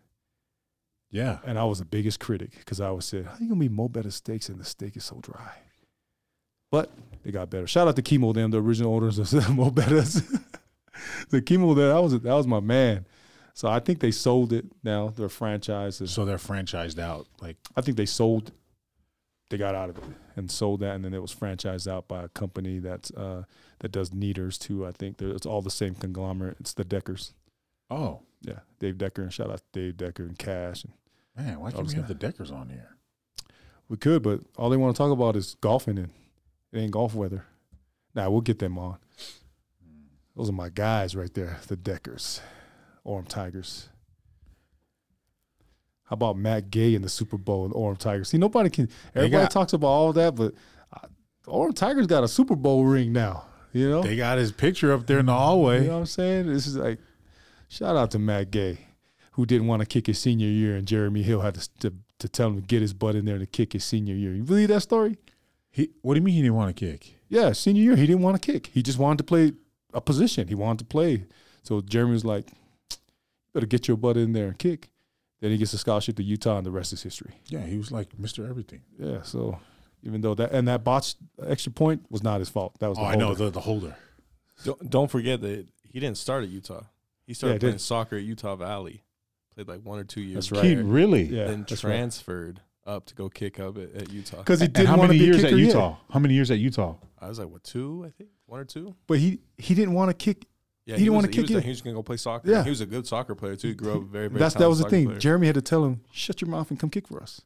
Yeah, 1.11 1.39
And 1.45 1.57
I 1.57 1.63
was 1.63 1.79
the 1.79 1.85
biggest 1.85 2.19
critic 2.19 2.51
because 2.57 2.81
I 2.81 2.87
always 2.87 3.05
said, 3.05 3.25
"How 3.25 3.37
you 3.39 3.47
gonna 3.47 3.59
be 3.59 3.69
Mo 3.69 3.87
Better 3.87 4.11
steaks 4.11 4.49
and 4.49 4.59
the 4.59 4.65
steak 4.65 4.97
is 4.97 5.05
so 5.05 5.19
dry?" 5.21 5.59
But 6.71 6.91
they 7.23 7.31
got 7.31 7.49
better. 7.49 7.67
Shout 7.67 7.87
out 7.87 7.95
to 7.95 8.01
Kimo, 8.01 8.33
them 8.33 8.51
the 8.51 8.61
original 8.61 8.93
owners 8.93 9.17
of 9.19 9.49
Mo 9.55 9.69
Better's. 9.69 10.21
the 11.29 11.41
there 11.41 11.89
that 11.89 12.01
was 12.01 12.13
that 12.19 12.33
was 12.33 12.47
my 12.47 12.59
man. 12.59 13.05
So 13.53 13.69
I 13.69 13.79
think 13.79 13.99
they 14.01 14.11
sold 14.11 14.51
it 14.51 14.65
now. 14.83 15.09
Their 15.09 15.29
franchise. 15.29 16.01
Is, 16.01 16.11
so 16.11 16.25
they're 16.25 16.37
franchised 16.37 16.99
out. 16.99 17.25
Like, 17.41 17.55
I 17.75 17.81
think 17.81 17.95
they 17.95 18.05
sold. 18.05 18.51
They 19.49 19.57
got 19.57 19.75
out 19.75 19.89
of 19.89 19.97
it 19.97 20.03
and 20.35 20.51
sold 20.51 20.81
that, 20.81 20.95
and 20.95 21.05
then 21.05 21.13
it 21.13 21.21
was 21.21 21.33
franchised 21.33 21.87
out 21.87 22.07
by 22.07 22.23
a 22.23 22.27
company 22.29 22.79
that's 22.79 23.11
uh, 23.11 23.43
that 23.79 23.91
does 23.91 24.09
kneaders 24.09 24.57
too. 24.57 24.85
I 24.85 24.91
think 24.91 25.17
They're- 25.17 25.29
it's 25.29 25.45
all 25.45 25.61
the 25.61 25.69
same 25.69 25.95
conglomerate. 25.95 26.57
It's 26.59 26.73
the 26.73 26.83
Deckers. 26.83 27.33
oh 27.89 28.21
Yeah, 28.41 28.59
Dave 28.79 28.97
Decker 28.97 29.21
and 29.21 29.31
shout 29.31 29.51
out 29.51 29.61
to 29.73 29.79
Dave 29.79 29.97
Decker 29.97 30.23
and 30.23 30.37
Cash 30.37 30.83
and 30.83 30.93
man, 31.37 31.59
why 31.59 31.71
can't 31.71 31.87
we 31.87 31.93
have 31.93 32.07
the 32.07 32.15
Deckers 32.15 32.51
on 32.51 32.69
here? 32.69 32.97
We 33.87 33.97
could, 33.97 34.23
but 34.23 34.41
all 34.57 34.69
they 34.69 34.77
want 34.77 34.95
to 34.95 34.97
talk 34.97 35.11
about 35.11 35.35
is 35.35 35.55
golfing, 35.61 35.99
and 35.99 36.09
it 36.73 36.79
ain't 36.79 36.91
golf 36.91 37.13
weather. 37.13 37.45
Nah, 38.15 38.29
we'll 38.29 38.41
get 38.41 38.59
them 38.59 38.79
on. 38.79 38.97
Those 40.35 40.49
are 40.49 40.53
my 40.53 40.69
guys 40.69 41.15
right 41.15 41.33
there, 41.33 41.59
the 41.67 41.75
Deckers, 41.75 42.41
Orem 43.05 43.27
Tigers. 43.27 43.89
How 46.03 46.13
about 46.13 46.37
Matt 46.37 46.69
Gay 46.69 46.93
in 46.93 47.01
the 47.01 47.09
Super 47.09 47.37
Bowl 47.37 47.65
and 47.65 47.73
Orem 47.73 47.97
Tigers? 47.97 48.29
See, 48.29 48.37
nobody 48.37 48.69
can. 48.69 48.89
Everybody 49.15 49.43
got- 49.45 49.51
talks 49.51 49.73
about 49.73 49.87
all 49.87 50.13
that, 50.13 50.35
but 50.35 50.53
uh, 50.93 51.07
Orem 51.47 51.73
Tigers 51.75 52.05
got 52.07 52.23
a 52.23 52.27
Super 52.27 52.55
Bowl 52.55 52.85
ring 52.85 53.11
now. 53.11 53.45
You 53.73 53.89
know, 53.89 54.03
They 54.03 54.15
got 54.15 54.37
his 54.37 54.51
picture 54.53 54.93
up 54.93 55.05
there 55.05 55.19
in 55.19 55.25
the 55.25 55.33
hallway. 55.33 55.81
you 55.81 55.87
know 55.87 55.93
what 55.95 55.99
I'm 55.99 56.05
saying? 56.05 56.47
This 56.47 56.65
is 56.65 56.77
like, 56.77 56.97
shout 57.67 57.97
out 57.97 58.11
to 58.11 58.19
Matt 58.19 58.49
Gay, 58.51 58.77
who 59.33 59.45
didn't 59.45 59.67
want 59.67 59.81
to 59.81 59.85
kick 59.85 60.07
his 60.07 60.17
senior 60.17 60.47
year, 60.47 60.77
and 60.77 60.87
Jeremy 60.87 61.23
Hill 61.23 61.41
had 61.41 61.55
to, 61.55 61.69
to 61.79 61.93
to 62.19 62.29
tell 62.29 62.47
him 62.49 62.55
to 62.55 62.61
get 62.61 62.81
his 62.81 62.93
butt 62.93 63.15
in 63.15 63.25
there 63.25 63.37
to 63.37 63.45
kick 63.45 63.73
his 63.73 63.83
senior 63.83 64.15
year. 64.15 64.33
You 64.33 64.43
believe 64.43 64.69
that 64.69 64.81
story? 64.81 65.17
He. 65.71 65.89
What 66.01 66.13
do 66.13 66.19
you 66.19 66.23
mean 66.23 66.35
he 66.35 66.41
didn't 66.41 66.55
want 66.55 66.75
to 66.75 66.85
kick? 66.85 67.15
Yeah, 67.27 67.51
senior 67.51 67.81
year, 67.83 67.95
he 67.97 68.05
didn't 68.07 68.21
want 68.21 68.41
to 68.41 68.51
kick. 68.51 68.67
He 68.67 68.81
just 68.81 68.97
wanted 68.99 69.17
to 69.17 69.23
play 69.25 69.51
a 69.95 70.01
position. 70.01 70.47
He 70.47 70.55
wanted 70.55 70.79
to 70.79 70.85
play. 70.85 71.25
So 71.63 71.81
Jeremy 71.81 72.11
was 72.13 72.25
like, 72.25 72.47
better 73.53 73.65
get 73.65 73.87
your 73.87 73.97
butt 73.97 74.17
in 74.17 74.33
there 74.33 74.47
and 74.47 74.57
kick. 74.59 74.89
Then 75.41 75.51
he 75.51 75.57
gets 75.57 75.73
a 75.73 75.77
scholarship 75.77 76.15
to 76.17 76.23
Utah, 76.23 76.57
and 76.57 76.65
the 76.65 76.71
rest 76.71 76.93
is 76.93 77.03
history. 77.03 77.35
Yeah, 77.47 77.61
he 77.65 77.77
was 77.77 77.91
like 77.91 78.15
Mr. 78.17 78.47
Everything. 78.49 78.81
Yeah, 78.99 79.21
so 79.23 79.59
even 80.03 80.21
though 80.21 80.33
that 80.35 80.51
and 80.51 80.67
that 80.67 80.83
botched 80.83 81.17
extra 81.45 81.71
point 81.71 82.05
was 82.09 82.23
not 82.23 82.39
his 82.39 82.49
fault. 82.49 82.77
That 82.79 82.89
was 82.89 82.97
Oh, 82.97 83.01
the 83.01 83.07
I 83.07 83.15
know 83.15 83.33
the 83.35 83.49
the 83.49 83.59
holder. 83.61 83.95
Don't, 84.63 84.89
don't 84.89 85.11
forget 85.11 85.41
that 85.41 85.67
he 85.83 85.99
didn't 85.99 86.17
start 86.17 86.43
at 86.43 86.49
Utah. 86.49 86.83
He 87.27 87.33
started 87.33 87.55
he 87.55 87.59
playing 87.59 87.73
did. 87.75 87.81
soccer 87.81 88.15
at 88.15 88.23
Utah 88.23 88.55
Valley. 88.55 89.03
Played 89.55 89.67
like 89.67 89.81
one 89.81 89.99
or 89.99 90.03
two 90.03 90.21
years. 90.21 90.49
That's 90.49 90.51
right. 90.61 90.63
He 90.69 90.75
there, 90.75 90.83
really. 90.83 91.23
Yeah, 91.23 91.45
Then 91.45 91.65
that's 91.67 91.83
right. 91.83 91.91
transferred 91.91 92.61
up 92.85 93.05
to 93.07 93.15
go 93.15 93.29
kick 93.29 93.59
up 93.59 93.77
at, 93.77 93.93
at 93.95 94.11
Utah. 94.11 94.37
because 94.37 94.61
he 94.61 94.67
didn't 94.67 94.87
how 94.87 94.97
want 94.97 95.11
to 95.11 95.17
many 95.17 95.19
be 95.19 95.25
a 95.25 95.27
years 95.33 95.43
at 95.43 95.49
kicker 95.49 95.57
yet. 95.59 95.67
Utah? 95.67 95.97
How 96.11 96.19
many 96.19 96.33
years 96.35 96.51
at 96.51 96.59
Utah? 96.59 96.95
I 97.19 97.27
was 97.27 97.39
like, 97.39 97.49
what, 97.49 97.63
two, 97.63 98.03
I 98.07 98.11
think? 98.11 98.29
One 98.47 98.59
or 98.59 98.65
two? 98.65 98.95
But 99.07 99.19
he 99.19 99.39
he 99.57 99.73
didn't 99.73 99.93
want 99.93 100.09
to 100.09 100.13
kick. 100.13 100.45
Yeah, 100.85 100.97
He 100.97 101.05
didn't 101.05 101.15
wanna 101.15 101.27
kick 101.29 101.43
was, 101.43 101.51
it. 101.51 101.63
He 101.63 101.69
was 101.69 101.81
going 101.81 101.95
to 101.95 101.97
go 101.97 102.03
play 102.03 102.17
soccer. 102.17 102.47
Yeah. 102.47 102.63
He 102.63 102.69
was 102.69 102.79
a 102.79 102.85
good 102.85 103.07
soccer 103.07 103.33
player, 103.33 103.55
too. 103.55 103.69
He 103.69 103.73
grew 103.73 103.95
up 103.95 104.03
very, 104.03 104.27
very 104.27 104.37
That's 104.39 104.53
that 104.53 104.69
was 104.69 104.77
the 104.79 104.87
thing. 104.89 105.05
player. 105.07 105.17
Jeremy 105.17 105.47
had 105.47 105.55
to 105.55 105.61
tell 105.63 105.83
him, 105.83 106.01
"Shut 106.11 106.41
your 106.41 106.49
mouth 106.51 106.69
and 106.69 106.79
come 106.79 106.91
kick 106.91 107.07
for 107.07 107.19
us," 107.23 107.41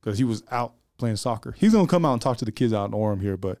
because 0.00 0.18
he 0.18 0.24
was 0.24 0.42
out 0.50 0.74
playing 0.98 1.16
soccer. 1.16 1.52
He's 1.52 1.72
gonna 1.72 1.86
come 1.86 2.04
out 2.04 2.14
and 2.14 2.20
talk 2.22 2.36
to 2.38 2.44
the 2.44 2.50
kids 2.52 2.72
out 2.72 2.86
in 2.86 2.90
Orem 2.92 3.20
here, 3.20 3.36
but 3.36 3.60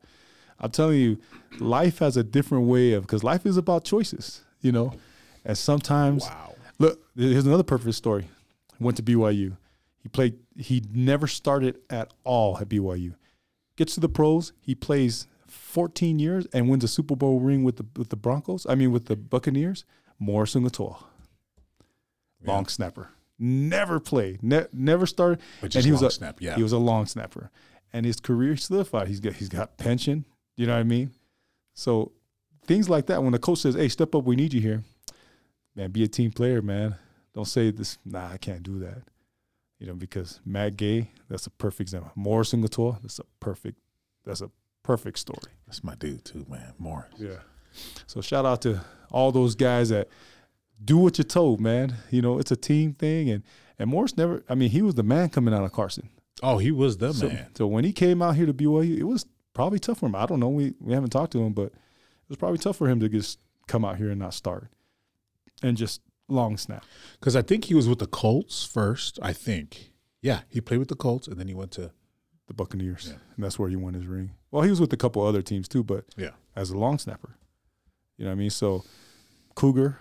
I'm 0.58 0.70
telling 0.72 0.98
you, 0.98 1.18
life 1.60 2.00
has 2.00 2.16
a 2.16 2.24
different 2.24 2.66
way 2.66 2.92
of 2.92 3.02
because 3.02 3.22
life 3.22 3.46
is 3.46 3.56
about 3.56 3.84
choices, 3.84 4.42
you 4.60 4.72
know. 4.72 4.92
And 5.44 5.56
sometimes, 5.56 6.24
Wow. 6.24 6.54
look, 6.80 7.00
here's 7.16 7.46
another 7.46 7.62
perfect 7.62 7.94
story. 7.94 8.28
Went 8.80 8.96
to 8.96 9.02
BYU. 9.04 9.56
He 10.02 10.08
played. 10.08 10.38
He 10.56 10.82
never 10.92 11.26
started 11.28 11.78
at 11.88 12.12
all 12.24 12.58
at 12.58 12.68
BYU. 12.68 13.14
Gets 13.76 13.94
to 13.94 14.00
the 14.00 14.08
pros. 14.08 14.52
He 14.60 14.74
plays 14.74 15.26
14 15.50 16.18
years 16.18 16.46
and 16.52 16.68
wins 16.68 16.84
a 16.84 16.88
Super 16.88 17.16
Bowl 17.16 17.40
ring 17.40 17.64
with 17.64 17.76
the 17.76 17.86
with 17.96 18.10
the 18.10 18.16
Broncos. 18.16 18.66
I 18.68 18.74
mean, 18.74 18.92
with 18.92 19.06
the 19.06 19.16
Buccaneers. 19.16 19.84
Morris 20.20 20.54
Unutoa, 20.54 21.02
long 22.44 22.66
snapper. 22.66 23.08
Never 23.38 23.98
played. 23.98 24.42
Ne- 24.42 24.66
never 24.72 25.06
started. 25.06 25.40
But 25.62 25.70
just 25.70 25.76
and 25.76 25.86
he 25.86 25.92
was 25.92 26.02
a 26.02 26.04
long 26.04 26.10
snap, 26.10 26.42
yeah. 26.42 26.56
He 26.56 26.62
was 26.62 26.72
a 26.72 26.78
long 26.78 27.06
snapper, 27.06 27.50
and 27.92 28.04
his 28.04 28.20
career 28.20 28.56
solidified. 28.58 29.08
He's 29.08 29.20
got 29.20 29.32
he's 29.32 29.48
got 29.48 29.78
pension. 29.78 30.26
You 30.56 30.66
know 30.66 30.74
what 30.74 30.80
I 30.80 30.84
mean? 30.84 31.12
So 31.72 32.12
things 32.66 32.90
like 32.90 33.06
that. 33.06 33.22
When 33.22 33.32
the 33.32 33.38
coach 33.38 33.60
says, 33.60 33.74
"Hey, 33.74 33.88
step 33.88 34.14
up, 34.14 34.24
we 34.24 34.36
need 34.36 34.52
you 34.52 34.60
here," 34.60 34.84
man, 35.74 35.90
be 35.90 36.04
a 36.04 36.08
team 36.08 36.32
player, 36.32 36.60
man. 36.60 36.96
Don't 37.34 37.46
say 37.46 37.70
this. 37.70 37.96
Nah, 38.04 38.28
I 38.30 38.36
can't 38.36 38.62
do 38.62 38.78
that. 38.80 39.04
You 39.78 39.86
know, 39.86 39.94
because 39.94 40.40
Matt 40.44 40.76
Gay, 40.76 41.10
that's 41.30 41.46
a 41.46 41.50
perfect 41.50 41.80
example. 41.80 42.12
Morris 42.14 42.52
Unutoa, 42.52 43.00
that's 43.00 43.18
a 43.18 43.24
perfect. 43.40 43.78
That's 44.26 44.42
a 44.42 44.50
perfect 44.90 45.18
story. 45.18 45.52
That's 45.66 45.84
my 45.84 45.94
dude 45.94 46.24
too, 46.24 46.44
man. 46.48 46.72
Morris. 46.78 47.12
Yeah. 47.18 47.40
So 48.06 48.20
shout 48.20 48.44
out 48.44 48.62
to 48.62 48.80
all 49.12 49.30
those 49.30 49.54
guys 49.54 49.90
that 49.90 50.08
do 50.84 50.96
what 50.96 51.16
you're 51.18 51.24
told, 51.24 51.60
man. 51.60 51.94
You 52.10 52.22
know, 52.22 52.38
it's 52.38 52.50
a 52.50 52.56
team 52.56 52.94
thing, 52.94 53.30
and 53.30 53.44
and 53.78 53.88
Morris 53.88 54.16
never. 54.16 54.42
I 54.48 54.54
mean, 54.54 54.70
he 54.70 54.82
was 54.82 54.94
the 54.96 55.02
man 55.04 55.28
coming 55.28 55.54
out 55.54 55.62
of 55.64 55.72
Carson. 55.72 56.08
Oh, 56.42 56.58
he 56.58 56.70
was 56.72 56.96
the 56.98 57.12
So, 57.12 57.28
man. 57.28 57.48
so 57.54 57.66
when 57.66 57.84
he 57.84 57.92
came 57.92 58.20
out 58.22 58.34
here 58.34 58.46
to 58.46 58.54
BYU, 58.54 58.98
it 58.98 59.04
was 59.04 59.26
probably 59.52 59.78
tough 59.78 59.98
for 59.98 60.06
him. 60.06 60.14
I 60.16 60.26
don't 60.26 60.40
know. 60.40 60.48
We 60.48 60.74
we 60.80 60.92
haven't 60.92 61.10
talked 61.10 61.32
to 61.32 61.42
him, 61.42 61.52
but 61.52 61.66
it 61.66 62.28
was 62.28 62.36
probably 62.38 62.58
tough 62.58 62.76
for 62.76 62.88
him 62.88 62.98
to 63.00 63.08
just 63.08 63.38
come 63.68 63.84
out 63.84 63.96
here 63.96 64.10
and 64.10 64.18
not 64.18 64.34
start 64.34 64.68
and 65.62 65.76
just 65.76 66.00
long 66.28 66.56
snap. 66.56 66.84
Because 67.20 67.36
I 67.36 67.42
think 67.42 67.66
he 67.66 67.74
was 67.74 67.88
with 67.88 68.00
the 68.00 68.06
Colts 68.08 68.64
first. 68.64 69.18
I 69.22 69.32
think. 69.32 69.92
Yeah, 70.22 70.40
he 70.48 70.60
played 70.60 70.78
with 70.78 70.88
the 70.88 70.96
Colts, 70.96 71.28
and 71.28 71.38
then 71.38 71.46
he 71.48 71.54
went 71.54 71.70
to. 71.72 71.92
The 72.50 72.54
Buccaneers, 72.54 73.06
Yeah. 73.10 73.18
and 73.36 73.44
that's 73.44 73.60
where 73.60 73.68
he 73.68 73.76
won 73.76 73.94
his 73.94 74.06
ring. 74.08 74.32
Well, 74.50 74.64
he 74.64 74.70
was 74.70 74.80
with 74.80 74.92
a 74.92 74.96
couple 74.96 75.22
other 75.22 75.40
teams 75.40 75.68
too, 75.68 75.84
but 75.84 76.04
Yeah. 76.16 76.30
as 76.56 76.70
a 76.70 76.76
long 76.76 76.98
snapper, 76.98 77.36
you 78.18 78.24
know 78.24 78.30
what 78.32 78.34
I 78.34 78.38
mean. 78.38 78.50
So 78.50 78.82
Cougar, 79.54 79.96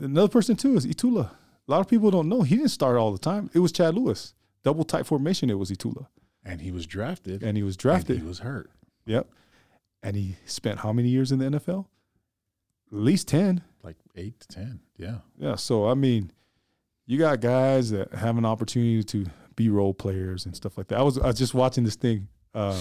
another 0.00 0.26
person 0.28 0.56
too 0.56 0.74
is 0.76 0.84
Itula. 0.86 1.30
A 1.30 1.70
lot 1.70 1.78
of 1.80 1.86
people 1.86 2.10
don't 2.10 2.28
know 2.28 2.42
he 2.42 2.56
didn't 2.56 2.70
start 2.72 2.96
all 2.96 3.12
the 3.12 3.18
time. 3.18 3.48
It 3.54 3.60
was 3.60 3.70
Chad 3.70 3.94
Lewis, 3.94 4.34
double 4.64 4.82
tight 4.82 5.06
formation. 5.06 5.50
It 5.50 5.54
was 5.58 5.70
Itula, 5.70 6.08
And 6.44 6.60
he 6.62 6.72
was 6.72 6.84
drafted. 6.84 7.44
and 7.44 7.56
he 7.56 7.62
was 7.62 7.76
and 7.76 7.80
drafted. 7.82 8.18
he 8.18 8.26
was 8.26 8.40
hurt. 8.40 8.72
Yep, 9.06 9.30
and 10.02 10.16
he 10.16 10.34
spent 10.46 10.80
how 10.80 10.92
many 10.92 11.10
years 11.10 11.30
in 11.30 11.38
the 11.38 11.44
NFL? 11.46 11.86
At 12.90 12.98
least 12.98 13.28
ten. 13.28 13.62
Like 13.84 13.98
eight 14.16 14.40
to 14.40 14.48
ten. 14.48 14.80
Yeah. 14.96 15.18
Yeah, 15.38 15.54
so 15.54 15.86
I 15.86 15.94
mean, 15.94 16.32
you 17.06 17.18
got 17.18 17.40
guys 17.40 17.90
that 17.90 18.12
have 18.14 18.36
an 18.36 18.44
opportunity 18.44 19.04
to 19.04 19.26
be 19.56 19.68
role 19.68 19.94
players 19.94 20.46
and 20.46 20.54
stuff 20.54 20.76
like 20.78 20.88
that. 20.88 20.98
I 20.98 21.02
was 21.02 21.18
I 21.18 21.26
was 21.26 21.38
just 21.38 21.54
watching 21.54 21.84
this 21.84 21.96
thing. 21.96 22.28
Um, 22.54 22.80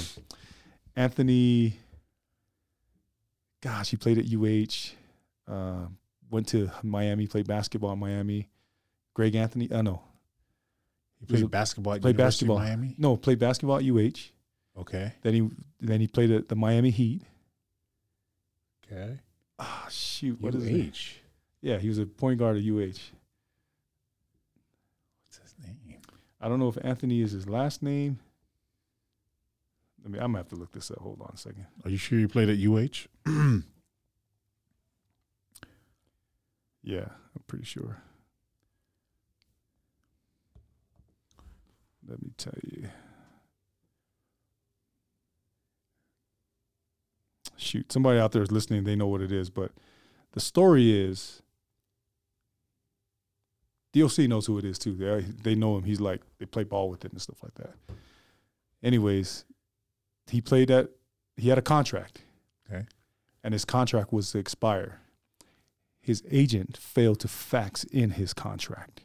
Anthony, 0.96 1.78
gosh, 3.62 3.90
he 3.90 3.98
played 3.98 4.18
at 4.20 4.26
UH. 4.26 4.96
Uh, 5.52 5.88
went 6.30 6.48
to 6.50 6.70
Miami, 6.84 7.28
played 7.28 7.48
basketball 7.48 7.94
in 7.94 8.00
Miami. 8.00 8.50
Greg 9.14 9.36
Anthony, 9.36 9.72
uh, 9.72 9.82
no, 9.82 10.02
He 11.20 11.26
He 11.28 11.34
played 11.42 11.52
basketball 11.52 11.94
at 11.94 12.02
played 12.02 12.16
University 12.16 12.46
basketball. 12.46 12.58
Miami. 12.60 12.96
no, 12.98 13.18
played 13.18 13.40
basketball 13.40 13.78
at 13.78 13.84
UH. 13.84 14.32
Okay. 14.82 15.14
Then 15.22 15.34
he 15.34 15.50
then 15.80 16.02
he 16.02 16.08
played 16.08 16.32
at 16.32 16.50
the 16.50 16.56
Miami 16.56 16.90
Heat. 16.90 17.22
Okay. 18.92 19.20
Ah, 19.60 19.88
shoot, 19.90 20.40
what 20.42 20.56
is 20.56 20.66
it? 20.66 20.74
UH. 20.74 21.20
Yeah, 21.62 21.78
he 21.78 21.88
was 21.88 22.00
a 22.00 22.06
point 22.06 22.40
guard 22.40 22.58
at 22.58 22.64
UH. 22.64 22.98
What's 25.26 25.38
his 25.42 25.56
name? 25.64 25.78
I 26.44 26.50
don't 26.50 26.60
know 26.60 26.68
if 26.68 26.78
Anthony 26.84 27.22
is 27.22 27.32
his 27.32 27.48
last 27.48 27.82
name. 27.82 28.20
I 30.06 30.10
mean, 30.10 30.22
I'm 30.22 30.34
gonna 30.34 30.40
have 30.40 30.50
to 30.50 30.56
look 30.56 30.74
this 30.74 30.92
up. 30.92 31.00
Hold 31.00 31.22
on 31.22 31.32
a 31.34 31.38
second. 31.38 31.66
Are 31.86 31.90
you 31.90 31.96
sure 31.98 32.20
you 32.20 32.28
played 32.28 32.50
at 32.50 32.60
UH? 32.60 33.08
Yeah, 36.86 37.06
I'm 37.06 37.44
pretty 37.48 37.64
sure. 37.64 38.04
Let 42.06 42.22
me 42.22 42.32
tell 42.38 42.54
you. 42.62 42.90
Shoot, 47.56 47.90
somebody 47.94 48.20
out 48.20 48.34
there 48.34 48.42
is 48.42 48.52
listening. 48.52 48.84
They 48.84 48.98
know 48.98 49.08
what 49.08 49.22
it 49.22 49.32
is, 49.32 49.50
but 49.50 49.72
the 50.34 50.42
story 50.42 50.92
is. 50.92 51.43
DOC 53.94 54.20
knows 54.30 54.48
who 54.48 54.58
it 54.58 54.66
is 54.66 54.78
too. 54.78 54.94
They 54.96 55.22
they 55.22 55.56
know 55.56 55.78
him. 55.78 55.84
He's 55.84 56.02
like 56.02 56.22
they 56.40 56.46
play 56.46 56.64
ball 56.64 56.90
with 56.90 57.06
it 57.06 57.12
and 57.12 57.22
stuff 57.22 57.42
like 57.44 57.54
that. 57.56 57.76
Anyways, 58.84 59.46
he 60.28 60.42
played 60.42 60.68
that. 60.70 60.90
He 61.38 61.50
had 61.50 61.58
a 61.58 61.62
contract. 61.62 62.22
Okay. 62.70 62.86
And 63.44 63.54
his 63.54 63.66
contract 63.66 64.12
was 64.12 64.32
to 64.32 64.40
expire 64.40 65.00
his 66.04 66.22
agent 66.30 66.76
failed 66.76 67.22
to 67.22 67.30
fax 67.30 67.86
in 67.86 68.12
his 68.12 68.34
contract. 68.34 69.04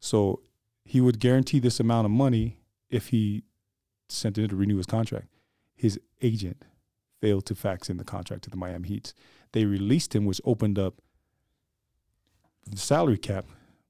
So 0.00 0.40
he 0.82 1.00
would 1.02 1.20
guarantee 1.20 1.58
this 1.58 1.78
amount 1.78 2.06
of 2.06 2.10
money 2.10 2.60
if 2.88 3.08
he 3.08 3.44
sent 4.08 4.38
in 4.38 4.48
to 4.48 4.56
renew 4.56 4.78
his 4.78 4.86
contract. 4.86 5.28
His 5.74 6.00
agent 6.22 6.64
failed 7.20 7.44
to 7.46 7.54
fax 7.54 7.90
in 7.90 7.98
the 7.98 8.04
contract 8.04 8.44
to 8.44 8.50
the 8.50 8.56
Miami 8.56 8.88
Heats. 8.88 9.12
They 9.52 9.66
released 9.66 10.14
him, 10.14 10.24
which 10.24 10.40
opened 10.46 10.78
up 10.78 10.94
the 12.66 12.78
salary 12.78 13.18
cap, 13.18 13.44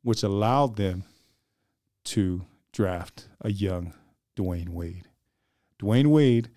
which 0.04 0.22
allowed 0.22 0.76
them 0.76 1.02
to 2.04 2.44
draft 2.72 3.26
a 3.40 3.50
young 3.50 3.94
Dwyane 4.36 4.68
Wade. 4.68 5.08
Dwyane 5.80 6.08
Wade 6.08 6.50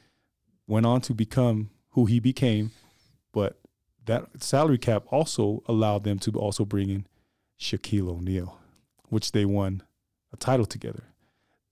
went 0.68 0.86
on 0.86 1.02
to 1.02 1.14
become 1.14 1.70
who 1.92 2.06
he 2.06 2.20
became, 2.20 2.72
but 3.32 3.58
that 4.06 4.44
salary 4.44 4.78
cap 4.78 5.04
also 5.12 5.64
allowed 5.66 6.04
them 6.04 6.20
to 6.20 6.32
also 6.32 6.66
bring 6.66 6.90
in 6.90 7.08
Shaquille 7.60 8.10
O'Neal, 8.10 8.60
which 9.10 9.32
they 9.32 9.46
won 9.46 9.82
a 10.34 10.38
title 10.38 10.66
together. 10.66 11.06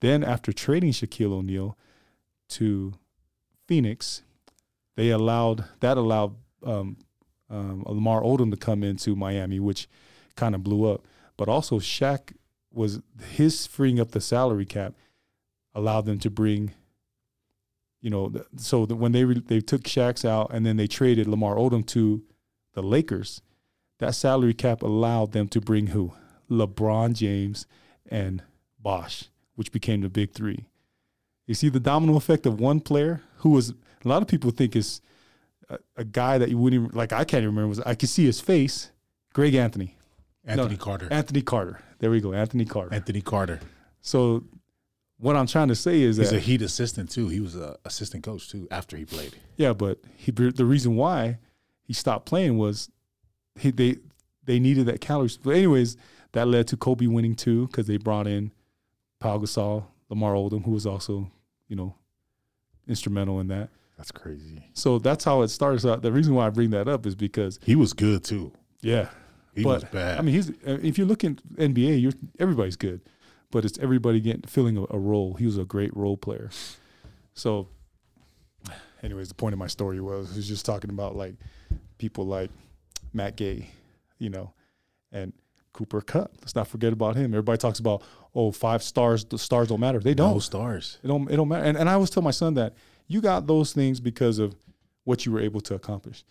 Then, 0.02 0.24
after 0.24 0.54
trading 0.54 0.92
Shaquille 0.92 1.34
O'Neal 1.34 1.78
to 2.50 2.94
Phoenix, 3.68 4.22
they 4.96 5.10
allowed 5.10 5.66
that 5.82 5.98
allowed 5.98 6.36
um, 6.64 6.98
um, 7.50 7.84
Lamar 7.86 8.22
Odom 8.22 8.52
to 8.52 8.58
come 8.58 8.84
into 8.84 9.16
Miami, 9.16 9.60
which 9.60 9.88
kind 10.36 10.56
of 10.56 10.64
blew 10.64 10.90
up. 10.90 11.06
But 11.38 11.50
also, 11.50 11.80
Shaq 11.80 12.34
was 12.72 13.02
his 13.34 13.68
freeing 13.68 14.00
up 14.00 14.12
the 14.12 14.22
salary 14.22 14.66
cap 14.66 14.94
allowed 15.74 16.06
them 16.06 16.20
to 16.20 16.30
bring 16.30 16.74
you 18.06 18.12
know, 18.12 18.32
so 18.56 18.86
that 18.86 18.98
when 18.98 19.14
they 19.14 19.26
re- 19.26 19.42
they 19.44 19.60
took 19.60 19.82
Shaq's 19.82 20.24
out 20.24 20.52
and 20.54 20.64
then 20.64 20.78
they 20.78 20.86
traded 20.86 21.28
Lamar 21.28 21.56
Odom 21.56 21.84
to 21.88 22.22
the 22.74 22.84
Lakers, 22.84 23.42
that 23.98 24.14
salary 24.14 24.54
cap 24.54 24.84
allowed 24.84 25.32
them 25.32 25.48
to 25.48 25.60
bring 25.60 25.88
who? 25.88 26.14
LeBron 26.48 27.16
James 27.16 27.66
and 28.08 28.44
Bosh, 28.80 29.30
which 29.56 29.72
became 29.72 30.02
the 30.02 30.10
big 30.10 30.34
three. 30.34 30.68
You 31.48 31.56
see 31.56 31.68
the 31.68 31.80
domino 31.80 32.16
effect 32.16 32.46
of 32.46 32.60
one 32.60 32.80
player 32.80 33.24
who 33.38 33.50
was 33.50 33.72
a 33.72 34.08
lot 34.08 34.22
of 34.22 34.28
people 34.28 34.52
think 34.52 34.76
is 34.76 35.02
a, 35.68 35.80
a 35.98 36.04
guy 36.04 36.38
that 36.38 36.50
you 36.50 36.60
wouldn't 36.60 36.84
even 36.84 36.96
like. 36.96 37.12
I 37.12 37.24
can't 37.24 37.42
even 37.42 37.56
remember. 37.56 37.70
Was 37.70 37.80
I 37.80 37.96
could 37.96 38.10
see 38.10 38.26
his 38.26 38.40
face. 38.40 38.92
Greg 39.34 39.56
Anthony, 39.56 39.98
Anthony 40.46 40.76
No, 40.76 40.78
Carter. 40.78 41.08
Anthony 41.12 41.42
Carter. 41.42 41.80
There 42.00 42.12
we 42.12 42.22
go, 42.22 42.34
Anthony 42.34 42.66
Carter. 42.66 42.94
Anthony 42.94 43.22
Carter. 43.22 43.60
So 44.02 44.44
what 45.18 45.36
I'm 45.36 45.48
trying 45.48 45.70
to 45.70 45.76
say 45.76 46.02
is 46.02 46.18
He's 46.18 46.30
that 46.30 46.36
a 46.38 46.40
Heat 46.40 46.62
assistant 46.62 47.10
too. 47.10 47.30
He 47.30 47.40
was 47.40 47.56
a 47.56 47.78
assistant 47.86 48.24
coach 48.24 48.50
too 48.50 48.68
after 48.70 48.96
he 48.98 49.06
played. 49.06 49.36
yeah, 49.58 49.74
but 49.74 50.00
he 50.16 50.32
the 50.32 50.66
reason 50.66 50.96
why 50.96 51.40
he 51.84 51.94
stopped 51.94 52.26
playing 52.26 52.58
was 52.58 52.90
he 53.60 53.72
they 53.72 53.98
they 54.44 54.60
needed 54.60 54.86
that 54.88 55.02
calories. 55.02 55.38
But 55.38 55.52
anyways, 55.56 55.98
that 56.34 56.48
led 56.48 56.68
to 56.68 56.78
Kobe 56.78 57.08
winning 57.08 57.36
too 57.36 57.68
because 57.68 57.88
they 57.88 57.98
brought 57.98 58.28
in 58.28 58.52
Pau 59.20 59.38
Gasol, 59.40 59.86
Lamar 60.10 60.34
Odom, 60.34 60.64
who 60.66 60.72
was 60.72 60.86
also 60.86 61.32
you 61.68 61.76
know 61.76 61.96
instrumental 62.88 63.40
in 63.40 63.48
that. 63.48 63.70
That's 63.98 64.12
crazy. 64.12 64.62
So 64.74 65.00
that's 65.00 65.24
how 65.24 65.42
it 65.42 65.48
starts 65.48 65.86
out. 65.86 66.02
the 66.02 66.12
reason 66.12 66.36
why 66.36 66.46
I 66.48 66.50
bring 66.50 66.72
that 66.72 66.88
up 66.90 67.06
is 67.06 67.16
because 67.16 67.60
He 67.64 67.76
was 67.76 67.94
good 67.94 68.24
too. 68.26 68.52
yeah, 68.82 69.08
He 69.56 69.64
but 69.64 69.84
was 69.84 69.84
bad. 69.86 70.20
I 70.20 70.22
mean, 70.22 70.36
he's 70.36 70.50
uh, 70.50 70.80
if 70.84 70.98
you 70.98 71.06
look 71.06 71.24
in 71.24 71.38
NBA, 71.56 72.02
you're 72.02 72.12
everybody's 72.40 72.76
good, 72.76 73.02
but 73.52 73.64
it's 73.64 73.80
everybody 73.80 74.20
getting 74.20 74.44
filling 74.44 74.78
a, 74.78 74.84
a 74.90 75.00
role. 75.00 75.36
He 75.36 75.46
was 75.46 75.58
a 75.58 75.64
great 75.64 75.96
role 75.96 76.18
player. 76.18 76.50
So, 77.34 77.70
anyways, 79.02 79.30
the 79.30 79.36
point 79.36 79.54
of 79.54 79.60
my 79.60 79.68
story 79.68 80.02
was 80.02 80.32
he 80.32 80.38
was 80.38 80.48
just 80.48 80.66
talking 80.66 80.90
about 80.90 81.16
like 81.16 81.36
people 81.98 82.26
like 82.26 82.52
Matt 83.14 83.38
Gay, 83.38 83.70
you 84.20 84.30
know, 84.30 84.54
and 85.12 85.32
Cooper 85.72 86.02
Kupp. 86.02 86.32
Let's 86.42 86.56
not 86.56 86.68
forget 86.68 86.92
about 86.92 87.16
him. 87.16 87.34
Everybody 87.34 87.58
talks 87.58 87.80
about 87.80 88.04
oh 88.34 88.52
five 88.52 88.84
stars. 88.84 89.24
The 89.24 89.38
stars 89.38 89.70
don't 89.70 89.80
matter. 89.80 90.00
They 90.00 90.14
don't. 90.14 90.34
no 90.34 90.40
stars. 90.40 91.00
It 91.02 91.08
don't 91.08 91.32
it 91.32 91.38
don't 91.38 91.48
matter. 91.48 91.64
And 91.64 91.78
and 91.78 91.90
I 91.90 91.94
always 91.94 92.10
tell 92.10 92.24
my 92.24 92.32
son 92.32 92.56
that 92.56 92.74
you 93.08 93.22
got 93.22 93.48
those 93.48 93.72
things 93.72 94.02
because 94.02 94.38
of 94.38 94.56
what 95.06 95.26
you 95.26 95.32
were 95.32 95.40
able 95.40 95.62
to 95.62 95.76
accomplish. 95.76 96.26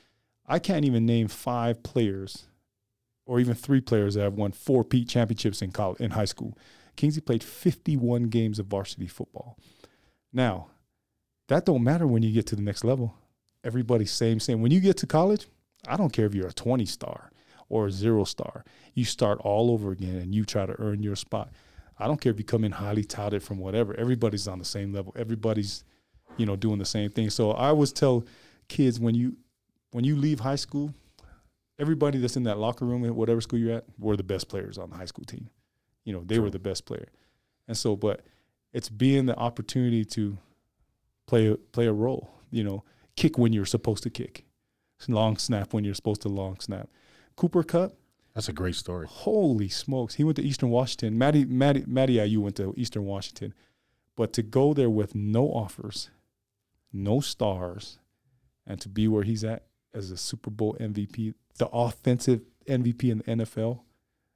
I 0.47 0.59
can't 0.59 0.85
even 0.85 1.07
name 1.07 1.29
five 1.29 1.83
players 1.83 2.47
or 3.27 3.41
even 3.41 3.55
three 3.55 3.81
players 3.81 4.15
that 4.15 4.23
have 4.23 4.35
won 4.35 4.53
four 4.53 4.85
Pete 4.85 5.09
championships 5.09 5.63
in 5.63 5.71
college 5.73 6.01
in 6.01 6.13
high 6.13 6.25
school. 6.25 6.57
Kingsley 6.97 7.23
played 7.23 7.43
51 7.43 8.25
games 8.25 8.59
of 8.59 8.67
varsity 8.67 9.07
football. 9.07 9.59
Now, 10.33 10.69
that 11.49 11.65
don't 11.65 11.83
matter 11.83 12.07
when 12.07 12.23
you 12.23 12.33
get 12.33 12.47
to 12.49 12.57
the 12.57 12.63
next 12.63 12.85
level. 12.85 13.15
Everybody's 13.63 14.13
same 14.13 14.41
same. 14.41 14.61
When 14.61 14.73
you 14.73 14.81
get 14.81 14.97
to 14.99 15.07
college, 15.07 15.47
I 15.87 15.97
don't 15.97 16.13
care 16.13 16.27
if 16.27 16.35
you're 16.35 16.49
a 16.49 16.53
20 16.53 16.85
star 16.87 17.31
or 17.69 17.87
a 17.87 17.91
zero 17.91 18.25
star. 18.25 18.65
You 18.95 19.05
start 19.05 19.41
all 19.41 19.71
over 19.71 19.91
again 19.91 20.17
and 20.17 20.35
you 20.35 20.45
try 20.45 20.67
to 20.67 20.79
earn 20.79 21.03
your 21.03 21.17
spot. 21.17 21.51
I 21.99 22.07
don't 22.07 22.21
care 22.21 22.33
if 22.33 22.39
you 22.39 22.45
come 22.45 22.65
in 22.65 22.73
highly 22.73 23.05
touted 23.05 23.43
from 23.43 23.59
whatever. 23.59 23.95
Everybody's 23.95 24.49
on 24.49 24.59
the 24.59 24.65
same 24.65 24.93
level. 24.93 25.15
Everybody's, 25.17 25.85
you 26.37 26.45
know, 26.47 26.57
doing 26.57 26.79
the 26.79 26.85
same 26.85 27.11
thing. 27.11 27.31
So 27.31 27.53
I 27.53 27.69
always 27.69 27.93
tell 27.93 28.25
kids 28.69 28.99
when 28.99 29.15
you 29.15 29.37
when 29.93 30.05
you 30.05 30.17
leave 30.17 30.41
high 30.41 30.57
school, 30.57 30.93
everybody 31.79 32.19
that's 32.19 32.37
in 32.37 32.45
that 32.45 32.59
locker 32.59 32.85
room 32.85 33.05
at 33.05 33.15
whatever 33.15 33.41
school 33.41 33.59
you're 33.59 33.77
at 33.77 33.85
were 33.99 34.17
the 34.17 34.23
best 34.23 34.49
players 34.49 34.79
on 34.79 34.91
the 34.91 34.97
high 34.97 35.05
school 35.05 35.25
team. 35.25 35.51
You 36.05 36.13
know, 36.13 36.23
they 36.25 36.39
were 36.39 36.51
the 36.51 36.59
best 36.59 36.87
player. 36.87 37.09
And 37.67 37.77
so, 37.77 37.97
but 37.97 38.23
it's 38.73 38.89
being 38.89 39.27
the 39.27 39.37
opportunity 39.37 40.05
to 40.07 40.39
play 41.27 41.49
a, 41.49 41.57
play 41.57 41.87
a 41.87 41.93
role. 41.93 42.31
You 42.51 42.65
know, 42.65 42.85
kick 43.17 43.39
when 43.39 43.53
you're 43.53 43.65
supposed 43.65 44.03
to 44.05 44.11
kick, 44.11 44.45
long 45.09 45.37
snap 45.37 45.73
when 45.73 45.85
you're 45.85 45.95
supposed 45.95 46.23
to 46.23 46.29
long 46.29 46.61
snap. 46.61 46.89
Cooper 47.37 47.63
Kupp, 47.63 47.95
That's 48.35 48.49
a 48.49 48.53
great 48.53 48.75
story. 48.77 49.07
Holy 49.09 49.69
smokes! 49.69 50.15
He 50.15 50.25
went 50.25 50.37
to 50.37 50.43
Eastern 50.43 50.71
Washington. 50.71 51.19
Matty 51.19 51.45
Matty 51.45 51.85
Matty 51.87 52.17
Ayu 52.17 52.39
went 52.39 52.57
to 52.57 52.75
Eastern 52.77 53.05
Washington, 53.05 53.55
but 54.15 54.33
to 54.35 54.43
go 54.43 54.75
there 54.75 54.91
with 54.91 55.15
no 55.15 55.49
offers, 55.49 56.11
no 56.93 57.21
stars, 57.21 57.99
and 58.67 58.81
to 58.81 58.89
be 58.89 59.09
where 59.09 59.25
he's 59.25 59.43
at 59.43 59.65
as 59.95 60.11
a 60.11 60.17
Super 60.17 60.51
Bowl 60.51 60.77
MVP, 60.81 61.35
the 61.59 61.69
offensive 61.69 62.43
MVP 62.69 63.11
in 63.11 63.19
the 63.19 63.45
NFL. 63.45 63.81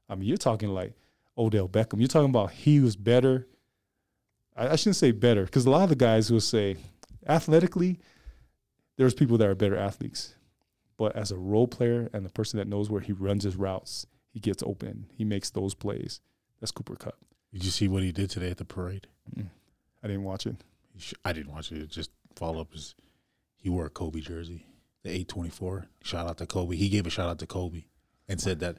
I 0.08 0.14
mean, 0.14 0.28
you're 0.28 0.36
talking 0.36 0.70
like 0.70 0.94
Odell 1.36 1.68
Beckham. 1.68 1.98
You're 1.98 2.08
talking 2.08 2.30
about 2.30 2.52
he 2.52 2.80
was 2.80 2.96
better. 2.96 3.46
I, 4.56 4.68
I 4.68 4.76
shouldn't 4.76 4.96
say 4.96 5.10
better 5.10 5.44
because 5.44 5.66
a 5.66 5.70
lot 5.70 5.84
of 5.84 5.88
the 5.90 5.96
guys 5.96 6.30
will 6.30 6.40
say 6.40 6.76
athletically, 7.26 7.98
there's 8.96 9.14
people 9.14 9.38
that 9.38 9.48
are 9.48 9.54
better 9.54 9.76
athletes. 9.76 10.34
But 10.96 11.14
as 11.14 11.30
a 11.30 11.36
role 11.36 11.68
player 11.68 12.10
and 12.12 12.24
the 12.24 12.30
person 12.30 12.58
that 12.58 12.66
knows 12.66 12.90
where 12.90 13.00
he 13.00 13.12
runs 13.12 13.44
his 13.44 13.56
routes, 13.56 14.06
he 14.30 14.40
gets 14.40 14.62
open. 14.64 15.06
He 15.16 15.24
makes 15.24 15.50
those 15.50 15.74
plays. 15.74 16.20
That's 16.60 16.72
Cooper 16.72 16.96
Kupp. 16.96 17.16
Did 17.52 17.64
you 17.64 17.70
see 17.70 17.88
what 17.88 18.02
he 18.02 18.12
did 18.12 18.30
today 18.30 18.50
at 18.50 18.58
the 18.58 18.64
parade? 18.64 19.06
Mm. 19.36 19.46
I 20.02 20.06
didn't 20.08 20.24
watch 20.24 20.46
it. 20.46 20.56
I 21.24 21.32
didn't 21.32 21.52
watch 21.52 21.70
it. 21.70 21.78
It 21.82 21.90
Just 21.90 22.10
follow 22.34 22.60
up 22.60 22.74
is 22.74 22.94
he 23.56 23.68
wore 23.68 23.86
a 23.86 23.90
Kobe 23.90 24.20
jersey, 24.20 24.66
the 25.04 25.10
eight 25.10 25.28
twenty 25.28 25.50
four. 25.50 25.86
Shout 26.02 26.26
out 26.28 26.38
to 26.38 26.46
Kobe. 26.46 26.76
He 26.76 26.88
gave 26.88 27.06
a 27.06 27.10
shout 27.10 27.28
out 27.28 27.38
to 27.40 27.46
Kobe 27.46 27.84
and 28.28 28.40
said 28.40 28.60
that 28.60 28.76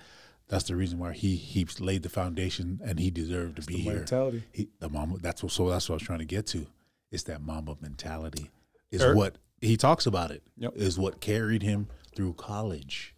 that's 0.47 0.63
the 0.65 0.75
reason 0.75 0.99
why 0.99 1.13
he 1.13 1.35
he 1.35 1.65
laid 1.79 2.03
the 2.03 2.09
foundation 2.09 2.79
and 2.83 2.99
he 2.99 3.11
deserved 3.11 3.57
to 3.57 3.61
be 3.63 3.75
the 3.75 3.81
here. 3.81 3.93
mentality. 3.95 4.43
He, 4.51 4.69
the 4.79 4.89
mama. 4.89 5.17
That's 5.21 5.43
what. 5.43 5.51
So 5.51 5.69
that's 5.69 5.87
what 5.89 5.93
I 5.93 5.97
was 5.97 6.03
trying 6.03 6.19
to 6.19 6.25
get 6.25 6.47
to. 6.47 6.67
It's 7.11 7.23
that 7.23 7.41
Mamba 7.41 7.75
mentality. 7.81 8.49
Is 8.91 9.01
Er- 9.03 9.15
what 9.15 9.35
he 9.61 9.77
talks 9.77 10.05
about. 10.05 10.31
It 10.31 10.43
Yep. 10.57 10.73
is 10.75 10.97
what 10.99 11.19
carried 11.21 11.63
him 11.63 11.87
through 12.15 12.33
college. 12.33 13.15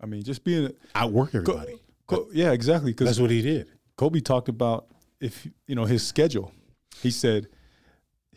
I 0.00 0.06
mean, 0.06 0.22
just 0.22 0.44
being 0.44 0.72
Outwork 0.94 1.32
Co- 1.32 1.38
everybody. 1.38 1.80
Co- 2.06 2.28
yeah, 2.32 2.52
exactly. 2.52 2.92
Because 2.92 3.06
that's 3.08 3.20
what 3.20 3.30
he 3.30 3.42
did. 3.42 3.68
Kobe 3.96 4.20
talked 4.20 4.48
about 4.48 4.86
if 5.20 5.46
you 5.66 5.74
know 5.74 5.84
his 5.84 6.06
schedule. 6.06 6.52
He 7.02 7.10
said 7.10 7.48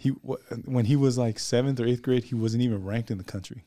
he 0.02 0.10
when 0.10 0.86
he 0.86 0.96
was 0.96 1.16
like 1.18 1.38
seventh 1.38 1.80
or 1.80 1.86
eighth 1.86 2.02
grade, 2.02 2.24
he 2.24 2.36
wasn't 2.36 2.64
even 2.64 2.84
ranked 2.84 3.12
in 3.12 3.20
the 3.20 3.24
country, 3.24 3.64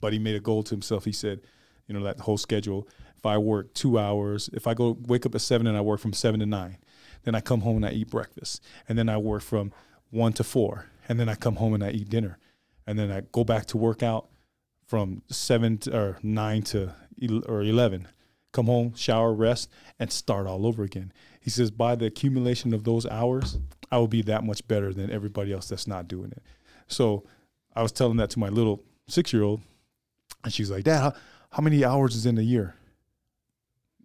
but 0.00 0.12
he 0.12 0.18
made 0.20 0.36
a 0.36 0.40
goal 0.40 0.62
to 0.62 0.70
himself. 0.70 1.04
He 1.04 1.12
said, 1.12 1.40
you 1.88 1.94
know, 1.94 2.04
that 2.04 2.20
whole 2.20 2.38
schedule. 2.38 2.86
If 3.16 3.26
I 3.26 3.36
work 3.36 3.74
two 3.74 3.98
hours, 3.98 4.48
if 4.52 4.68
I 4.68 4.74
go 4.74 4.96
wake 5.06 5.26
up 5.26 5.34
at 5.34 5.40
seven 5.40 5.66
and 5.66 5.76
I 5.76 5.80
work 5.80 5.98
from 5.98 6.12
seven 6.12 6.38
to 6.38 6.46
nine, 6.46 6.78
then 7.24 7.34
I 7.34 7.40
come 7.40 7.62
home 7.62 7.76
and 7.76 7.86
I 7.86 7.90
eat 7.90 8.10
breakfast, 8.10 8.62
and 8.88 8.96
then 8.96 9.08
I 9.08 9.16
work 9.16 9.42
from 9.42 9.72
one 10.10 10.32
to 10.34 10.44
four, 10.44 10.86
and 11.08 11.18
then 11.18 11.28
I 11.28 11.34
come 11.34 11.56
home 11.56 11.74
and 11.74 11.82
I 11.82 11.90
eat 11.90 12.08
dinner, 12.08 12.38
and 12.86 12.96
then 12.96 13.10
I 13.10 13.22
go 13.32 13.42
back 13.42 13.66
to 13.66 13.76
work 13.76 14.04
out 14.04 14.28
from 14.86 15.22
seven 15.28 15.78
to, 15.78 15.96
or 15.96 16.18
nine 16.22 16.62
to 16.62 16.94
or 17.48 17.62
eleven. 17.62 18.06
Come 18.52 18.66
home, 18.66 18.94
shower, 18.94 19.32
rest, 19.32 19.68
and 19.98 20.10
start 20.10 20.46
all 20.46 20.64
over 20.66 20.82
again. 20.82 21.12
He 21.40 21.50
says, 21.50 21.70
by 21.70 21.94
the 21.94 22.06
accumulation 22.06 22.74
of 22.74 22.82
those 22.82 23.06
hours, 23.06 23.58
I 23.90 23.98
will 23.98 24.08
be 24.08 24.22
that 24.22 24.44
much 24.44 24.66
better 24.68 24.92
than 24.92 25.10
everybody 25.10 25.52
else 25.52 25.68
that's 25.68 25.86
not 25.86 26.08
doing 26.08 26.30
it. 26.32 26.42
So 26.86 27.24
I 27.74 27.82
was 27.82 27.92
telling 27.92 28.16
that 28.18 28.30
to 28.30 28.38
my 28.38 28.48
little 28.48 28.82
six 29.08 29.32
year 29.32 29.42
old, 29.42 29.60
and 30.44 30.52
she's 30.52 30.70
like, 30.70 30.84
Dad, 30.84 31.00
how, 31.00 31.12
how 31.50 31.62
many 31.62 31.84
hours 31.84 32.14
is 32.14 32.26
in 32.26 32.38
a 32.38 32.42
year? 32.42 32.74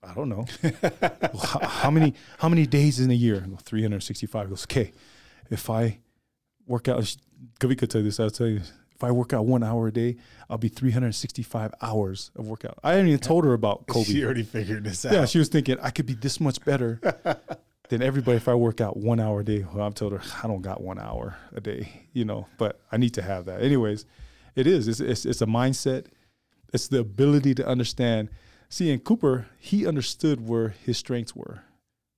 I 0.04 0.14
don't 0.14 0.30
know. 0.30 0.46
"Well, 0.82 1.38
how, 1.38 1.60
how 1.68 1.92
many 1.92 2.14
how 2.38 2.48
many 2.48 2.68
days 2.68 3.00
in 3.00 3.10
a 3.10 3.16
year? 3.16 3.38
I 3.44 3.48
go, 3.48 3.56
365. 3.56 4.46
He 4.46 4.50
goes, 4.50 4.64
okay, 4.66 4.92
if 5.50 5.70
I 5.70 6.00
work 6.68 6.88
out, 6.88 7.00
Kavika 7.60 7.80
could 7.80 7.90
tell 7.90 8.02
you 8.02 8.06
this, 8.06 8.20
I'll 8.20 8.30
tell 8.30 8.48
you, 8.48 8.62
if 8.92 9.04
I 9.04 9.12
work 9.12 9.34
out 9.34 9.46
one 9.46 9.64
hour 9.64 9.88
a 9.88 9.92
day, 9.92 10.18
I'll 10.50 10.58
be 10.60 10.70
365 10.70 11.74
hours 11.82 12.32
of 12.36 12.48
workout. 12.48 12.78
I 12.84 12.92
haven't 12.94 13.08
even 13.08 13.20
told 13.20 13.46
her 13.46 13.54
about 13.54 13.88
Kobe. 13.88 14.06
She 14.06 14.24
already 14.24 14.44
figured 14.44 14.84
this 14.84 15.06
out. 15.06 15.14
Yeah, 15.14 15.26
she 15.26 15.40
was 15.40 15.50
thinking 15.50 15.78
I 15.82 15.90
could 15.90 16.06
be 16.06 16.14
this 16.14 16.40
much 16.40 16.64
better 16.64 17.00
than 17.90 18.02
everybody 18.02 18.38
if 18.38 18.48
I 18.48 18.56
work 18.56 18.82
out 18.82 18.98
one 18.98 19.20
hour 19.20 19.42
a 19.42 19.46
day. 19.46 19.66
Well, 19.74 19.86
I've 19.86 19.96
told 19.96 20.14
her 20.14 20.22
I 20.44 20.48
don't 20.48 20.62
got 20.62 20.82
one 20.82 21.00
hour 21.00 21.38
a 21.54 21.62
day, 21.62 22.08
you 22.14 22.26
know, 22.26 22.48
but 22.58 22.80
I 22.92 22.98
need 22.98 23.14
to 23.16 23.22
have 23.22 23.46
that. 23.46 23.62
Anyways, 23.62 24.06
it 24.56 24.68
is. 24.68 24.88
It's 24.88 25.00
it's, 25.00 25.26
it's 25.26 25.42
a 25.42 25.46
mindset. 25.46 26.08
It's 26.74 26.88
the 26.88 27.00
ability 27.00 27.56
to 27.56 27.68
understand. 27.68 28.30
See, 28.70 28.92
in 28.92 29.00
Cooper, 29.00 29.48
he 29.60 29.88
understood 29.88 30.48
where 30.48 30.70
his 30.70 30.98
strengths 30.98 31.36
were. 31.36 31.64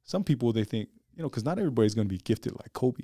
Some 0.04 0.24
people 0.24 0.54
they 0.54 0.64
think, 0.64 0.90
you 1.16 1.22
know, 1.22 1.30
because 1.30 1.44
not 1.44 1.60
everybody's 1.60 1.94
going 1.94 2.08
to 2.08 2.14
be 2.14 2.20
gifted 2.20 2.54
like 2.54 2.74
Kobe. 2.74 3.04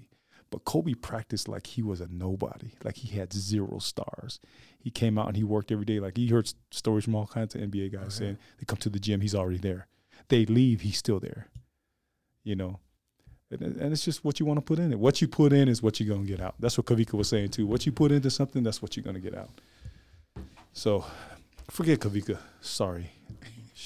But 0.50 0.66
Kobe 0.66 0.94
practiced 0.94 1.48
like 1.48 1.66
he 1.66 1.82
was 1.82 2.00
a 2.00 2.08
nobody, 2.12 2.74
like 2.84 2.98
he 2.98 3.18
had 3.18 3.34
zero 3.34 3.80
stars. 3.80 4.40
He 4.78 4.92
came 4.92 5.18
out 5.18 5.28
and 5.28 5.36
he 5.36 5.44
worked 5.44 5.72
every 5.72 5.84
day. 5.84 6.00
Like 6.00 6.16
he 6.16 6.28
heard 6.28 6.54
stories 6.70 7.06
from 7.06 7.16
all 7.16 7.26
kinds 7.26 7.56
of 7.56 7.62
NBA 7.62 7.92
guys 7.92 8.04
oh, 8.06 8.10
saying 8.10 8.38
they 8.60 8.66
come 8.66 8.78
to 8.78 8.90
the 8.90 9.00
gym, 9.00 9.22
he's 9.22 9.34
already 9.34 9.58
there. 9.58 9.88
They 10.30 10.46
leave, 10.46 10.82
he's 10.82 10.98
still 10.98 11.20
there. 11.20 11.48
You 12.44 12.56
know, 12.56 12.80
and, 13.52 13.78
and 13.78 13.94
it's 13.94 14.04
just 14.04 14.24
what 14.24 14.40
you 14.40 14.46
want 14.46 14.58
to 14.58 14.62
put 14.62 14.80
in 14.80 14.92
it. 14.92 15.00
What 15.00 15.22
you 15.22 15.28
put 15.28 15.54
in 15.54 15.68
is 15.68 15.82
what 15.82 16.00
you're 16.00 16.14
gonna 16.14 16.28
get 16.28 16.40
out. 16.40 16.56
That's 16.60 16.78
what 16.78 16.88
Kavika 16.88 17.14
was 17.14 17.30
saying 17.30 17.50
too. 17.50 17.66
What 17.66 17.86
you 17.86 17.92
put 17.92 18.12
into 18.12 18.30
something, 18.30 18.64
that's 18.64 18.82
what 18.82 18.96
you're 18.96 19.04
gonna 19.04 19.20
get 19.20 19.36
out. 19.36 19.50
So, 20.74 21.06
forget 21.70 22.00
Kavika. 22.00 22.38
Sorry. 22.62 23.12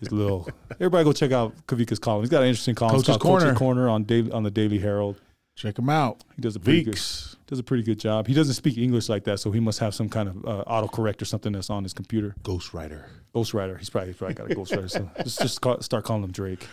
His 0.00 0.10
little. 0.10 0.48
Everybody 0.72 1.04
go 1.04 1.12
check 1.12 1.32
out 1.32 1.54
Kavika's 1.66 1.98
column. 1.98 2.22
He's 2.22 2.30
got 2.30 2.42
an 2.42 2.48
interesting 2.48 2.74
column. 2.74 2.96
Coach's 2.96 3.18
called 3.18 3.20
Coach's 3.20 3.42
Corner. 3.42 3.54
Corner 3.54 3.88
on 3.88 4.04
daily 4.04 4.32
on 4.32 4.42
the 4.42 4.50
Daily 4.50 4.78
Herald. 4.78 5.20
Check 5.56 5.78
him 5.78 5.90
out. 5.90 6.24
He 6.36 6.40
does 6.40 6.56
a 6.56 6.60
pretty 6.60 6.84
good 6.84 6.98
does 7.46 7.58
a 7.58 7.62
pretty 7.62 7.82
good 7.82 7.98
job. 7.98 8.26
He 8.26 8.32
doesn't 8.32 8.54
speak 8.54 8.78
English 8.78 9.08
like 9.10 9.24
that, 9.24 9.40
so 9.40 9.50
he 9.50 9.60
must 9.60 9.78
have 9.80 9.94
some 9.94 10.08
kind 10.08 10.28
of 10.28 10.46
uh, 10.46 10.64
autocorrect 10.66 11.20
or 11.20 11.26
something 11.26 11.52
that's 11.52 11.68
on 11.68 11.82
his 11.82 11.92
computer. 11.92 12.34
Ghostwriter. 12.42 13.04
Ghostwriter. 13.34 13.78
He's 13.78 13.90
probably, 13.90 14.10
he's 14.10 14.16
probably 14.16 14.34
got 14.34 14.50
a 14.50 14.54
ghostwriter. 14.54 14.90
So 14.90 15.10
just 15.22 15.40
just 15.40 15.60
call, 15.60 15.82
start 15.82 16.04
calling 16.04 16.22
him 16.22 16.32
Drake. 16.32 16.66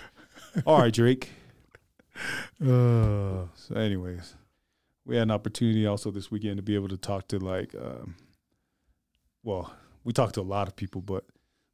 All 0.65 0.79
right, 0.79 0.93
Drake. 0.93 1.29
Uh, 2.59 3.45
so, 3.53 3.75
anyways, 3.75 4.33
we 5.05 5.15
had 5.15 5.21
an 5.21 5.31
opportunity 5.31 5.85
also 5.85 6.09
this 6.09 6.31
weekend 6.31 6.57
to 6.57 6.63
be 6.63 6.73
able 6.73 6.87
to 6.87 6.97
talk 6.97 7.27
to 7.27 7.37
like, 7.37 7.75
um, 7.75 8.15
well, 9.43 9.71
we 10.03 10.11
talked 10.11 10.33
to 10.33 10.41
a 10.41 10.41
lot 10.41 10.67
of 10.67 10.75
people, 10.75 10.99
but 10.99 11.25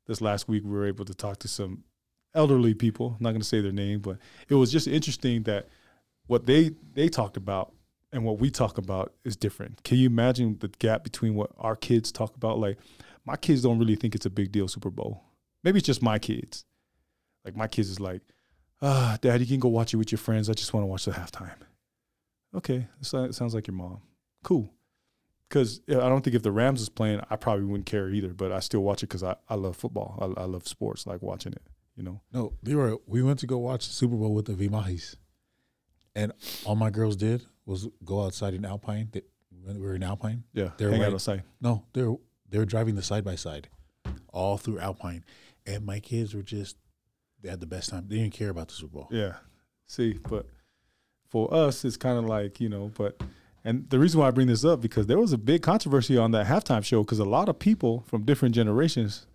this 0.05 0.19
last 0.19 0.49
week 0.49 0.63
we 0.65 0.71
were 0.71 0.85
able 0.85 1.05
to 1.05 1.13
talk 1.13 1.39
to 1.39 1.47
some 1.47 1.85
elderly 2.35 2.73
people. 2.73 3.15
I'm 3.17 3.23
not 3.23 3.29
going 3.29 3.41
to 3.41 3.47
say 3.47 3.61
their 3.61 3.71
name, 3.71 4.01
but 4.01 4.17
it 4.49 4.55
was 4.55 4.69
just 4.69 4.85
interesting 4.85 5.43
that 5.43 5.69
what 6.27 6.45
they 6.45 6.71
they 6.93 7.07
talked 7.07 7.37
about 7.37 7.71
and 8.11 8.25
what 8.25 8.39
we 8.39 8.51
talk 8.51 8.77
about 8.77 9.13
is 9.23 9.37
different. 9.37 9.81
Can 9.83 9.99
you 9.99 10.07
imagine 10.07 10.57
the 10.59 10.67
gap 10.67 11.05
between 11.05 11.35
what 11.35 11.51
our 11.57 11.77
kids 11.77 12.11
talk 12.11 12.35
about? 12.35 12.59
Like 12.59 12.77
my 13.25 13.37
kids 13.37 13.61
don't 13.61 13.79
really 13.79 13.95
think 13.95 14.13
it's 14.13 14.25
a 14.25 14.29
big 14.29 14.51
deal 14.51 14.67
Super 14.67 14.89
Bowl. 14.89 15.23
Maybe 15.63 15.77
it's 15.77 15.87
just 15.87 16.01
my 16.01 16.19
kids. 16.19 16.65
Like 17.45 17.55
my 17.55 17.67
kids 17.67 17.89
is 17.89 18.01
like, 18.01 18.21
ah, 18.83 19.17
dad, 19.21 19.39
you 19.41 19.47
can 19.47 19.59
go 19.59 19.69
watch 19.69 19.93
it 19.93 19.97
with 19.97 20.11
your 20.11 20.19
friends. 20.19 20.47
I 20.49 20.53
just 20.53 20.73
want 20.73 20.83
to 20.83 20.87
watch 20.87 21.05
the 21.05 21.11
halftime. 21.11 21.55
Okay, 22.55 22.85
so 23.01 23.23
it 23.23 23.33
sounds 23.33 23.55
like 23.55 23.65
your 23.65 23.75
mom. 23.75 24.01
Cool. 24.43 24.71
Because 25.49 25.81
I 25.89 25.93
don't 25.93 26.21
think 26.23 26.35
if 26.35 26.43
the 26.43 26.51
Rams 26.51 26.79
was 26.79 26.89
playing, 26.89 27.21
I 27.29 27.35
probably 27.35 27.65
wouldn't 27.65 27.85
care 27.87 28.09
either. 28.09 28.33
But 28.33 28.51
I 28.51 28.59
still 28.59 28.81
watch 28.81 29.01
it 29.03 29.07
because 29.07 29.23
I, 29.23 29.35
I 29.49 29.55
love 29.55 29.75
football. 29.75 30.35
I, 30.37 30.41
I 30.41 30.45
love 30.45 30.67
sports, 30.67 31.07
like 31.07 31.21
watching 31.21 31.53
it. 31.53 31.61
You 31.95 32.03
know. 32.03 32.21
No, 32.31 32.53
Leroy, 32.63 32.97
we 33.07 33.21
went 33.21 33.39
to 33.39 33.47
go 33.47 33.57
watch 33.59 33.87
the 33.87 33.93
Super 33.93 34.15
Bowl 34.15 34.33
with 34.33 34.45
the 34.45 34.53
Vimahis. 34.53 35.15
And 36.15 36.31
all 36.65 36.75
my 36.75 36.89
girls 36.89 37.15
did 37.15 37.45
was 37.65 37.87
go 38.03 38.23
outside 38.23 38.53
in 38.53 38.65
Alpine. 38.65 39.09
They, 39.11 39.21
we 39.65 39.79
were 39.79 39.95
in 39.95 40.03
Alpine. 40.03 40.43
Yeah, 40.53 40.69
They're 40.77 40.91
hang 40.91 40.99
right- 41.01 41.07
out 41.07 41.13
outside. 41.13 41.43
No, 41.61 41.85
they're 41.93 42.15
they're 42.49 42.65
driving 42.65 42.95
the 42.95 43.01
side 43.01 43.23
by 43.23 43.35
side, 43.35 43.69
all 44.31 44.57
through 44.57 44.79
Alpine, 44.79 45.23
and 45.65 45.85
my 45.85 45.99
kids 45.99 46.35
were 46.35 46.43
just 46.43 46.77
they 47.43 47.49
had 47.49 47.59
the 47.59 47.67
best 47.67 47.89
time. 47.89 48.05
They 48.07 48.15
didn't 48.15 48.33
care 48.33 48.49
about 48.49 48.69
the 48.69 48.73
Super 48.73 48.93
Bowl. 48.93 49.07
Yeah. 49.11 49.35
See, 49.85 50.17
but 50.27 50.47
for 51.29 51.53
us, 51.53 51.85
it's 51.85 51.97
kind 51.97 52.17
of 52.17 52.25
like 52.25 52.59
you 52.59 52.69
know, 52.69 52.91
but 52.97 53.21
and 53.63 53.89
the 53.89 53.99
reason 53.99 54.19
why 54.19 54.27
I 54.27 54.31
bring 54.31 54.47
this 54.47 54.65
up 54.65 54.81
because 54.81 55.07
there 55.07 55.19
was 55.19 55.33
a 55.33 55.37
big 55.37 55.61
controversy 55.61 56.17
on 56.17 56.31
that 56.31 56.47
halftime 56.47 56.83
show 56.83 57.03
because 57.03 57.19
a 57.19 57.25
lot 57.25 57.49
of 57.49 57.59
people 57.59 58.03
from 58.07 58.23
different 58.23 58.55
generations 58.55 59.27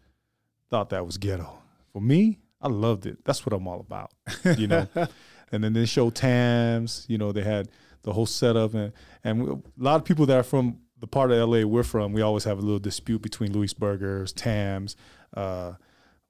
thought 0.70 0.90
that 0.90 1.04
was 1.06 1.18
ghetto. 1.18 1.62
For 1.92 2.00
me, 2.00 2.40
I 2.60 2.68
loved 2.68 3.06
it. 3.06 3.18
That's 3.24 3.46
what 3.46 3.52
I'm 3.52 3.66
all 3.68 3.80
about, 3.80 4.10
you 4.58 4.66
know. 4.66 4.86
and 5.52 5.62
then 5.62 5.74
they 5.74 5.84
showed 5.84 6.14
Tams. 6.14 7.04
You 7.08 7.18
know, 7.18 7.30
they 7.30 7.42
had 7.42 7.68
the 8.02 8.12
whole 8.12 8.26
setup, 8.26 8.74
and 8.74 8.92
and 9.22 9.48
a 9.48 9.60
lot 9.76 9.96
of 9.96 10.04
people 10.04 10.26
that 10.26 10.38
are 10.38 10.42
from 10.42 10.78
the 10.98 11.06
part 11.06 11.30
of 11.30 11.48
LA 11.48 11.62
we're 11.62 11.84
from, 11.84 12.12
we 12.12 12.22
always 12.22 12.44
have 12.44 12.58
a 12.58 12.62
little 12.62 12.78
dispute 12.80 13.22
between 13.22 13.52
Louis 13.52 13.72
Burgers, 13.72 14.32
Tams. 14.32 14.96
Uh, 15.32 15.74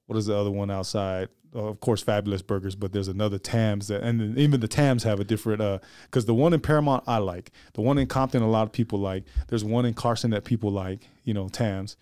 what 0.05 0.17
is 0.17 0.25
the 0.25 0.35
other 0.35 0.51
one 0.51 0.71
outside? 0.71 1.29
Uh, 1.55 1.63
of 1.69 1.79
course, 1.79 2.03
Fabulous 2.03 2.41
Burgers, 2.43 2.75
but 2.75 2.91
there's 2.93 3.07
another 3.07 3.39
Tams 3.39 3.87
that, 3.87 4.03
and 4.03 4.19
then 4.19 4.35
even 4.37 4.59
the 4.59 4.67
Tams 4.67 5.03
have 5.03 5.19
a 5.19 5.23
different. 5.23 5.61
uh 5.61 5.79
Because 6.05 6.25
the 6.25 6.33
one 6.35 6.53
in 6.53 6.59
Paramount 6.59 7.03
I 7.07 7.17
like, 7.17 7.51
the 7.73 7.81
one 7.81 7.97
in 7.97 8.05
Compton 8.07 8.41
a 8.43 8.49
lot 8.49 8.63
of 8.63 8.71
people 8.71 8.99
like. 8.99 9.23
There's 9.47 9.63
one 9.63 9.85
in 9.85 9.93
Carson 9.95 10.29
that 10.31 10.43
people 10.45 10.71
like. 10.71 11.07
You 11.23 11.33
know, 11.33 11.49
Tams. 11.49 11.97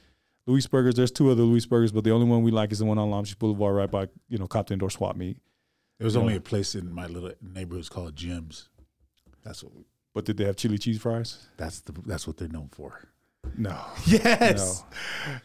Louis 0.46 0.66
Burgers. 0.68 0.96
There's 0.96 1.12
two 1.12 1.30
other 1.30 1.44
Louis 1.44 1.66
Burgers, 1.66 1.92
but 1.92 2.04
the 2.04 2.12
only 2.12 2.26
one 2.28 2.42
we 2.44 2.52
like 2.52 2.72
is 2.72 2.80
the 2.80 2.86
one 2.86 2.98
on 2.98 3.10
Long 3.10 3.24
Beach 3.24 3.38
Boulevard, 3.40 3.76
right 3.76 3.92
by 3.92 4.08
you 4.30 4.38
know 4.38 4.48
Compton 4.48 4.76
Indoor 4.76 4.90
Swap 4.90 5.16
Meet. 5.16 5.38
There 5.98 6.06
was 6.06 6.16
Yeah. 6.16 6.22
only 6.22 6.36
a 6.36 6.42
place 6.42 6.76
in 6.76 6.92
my 6.94 7.08
little 7.08 7.32
neighborhood 7.42 7.90
called 7.90 8.16
Jim's. 8.16 8.70
That's 9.44 9.64
what 9.64 9.72
But 10.14 10.26
did 10.26 10.38
they 10.38 10.44
have 10.46 10.56
chili 10.58 10.78
cheese 10.78 11.00
fries? 11.00 11.48
that's 11.58 11.80
the 11.82 11.94
that's 12.06 12.28
what 12.28 12.38
they're 12.38 12.48
known 12.50 12.70
for. 12.72 13.00
No. 13.58 13.80
Yes, 14.06 14.84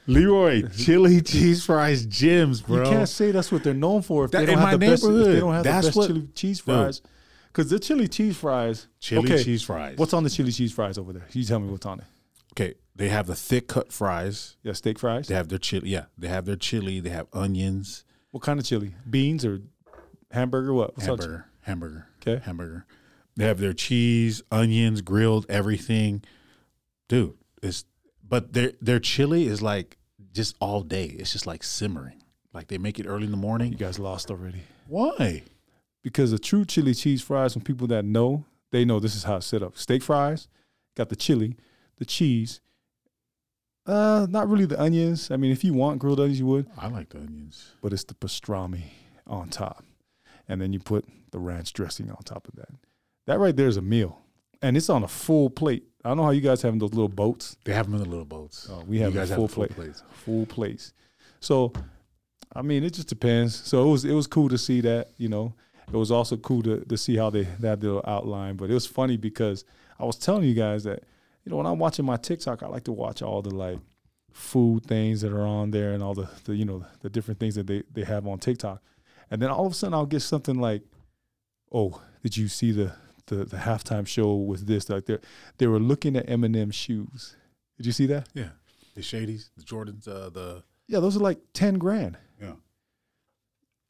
Leroy 0.06 0.68
chili 0.76 1.20
cheese 1.22 1.64
fries 1.64 2.06
Jim's, 2.06 2.60
bro. 2.60 2.78
You 2.84 2.90
can't 2.90 3.08
say 3.08 3.30
that's 3.30 3.50
what 3.52 3.62
they're 3.64 3.74
known 3.74 4.02
for 4.02 4.24
if 4.24 4.30
That- 4.30 4.40
they 4.40 4.46
don't 4.46 4.54
in 4.54 4.58
have 4.60 4.66
my 4.68 4.72
the 4.72 4.78
best. 4.92 5.02
They 5.02 5.40
don't 5.40 5.52
have 5.54 5.64
that's 5.64 5.86
the 5.86 5.88
best 5.88 5.96
what- 5.96 6.06
chili 6.08 6.28
cheese 6.34 6.60
fries. 6.60 7.02
Because 7.48 7.68
the 7.70 7.78
chili 7.78 8.08
cheese 8.08 8.36
fries, 8.36 8.88
chili 8.98 9.30
okay, 9.30 9.44
cheese 9.44 9.62
fries. 9.62 9.98
What's 9.98 10.14
on 10.14 10.24
the 10.24 10.30
chili 10.30 10.52
cheese 10.52 10.72
fries 10.72 10.96
over 10.96 11.12
there? 11.12 11.26
You 11.32 11.44
tell 11.44 11.60
me 11.60 11.68
what's 11.68 11.84
on 11.84 11.98
it. 12.00 12.06
okay? 12.54 12.74
They 12.96 13.08
have 13.10 13.26
the 13.26 13.34
thick 13.34 13.68
cut 13.68 13.92
fries. 13.92 14.56
Yeah, 14.62 14.72
steak 14.72 14.98
fries. 14.98 15.28
They 15.28 15.34
have 15.34 15.48
their 15.48 15.58
chili. 15.58 15.90
Yeah, 15.90 16.06
they 16.16 16.28
have 16.28 16.46
their 16.46 16.56
chili. 16.56 17.00
They 17.00 17.10
have 17.10 17.26
onions, 17.34 18.04
What 18.30 18.42
kind 18.42 18.58
of 18.58 18.64
chili? 18.64 18.94
Beans 19.08 19.44
or 19.44 19.60
hamburger? 20.30 20.72
What? 20.72 20.94
What's 20.96 21.06
hamburger, 21.06 21.46
hamburger, 21.60 22.06
Okay. 22.26 22.42
hamburger. 22.44 22.86
They 23.36 23.44
have 23.44 23.60
their 23.60 23.72
cheese, 23.74 24.42
onions, 24.50 25.00
grilled, 25.02 25.44
everything. 25.50 26.22
Dude, 27.08 27.34
it's 27.62 27.84
but 28.32 28.54
their 28.54 28.72
their 28.80 28.98
chili 28.98 29.46
is 29.46 29.60
like 29.60 29.98
just 30.32 30.56
all 30.58 30.80
day. 30.80 31.04
It's 31.04 31.32
just 31.32 31.46
like 31.46 31.62
simmering. 31.62 32.22
Like 32.54 32.68
they 32.68 32.78
make 32.78 32.98
it 32.98 33.04
early 33.04 33.26
in 33.26 33.30
the 33.30 33.36
morning. 33.36 33.72
You 33.72 33.76
guys 33.76 33.98
lost 33.98 34.30
already. 34.30 34.62
Why? 34.88 35.42
Because 36.02 36.30
the 36.30 36.38
true 36.38 36.64
chili 36.64 36.94
cheese 36.94 37.20
fries, 37.20 37.52
from 37.52 37.60
people 37.60 37.86
that 37.88 38.06
know, 38.06 38.46
they 38.70 38.86
know 38.86 39.00
this 39.00 39.14
is 39.14 39.24
how 39.24 39.36
it's 39.36 39.46
set 39.46 39.62
up. 39.62 39.76
Steak 39.76 40.02
fries, 40.02 40.48
got 40.96 41.10
the 41.10 41.14
chili, 41.14 41.56
the 41.98 42.06
cheese. 42.06 42.62
Uh, 43.84 44.26
not 44.30 44.48
really 44.48 44.64
the 44.64 44.80
onions. 44.80 45.30
I 45.30 45.36
mean, 45.36 45.52
if 45.52 45.62
you 45.62 45.74
want 45.74 45.98
grilled 45.98 46.18
onions, 46.18 46.38
you 46.38 46.46
would. 46.46 46.66
I 46.78 46.88
like 46.88 47.10
the 47.10 47.18
onions. 47.18 47.72
but 47.82 47.92
it's 47.92 48.04
the 48.04 48.14
pastrami 48.14 48.84
on 49.26 49.50
top. 49.50 49.84
And 50.48 50.58
then 50.58 50.72
you 50.72 50.78
put 50.78 51.04
the 51.32 51.38
ranch 51.38 51.74
dressing 51.74 52.10
on 52.10 52.16
top 52.24 52.48
of 52.48 52.56
that. 52.56 52.70
That 53.26 53.38
right 53.38 53.54
there 53.54 53.68
is 53.68 53.76
a 53.76 53.82
meal. 53.82 54.22
And 54.62 54.76
it's 54.76 54.88
on 54.88 55.02
a 55.02 55.08
full 55.08 55.50
plate. 55.50 55.84
I 56.04 56.08
don't 56.08 56.16
know 56.16 56.24
how 56.24 56.30
you 56.30 56.40
guys 56.40 56.62
have 56.62 56.78
those 56.78 56.94
little 56.94 57.08
boats. 57.08 57.56
They 57.64 57.72
have 57.72 57.86
them 57.86 57.94
in 57.96 58.02
the 58.02 58.08
little 58.08 58.24
boats. 58.24 58.68
Oh, 58.70 58.82
we 58.86 58.98
have 59.00 59.12
you 59.14 59.20
a 59.20 59.22
guys 59.22 59.34
full 59.34 59.46
have 59.46 59.50
full 59.54 59.66
plate. 59.66 59.76
plates. 59.76 60.02
Full 60.24 60.46
plates. 60.46 60.92
So 61.40 61.72
I 62.54 62.62
mean 62.62 62.84
it 62.84 62.92
just 62.94 63.08
depends. 63.08 63.54
So 63.54 63.86
it 63.86 63.90
was 63.90 64.04
it 64.04 64.12
was 64.14 64.26
cool 64.26 64.48
to 64.48 64.58
see 64.58 64.80
that, 64.82 65.10
you 65.16 65.28
know. 65.28 65.54
It 65.88 65.96
was 65.96 66.10
also 66.10 66.36
cool 66.36 66.62
to 66.62 66.80
to 66.84 66.96
see 66.96 67.16
how 67.16 67.30
they 67.30 67.42
that 67.60 67.82
little 67.82 68.02
outline. 68.06 68.56
But 68.56 68.70
it 68.70 68.74
was 68.74 68.86
funny 68.86 69.16
because 69.16 69.64
I 69.98 70.04
was 70.04 70.16
telling 70.16 70.44
you 70.44 70.54
guys 70.54 70.84
that, 70.84 71.02
you 71.44 71.50
know, 71.50 71.56
when 71.56 71.66
I'm 71.66 71.78
watching 71.78 72.04
my 72.04 72.16
TikTok, 72.16 72.62
I 72.62 72.66
like 72.68 72.84
to 72.84 72.92
watch 72.92 73.20
all 73.22 73.42
the 73.42 73.54
like 73.54 73.78
food 74.32 74.86
things 74.86 75.20
that 75.20 75.32
are 75.32 75.46
on 75.46 75.70
there 75.72 75.92
and 75.92 76.02
all 76.02 76.14
the, 76.14 76.28
the 76.44 76.56
you 76.56 76.64
know 76.64 76.84
the 77.00 77.10
different 77.10 77.38
things 77.38 77.54
that 77.56 77.66
they 77.66 77.82
they 77.92 78.04
have 78.04 78.26
on 78.26 78.38
TikTok, 78.38 78.82
and 79.30 79.42
then 79.42 79.50
all 79.50 79.66
of 79.66 79.72
a 79.72 79.74
sudden 79.74 79.94
I'll 79.94 80.06
get 80.06 80.20
something 80.20 80.58
like, 80.58 80.82
oh, 81.70 82.00
did 82.22 82.36
you 82.36 82.48
see 82.48 82.72
the 82.72 82.92
the, 83.26 83.44
the 83.44 83.56
halftime 83.58 84.06
show 84.06 84.34
with 84.34 84.66
this? 84.66 84.88
Like 84.90 85.06
they 85.06 85.18
they 85.58 85.66
were 85.66 85.78
looking 85.80 86.16
at 86.16 86.26
Eminem 86.26 86.72
shoes. 86.72 87.36
Did 87.76 87.86
you 87.86 87.92
see 87.92 88.06
that? 88.06 88.28
Yeah. 88.34 88.50
The 88.94 89.00
Shadies, 89.00 89.48
the 89.56 89.62
Jordans, 89.64 90.06
uh, 90.06 90.28
the 90.30 90.62
Yeah, 90.86 91.00
those 91.00 91.16
are 91.16 91.20
like 91.20 91.38
ten 91.54 91.78
grand 91.78 92.18
yeah. 92.40 92.52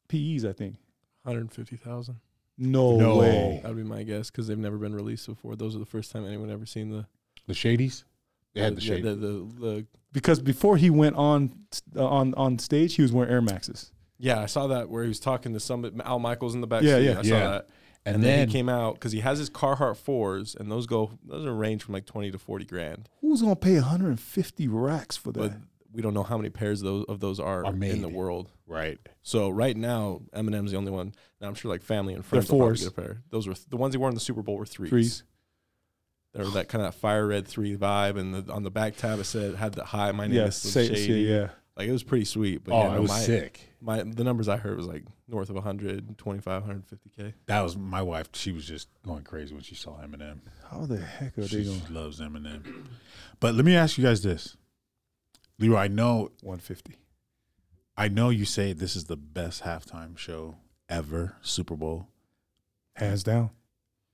PEs, 0.07 0.45
I 0.45 0.53
think. 0.53 0.75
150,000. 1.23 2.19
No, 2.57 2.97
No. 2.97 3.17
way. 3.17 3.59
That 3.63 3.69
would 3.69 3.77
be 3.77 3.83
my 3.83 4.03
guess 4.03 4.29
because 4.29 4.47
they've 4.47 4.57
never 4.57 4.77
been 4.77 4.93
released 4.95 5.25
before. 5.27 5.55
Those 5.55 5.75
are 5.75 5.79
the 5.79 5.85
first 5.85 6.11
time 6.11 6.25
anyone 6.25 6.49
ever 6.51 6.65
seen 6.65 6.89
the. 6.89 7.05
The 7.47 7.53
Shadies. 7.53 8.03
They 8.53 8.61
had 8.61 8.75
the 8.77 8.81
yeah, 8.81 8.95
the, 9.01 9.15
the, 9.15 9.27
the, 9.59 9.85
Because 10.13 10.39
before 10.39 10.77
he 10.77 10.89
went 10.89 11.15
on 11.15 11.51
uh, 11.95 12.05
on 12.07 12.33
on 12.35 12.59
stage, 12.59 12.95
he 12.95 13.01
was 13.01 13.11
wearing 13.11 13.31
Air 13.31 13.41
Maxes. 13.41 13.91
yeah, 14.19 14.39
I 14.39 14.45
saw 14.45 14.67
that 14.67 14.89
where 14.89 15.01
he 15.03 15.09
was 15.09 15.19
talking 15.19 15.53
to 15.53 15.59
some 15.59 16.01
Al 16.05 16.19
Michaels 16.19 16.53
in 16.53 16.61
the 16.61 16.67
back. 16.67 16.83
Yeah, 16.83 16.97
yeah. 16.97 17.11
I 17.19 17.21
saw 17.23 17.27
Yeah. 17.35 17.47
that. 17.49 17.69
And, 18.05 18.15
And, 18.15 18.23
then, 18.23 18.39
then 18.39 18.47
he 18.47 18.51
came 18.53 18.69
out 18.69 18.95
because 18.95 19.11
he 19.11 19.19
has 19.21 19.39
his 19.39 19.49
Carhartt 19.49 19.97
fours, 19.97 20.55
and 20.55 20.71
those 20.71 20.85
go 20.87 21.11
those 21.25 21.45
are 21.45 21.53
range 21.53 21.83
from 21.83 21.93
like 21.93 22.05
twenty 22.05 22.31
to 22.31 22.37
forty 22.37 22.65
grand. 22.65 23.09
Who's 23.21 23.41
gonna 23.41 23.55
pay 23.55 23.75
150 23.75 24.67
racks 24.67 25.15
for 25.17 25.31
that? 25.31 25.39
But 25.39 25.53
we 25.91 26.01
don't 26.01 26.13
know 26.13 26.23
how 26.23 26.37
many 26.37 26.49
pairs 26.49 26.81
of 26.81 26.85
those 26.87 27.05
of 27.07 27.19
those 27.19 27.39
are, 27.39 27.65
Are 27.65 27.73
in 27.73 28.01
the 28.01 28.09
world. 28.09 28.51
right. 28.67 28.97
So 29.21 29.49
right 29.49 29.77
now, 29.77 30.21
Eminem's 30.35 30.71
the 30.71 30.77
only 30.77 30.91
one. 30.91 31.13
Now 31.39 31.47
I'm 31.47 31.55
sure 31.55 31.69
like 31.71 31.81
family 31.83 32.13
and 32.13 32.25
friends 32.25 32.47
They're 32.47 32.53
will 32.57 32.65
probably 32.65 32.77
fours. 32.79 32.89
get 32.89 32.97
a 32.97 33.01
pair. 33.07 33.21
Those 33.29 33.47
were 33.47 33.55
the 33.69 33.77
ones 33.77 33.93
he 33.93 33.97
wore 33.97 34.09
in 34.09 34.15
the 34.15 34.19
Super 34.21 34.41
Bowl 34.41 34.57
were 34.57 34.65
threes. 34.65 34.89
Threes. 34.89 35.23
They 36.33 36.43
were 36.43 36.49
that 36.51 36.67
kind 36.67 36.83
of 36.83 36.95
fire 36.95 37.27
red 37.27 37.47
three 37.47 37.77
vibe, 37.77 38.17
and 38.17 38.33
the, 38.33 38.51
on 38.51 38.63
the 38.63 38.71
back 38.71 38.97
tab 38.97 39.19
it 39.19 39.25
said 39.25 39.53
had 39.55 39.73
the 39.73 39.85
hi, 39.85 40.11
my 40.13 40.25
name 40.25 40.35
Yeah, 40.37 40.45
is 40.47 40.55
say, 40.55 40.87
Shady. 40.87 41.05
say, 41.05 41.13
yeah. 41.19 41.49
Like 41.77 41.87
it 41.87 41.91
was 41.91 42.01
pretty 42.03 42.25
sweet. 42.25 42.63
But 42.63 42.73
oh, 42.73 42.79
yeah, 42.83 42.87
no, 42.89 42.97
it 42.97 43.01
was 43.01 43.11
my, 43.11 43.19
sick. 43.19 43.59
My 43.83 44.01
the 44.01 44.23
numbers 44.23 44.47
I 44.47 44.55
heard 44.55 44.77
was 44.77 44.87
like 44.87 45.03
north 45.27 45.49
of 45.49 45.55
125, 45.55 46.63
150k. 46.63 47.33
That 47.47 47.61
was 47.61 47.75
my 47.75 48.01
wife. 48.01 48.29
She 48.33 48.53
was 48.53 48.65
just 48.65 48.87
going 49.05 49.23
crazy 49.23 49.53
when 49.53 49.63
she 49.63 49.75
saw 49.75 49.97
Eminem. 50.01 50.39
How 50.71 50.85
the 50.85 50.97
heck 50.97 51.37
are 51.37 51.41
they 51.41 51.47
She 51.47 51.63
going 51.65 51.81
loves 51.89 52.21
Eminem. 52.21 52.85
But 53.41 53.55
let 53.55 53.65
me 53.65 53.75
ask 53.75 53.97
you 53.97 54.03
guys 54.05 54.23
this, 54.23 54.55
Leroy. 55.59 55.77
I 55.77 55.87
know, 55.89 56.31
150? 56.41 56.97
I 57.97 58.07
know 58.07 58.29
you 58.29 58.45
say 58.45 58.71
this 58.71 58.95
is 58.95 59.05
the 59.05 59.17
best 59.17 59.63
halftime 59.63 60.17
show 60.17 60.55
ever, 60.87 61.35
Super 61.41 61.75
Bowl. 61.75 62.07
Hands 62.95 63.21
down. 63.21 63.49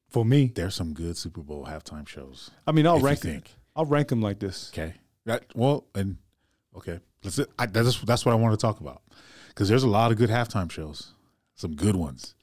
For 0.09 0.26
me, 0.26 0.51
There's 0.55 0.74
some 0.74 0.93
good 0.93 1.15
Super 1.15 1.41
Bowl 1.41 1.67
halftime 1.70 2.07
shows. 2.07 2.49
I 2.65 2.72
mean, 2.72 2.88
I'll 2.88 2.99
rank 2.99 3.20
them. 3.20 3.43
I'll 3.76 3.86
rank 3.86 4.07
them 4.07 4.22
like 4.22 4.39
this. 4.39 4.72
Okay. 4.74 4.95
That 5.26 5.45
well, 5.53 5.86
and 5.93 6.17
okay, 6.76 6.99
let's. 7.24 7.39
I, 7.59 7.67
that's 7.67 7.99
that's 8.01 8.26
what 8.26 8.32
I 8.32 8.36
want 8.36 8.59
to 8.59 8.61
talk 8.61 8.80
about 8.80 9.03
because 9.50 9.68
there's 9.70 9.84
a 9.84 9.89
lot 9.89 10.12
of 10.12 10.18
good 10.18 10.30
halftime 10.30 10.72
shows, 10.72 11.14
some 11.56 11.76
good 11.76 11.95
ones. 11.95 12.34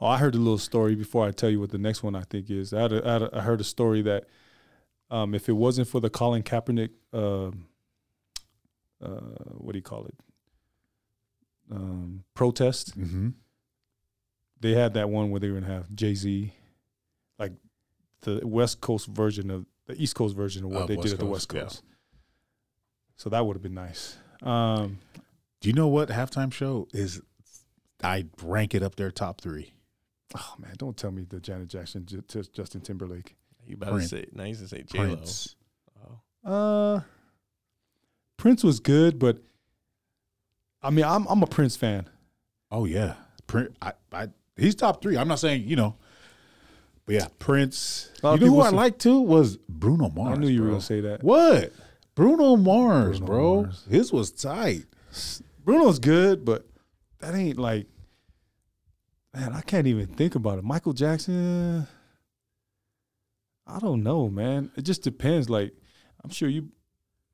Oh, 0.00 0.06
I 0.06 0.18
heard 0.18 0.34
a 0.34 0.38
little 0.38 0.58
story 0.58 0.94
before 0.94 1.26
I 1.26 1.30
tell 1.30 1.48
you 1.50 1.60
what 1.60 1.70
the 1.70 1.78
next 1.78 2.02
one 2.02 2.14
I 2.14 2.22
think 2.22 2.50
is. 2.50 2.72
I, 2.74 2.82
had 2.82 2.92
a, 2.92 3.08
I, 3.08 3.12
had 3.12 3.22
a, 3.22 3.30
I 3.38 3.40
heard 3.40 3.60
a 3.60 3.64
story 3.64 4.02
that 4.02 4.24
um, 5.10 5.34
if 5.34 5.48
it 5.48 5.52
wasn't 5.52 5.88
for 5.88 6.00
the 6.00 6.10
Colin 6.10 6.42
Kaepernick, 6.42 6.90
um 7.12 7.66
uh, 9.02 9.08
what 9.58 9.72
do 9.72 9.78
you 9.78 9.82
call 9.82 10.06
it, 10.06 10.14
um, 11.70 12.24
protest, 12.34 12.98
Mm-hmm. 12.98 13.28
they 14.60 14.72
had 14.72 14.94
that 14.94 15.10
one 15.10 15.30
where 15.30 15.38
they 15.40 15.50
were 15.50 15.60
gonna 15.60 15.72
have 15.72 15.94
Jay 15.94 16.14
Z, 16.14 16.52
like 17.38 17.52
the 18.22 18.40
West 18.46 18.80
Coast 18.80 19.06
version 19.06 19.50
of 19.50 19.66
the 19.86 19.94
East 20.00 20.14
Coast 20.14 20.34
version 20.34 20.64
of 20.64 20.70
what 20.70 20.82
Of 20.82 20.88
they 20.88 20.96
West 20.96 21.04
did 21.04 21.12
at 21.14 21.18
the 21.18 21.26
Coast, 21.26 21.52
West 21.52 21.54
yeah. 21.54 21.60
Coast. 21.62 21.82
So 23.16 23.28
that 23.30 23.44
would 23.46 23.54
have 23.54 23.62
been 23.62 23.74
nice. 23.74 24.16
Um, 24.42 24.98
Do 25.60 25.68
you 25.68 25.72
know 25.74 25.88
what 25.88 26.08
halftime 26.10 26.52
show 26.52 26.86
is? 26.92 27.20
I 28.02 28.26
rank 28.42 28.74
it 28.74 28.82
up 28.82 28.96
there 28.96 29.10
top 29.10 29.40
three. 29.40 29.72
Oh 30.36 30.54
man, 30.58 30.74
don't 30.76 30.96
tell 30.96 31.10
me 31.10 31.24
the 31.28 31.40
Janet 31.40 31.68
Jackson, 31.68 32.04
J- 32.04 32.20
T- 32.28 32.42
Justin 32.52 32.80
Timberlake. 32.82 33.36
You 33.66 33.76
better 33.76 33.92
Prince. 33.92 34.10
say. 34.10 34.26
Now 34.32 34.44
he's 34.44 34.58
gonna 34.58 34.68
say 34.68 34.82
J 34.82 34.98
Lo. 34.98 35.16
Prince. 35.16 35.56
Oh. 36.44 36.50
Uh, 36.50 37.00
Prince 38.36 38.62
was 38.62 38.80
good, 38.80 39.18
but 39.18 39.38
I 40.82 40.90
mean, 40.90 41.04
I'm 41.04 41.26
I'm 41.26 41.42
a 41.42 41.46
Prince 41.46 41.76
fan. 41.76 42.08
Oh 42.70 42.84
yeah, 42.84 43.14
Prince. 43.46 43.74
I, 43.80 43.92
I, 44.12 44.28
he's 44.56 44.74
top 44.74 45.00
three. 45.02 45.16
I'm 45.16 45.28
not 45.28 45.38
saying 45.38 45.64
you 45.66 45.76
know, 45.76 45.96
but 47.06 47.14
yeah, 47.14 47.28
Prince. 47.38 48.10
You 48.22 48.28
of 48.28 48.40
know 48.40 48.46
who 48.48 48.60
I 48.60 48.70
say- 48.70 48.76
liked 48.76 48.98
too 49.00 49.20
was 49.20 49.56
Bruno 49.68 50.10
Mars. 50.10 50.36
I 50.36 50.40
knew 50.40 50.48
you 50.48 50.62
were 50.62 50.68
gonna 50.68 50.80
say 50.82 51.00
that. 51.00 51.22
What? 51.24 51.72
Bruno 52.14 52.56
Mars, 52.56 53.18
Bruno 53.20 53.26
bro. 53.26 53.62
Mars. 53.62 53.84
His 53.90 54.12
was 54.12 54.30
tight. 54.30 54.84
Bruno's 55.66 55.98
good, 55.98 56.44
but 56.44 56.64
that 57.18 57.34
ain't 57.34 57.58
like, 57.58 57.88
man, 59.34 59.52
I 59.52 59.62
can't 59.62 59.88
even 59.88 60.06
think 60.06 60.36
about 60.36 60.58
it. 60.58 60.64
Michael 60.64 60.92
Jackson, 60.92 61.88
I 63.66 63.80
don't 63.80 64.04
know, 64.04 64.28
man. 64.30 64.70
It 64.76 64.82
just 64.82 65.02
depends. 65.02 65.50
Like, 65.50 65.72
I'm 66.22 66.30
sure 66.30 66.48
you, 66.48 66.68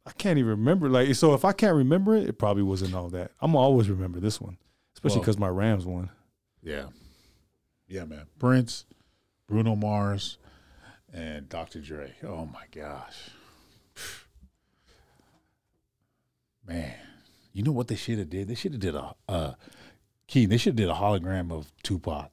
I 0.06 0.12
can't 0.12 0.38
even 0.38 0.48
remember. 0.52 0.88
Like, 0.88 1.14
so 1.14 1.34
if 1.34 1.44
I 1.44 1.52
can't 1.52 1.76
remember 1.76 2.16
it, 2.16 2.26
it 2.26 2.38
probably 2.38 2.62
wasn't 2.62 2.94
all 2.94 3.10
that. 3.10 3.32
I'm 3.38 3.54
always 3.54 3.90
remember 3.90 4.18
this 4.18 4.40
one, 4.40 4.56
especially 4.96 5.16
Well- 5.18 5.24
because 5.24 5.38
my 5.38 5.48
Rams 5.48 5.84
won. 5.84 6.08
Yeah, 6.62 6.86
yeah, 7.86 8.04
man. 8.06 8.28
Prince, 8.38 8.86
Bruno 9.46 9.76
Mars, 9.76 10.38
and 11.12 11.50
Dr. 11.50 11.80
Dre. 11.80 12.14
Oh 12.22 12.46
my 12.46 12.64
gosh, 12.74 13.28
man. 16.66 16.94
You 17.52 17.62
know 17.62 17.72
what 17.72 17.88
they 17.88 17.96
should 17.96 18.18
have 18.18 18.30
did? 18.30 18.48
They 18.48 18.54
should 18.54 18.72
have 18.72 18.80
did 18.80 18.94
a 18.94 19.14
uh, 19.28 19.52
Keen. 20.26 20.48
They 20.48 20.56
should 20.56 20.70
have 20.70 20.76
did 20.76 20.88
a 20.88 20.94
hologram 20.94 21.52
of 21.52 21.72
Tupac. 21.82 22.30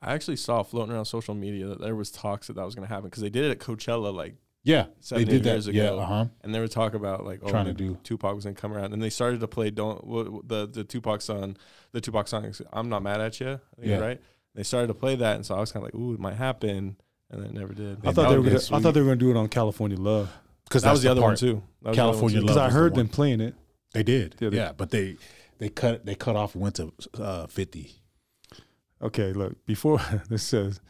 I 0.00 0.14
actually 0.14 0.36
saw 0.36 0.62
floating 0.62 0.94
around 0.94 1.06
social 1.06 1.34
media 1.34 1.66
that 1.66 1.80
there 1.80 1.94
was 1.96 2.10
talks 2.10 2.46
that 2.46 2.54
that 2.56 2.64
was 2.64 2.74
gonna 2.74 2.86
happen 2.86 3.04
because 3.06 3.22
they 3.22 3.30
did 3.30 3.44
it 3.46 3.50
at 3.50 3.58
Coachella 3.58 4.14
like 4.14 4.36
Yeah, 4.62 4.86
Seven, 5.00 5.24
they 5.24 5.30
did 5.30 5.36
eight 5.40 5.42
that. 5.44 5.50
years 5.50 5.68
yeah, 5.68 5.90
uh 5.90 6.04
huh. 6.06 6.26
and 6.42 6.54
they 6.54 6.60
were 6.60 6.68
talking 6.68 6.96
about 7.00 7.24
like 7.24 7.40
oh, 7.42 7.48
Trying 7.48 7.66
to 7.66 7.72
do- 7.72 7.98
Tupac 8.04 8.34
was 8.34 8.44
gonna 8.44 8.54
come 8.54 8.72
around, 8.72 8.92
and 8.92 9.02
they 9.02 9.10
started 9.10 9.40
to 9.40 9.48
play 9.48 9.70
don't 9.70 9.98
wh- 10.04 10.46
the 10.46 10.68
the 10.68 10.84
Tupac 10.84 11.20
song, 11.22 11.56
the 11.92 12.00
Tupac 12.00 12.28
song. 12.28 12.52
I'm 12.72 12.88
not 12.88 13.02
mad 13.02 13.20
at 13.20 13.40
you, 13.40 13.58
Yeah. 13.82 13.98
right? 13.98 14.20
They 14.54 14.62
started 14.62 14.88
to 14.88 14.94
play 14.94 15.16
that, 15.16 15.36
and 15.36 15.44
so 15.46 15.54
I 15.56 15.60
was 15.60 15.72
kind 15.72 15.84
of 15.84 15.92
like, 15.92 16.00
ooh, 16.00 16.14
it 16.14 16.20
might 16.20 16.34
happen, 16.34 16.96
and 17.30 17.44
it 17.44 17.52
never 17.52 17.72
did. 17.74 17.98
I 18.02 18.06
Man, 18.06 18.14
thought 18.14 18.28
they 18.30 18.38
were 18.38 18.44
gonna. 18.44 18.60
I 18.72 18.80
thought 18.80 18.94
they 18.94 19.00
were 19.00 19.06
gonna 19.06 19.16
do 19.16 19.30
it 19.30 19.36
on 19.36 19.48
California 19.48 19.96
Love 19.98 20.30
Because 20.64 20.82
that 20.82 20.92
was 20.92 21.02
the 21.02 21.10
other 21.10 21.22
one 21.22 21.36
too. 21.36 21.62
That 21.82 21.88
was 21.90 21.96
the 21.96 22.02
other 22.02 22.10
one, 22.12 22.12
California 22.12 22.38
Love 22.38 22.46
because 22.46 22.56
I 22.56 22.64
was 22.66 22.74
the 22.74 22.78
heard 22.80 22.94
them 22.94 23.08
playing 23.08 23.40
it. 23.40 23.54
They 23.92 24.02
did. 24.02 24.36
Yeah, 24.40 24.48
they- 24.50 24.72
but 24.76 24.90
they 24.90 25.16
they 25.58 25.68
cut 25.68 26.04
they 26.06 26.14
cut 26.14 26.36
off 26.36 26.54
and 26.54 26.62
went 26.62 26.76
to 26.76 26.92
uh, 27.18 27.46
fifty. 27.46 27.92
Okay, 29.00 29.32
look, 29.32 29.64
before 29.66 30.00
this 30.28 30.42
says, 30.42 30.80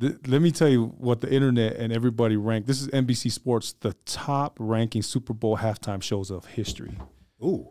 th- 0.00 0.16
let 0.26 0.40
me 0.42 0.50
tell 0.52 0.68
you 0.68 0.86
what 0.98 1.20
the 1.20 1.32
internet 1.32 1.76
and 1.76 1.92
everybody 1.92 2.36
ranked. 2.36 2.66
This 2.68 2.80
is 2.80 2.88
NBC 2.88 3.30
Sports, 3.32 3.74
the 3.80 3.94
top 4.06 4.56
ranking 4.60 5.02
Super 5.02 5.32
Bowl 5.34 5.56
halftime 5.58 6.02
shows 6.02 6.30
of 6.30 6.44
history. 6.46 6.96
Ooh. 7.42 7.68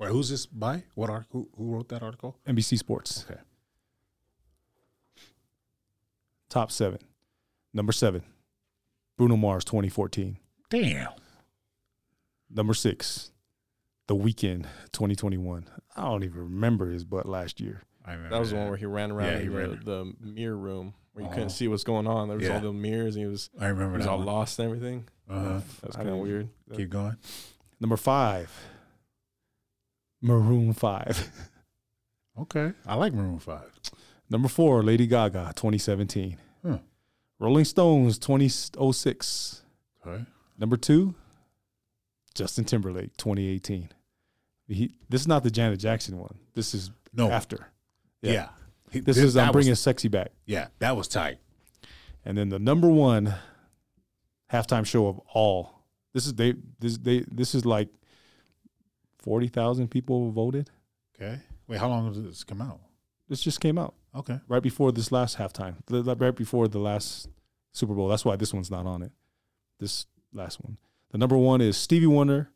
Wait, 0.00 0.10
who's 0.10 0.28
this 0.28 0.46
by? 0.46 0.84
What 0.94 1.10
article? 1.10 1.48
Who 1.56 1.72
wrote 1.72 1.88
that 1.88 2.02
article? 2.02 2.36
NBC 2.46 2.78
Sports. 2.78 3.24
Okay. 3.30 3.40
Top 6.48 6.70
seven. 6.72 6.98
Number 7.74 7.92
seven, 7.92 8.22
Bruno 9.18 9.36
Mars 9.36 9.64
2014. 9.64 10.38
Damn. 10.70 11.08
Number 12.50 12.72
six, 12.74 13.30
The 14.08 14.16
Weeknd 14.16 14.64
2021. 14.92 15.66
I 15.96 16.02
don't 16.02 16.24
even 16.24 16.38
remember 16.40 16.90
his 16.90 17.04
butt 17.04 17.26
last 17.26 17.60
year. 17.60 17.82
I 18.04 18.12
remember 18.12 18.34
That 18.34 18.40
was 18.40 18.50
the 18.50 18.56
one 18.56 18.68
where 18.68 18.76
he 18.76 18.86
ran 18.86 19.10
around 19.12 19.26
Yeah, 19.32 19.38
he 19.38 19.44
in 19.46 19.52
the, 19.52 19.58
ran. 19.58 19.80
the 19.84 20.12
mirror 20.20 20.56
room 20.56 20.94
where 21.12 21.22
you 21.22 21.26
Uh-huh. 21.28 21.34
couldn't 21.34 21.50
see 21.50 21.68
what's 21.68 21.84
going 21.84 22.06
on. 22.06 22.28
There 22.28 22.36
was 22.38 22.46
Yeah. 22.46 22.54
all 22.56 22.60
the 22.62 22.72
mirrors, 22.72 23.14
and 23.16 23.24
he 23.24 23.30
was 23.30 23.50
I 23.58 23.66
remember 23.66 23.92
he 23.92 23.96
was 23.98 24.06
that 24.06 24.10
all 24.12 24.18
one. 24.18 24.26
lost 24.26 24.58
and 24.58 24.66
everything. 24.66 25.08
Uh-huh. 25.28 25.60
That 25.80 25.86
was 25.86 25.96
kind 25.96 26.08
of 26.08 26.16
weird. 26.16 26.48
Keep 26.74 26.90
going. 26.90 27.16
Number 27.80 27.96
five, 27.96 28.50
Maroon 30.20 30.72
5. 30.72 31.30
Okay. 32.40 32.72
I 32.86 32.94
like 32.94 33.12
Maroon 33.12 33.40
Five. 33.40 33.68
Number 34.30 34.46
four, 34.46 34.84
Lady 34.84 35.08
Gaga 35.08 35.54
2017. 35.56 36.36
Huh. 36.64 36.78
Rolling 37.40 37.64
Stones 37.64 38.16
2006. 38.20 39.64
Okay. 40.06 40.24
Number 40.56 40.76
two, 40.76 41.16
Justin 42.36 42.64
Timberlake 42.64 43.16
2018. 43.16 43.88
He, 44.68 44.92
this 45.08 45.22
is 45.22 45.28
not 45.28 45.42
the 45.42 45.50
Janet 45.50 45.80
Jackson 45.80 46.18
one. 46.18 46.38
This 46.54 46.74
is 46.74 46.90
No. 47.12 47.30
after. 47.30 47.68
Yeah. 48.22 48.50
He- 48.90 49.00
This 49.00 49.16
is 49.18 49.36
I'm 49.36 49.48
was- 49.48 49.52
bringing 49.52 49.74
sexy 49.74 50.08
back. 50.08 50.32
Yeah, 50.46 50.68
that 50.78 50.96
was 50.96 51.08
tight. 51.08 51.38
And 52.24 52.36
then 52.36 52.48
the 52.50 52.58
number 52.58 52.88
one 52.88 53.34
halftime 54.52 54.84
show 54.86 55.06
of 55.08 55.18
all. 55.32 55.82
This 56.12 56.26
is 56.26 56.34
they 56.34 56.54
this 56.80 56.98
they 56.98 57.24
this 57.30 57.54
is 57.54 57.64
like 57.64 57.88
forty 59.18 59.48
thousand 59.48 59.88
people 59.88 60.30
voted. 60.30 60.70
Okay. 61.14 61.40
Wait, 61.66 61.78
how 61.80 61.88
long 61.88 62.12
did 62.12 62.24
this 62.28 62.44
come 62.44 62.60
out? 62.62 62.80
This 63.28 63.40
just 63.42 63.60
came 63.60 63.76
out 63.78 63.94
Okay. 64.14 64.40
right 64.48 64.62
before 64.62 64.90
this 64.90 65.12
last 65.12 65.36
halftime, 65.36 65.74
right 65.90 66.34
before 66.34 66.66
the 66.68 66.78
last 66.78 67.28
Super 67.72 67.94
Bowl. 67.94 68.08
That's 68.08 68.24
why 68.24 68.36
this 68.36 68.54
one's 68.54 68.70
not 68.70 68.86
on 68.86 69.02
it. 69.02 69.12
This 69.78 70.06
last 70.32 70.60
one. 70.62 70.78
The 71.10 71.18
number 71.18 71.36
one 71.36 71.60
is 71.60 71.76
Stevie 71.76 72.06
Wonder, 72.06 72.50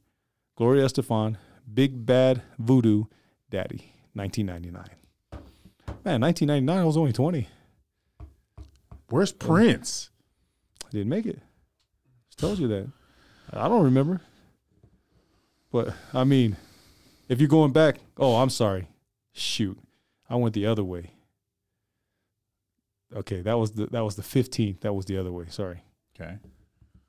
Gloria 0.57 0.85
Estefan, 0.87 1.37
Big 1.73 2.05
Bad 2.07 2.43
Voodoo 2.59 3.05
Daddy, 3.51 3.93
1999. 4.15 4.85
Man, 6.05 6.21
1999, 6.21 6.79
I 6.79 6.85
was 6.85 6.97
only 6.97 7.13
20. 7.13 7.49
Where's 9.09 9.33
Prince? 9.33 10.11
I 10.87 10.91
didn't 10.91 11.09
make 11.09 11.27
it. 11.27 11.41
Just 12.29 12.39
told 12.39 12.59
you 12.59 12.69
that. 12.69 12.89
I 13.53 13.69
don't 13.69 13.85
remember. 13.85 14.21
But 15.71 15.95
I 16.13 16.25
mean, 16.25 16.57
if 17.29 17.41
you're 17.41 17.49
going 17.49 17.73
back, 17.73 17.97
oh, 18.17 18.37
I'm 18.37 18.51
sorry. 18.51 18.89
Shoot. 19.33 19.79
I 20.29 20.37
went 20.37 20.55
the 20.55 20.67
other 20.67 20.85
way. 20.85 21.13
Okay, 23.15 23.43
that 23.43 23.59
was 23.59 23.73
the 23.73 23.87
that 23.87 24.03
was 24.03 24.17
the 24.17 24.23
15th. 24.23 24.81
That 24.81 24.95
was 24.95 25.05
the 25.05 25.19
other 25.19 25.33
way. 25.33 25.47
Sorry. 25.49 25.83
Okay. 26.19 26.39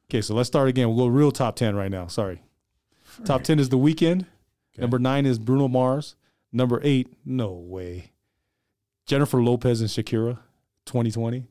Okay, 0.09 0.21
so 0.21 0.35
let's 0.35 0.47
start 0.47 0.67
again. 0.67 0.87
We'll 0.89 1.05
go 1.05 1.07
real 1.07 1.31
top 1.31 1.55
10 1.55 1.75
right 1.75 1.89
now. 1.89 2.07
Sorry. 2.07 2.41
Top 3.25 3.43
10 3.43 3.59
is 3.59 3.69
The 3.69 3.77
Weeknd. 3.77 4.25
Okay. 4.75 4.81
Number 4.81 4.99
9 4.99 5.25
is 5.25 5.39
Bruno 5.39 5.67
Mars. 5.67 6.15
Number 6.51 6.79
8, 6.83 7.07
no 7.25 7.51
way. 7.51 8.11
Jennifer 9.05 9.41
Lopez 9.41 9.81
and 9.81 9.89
Shakira 9.89 10.39
2020. 10.85 11.45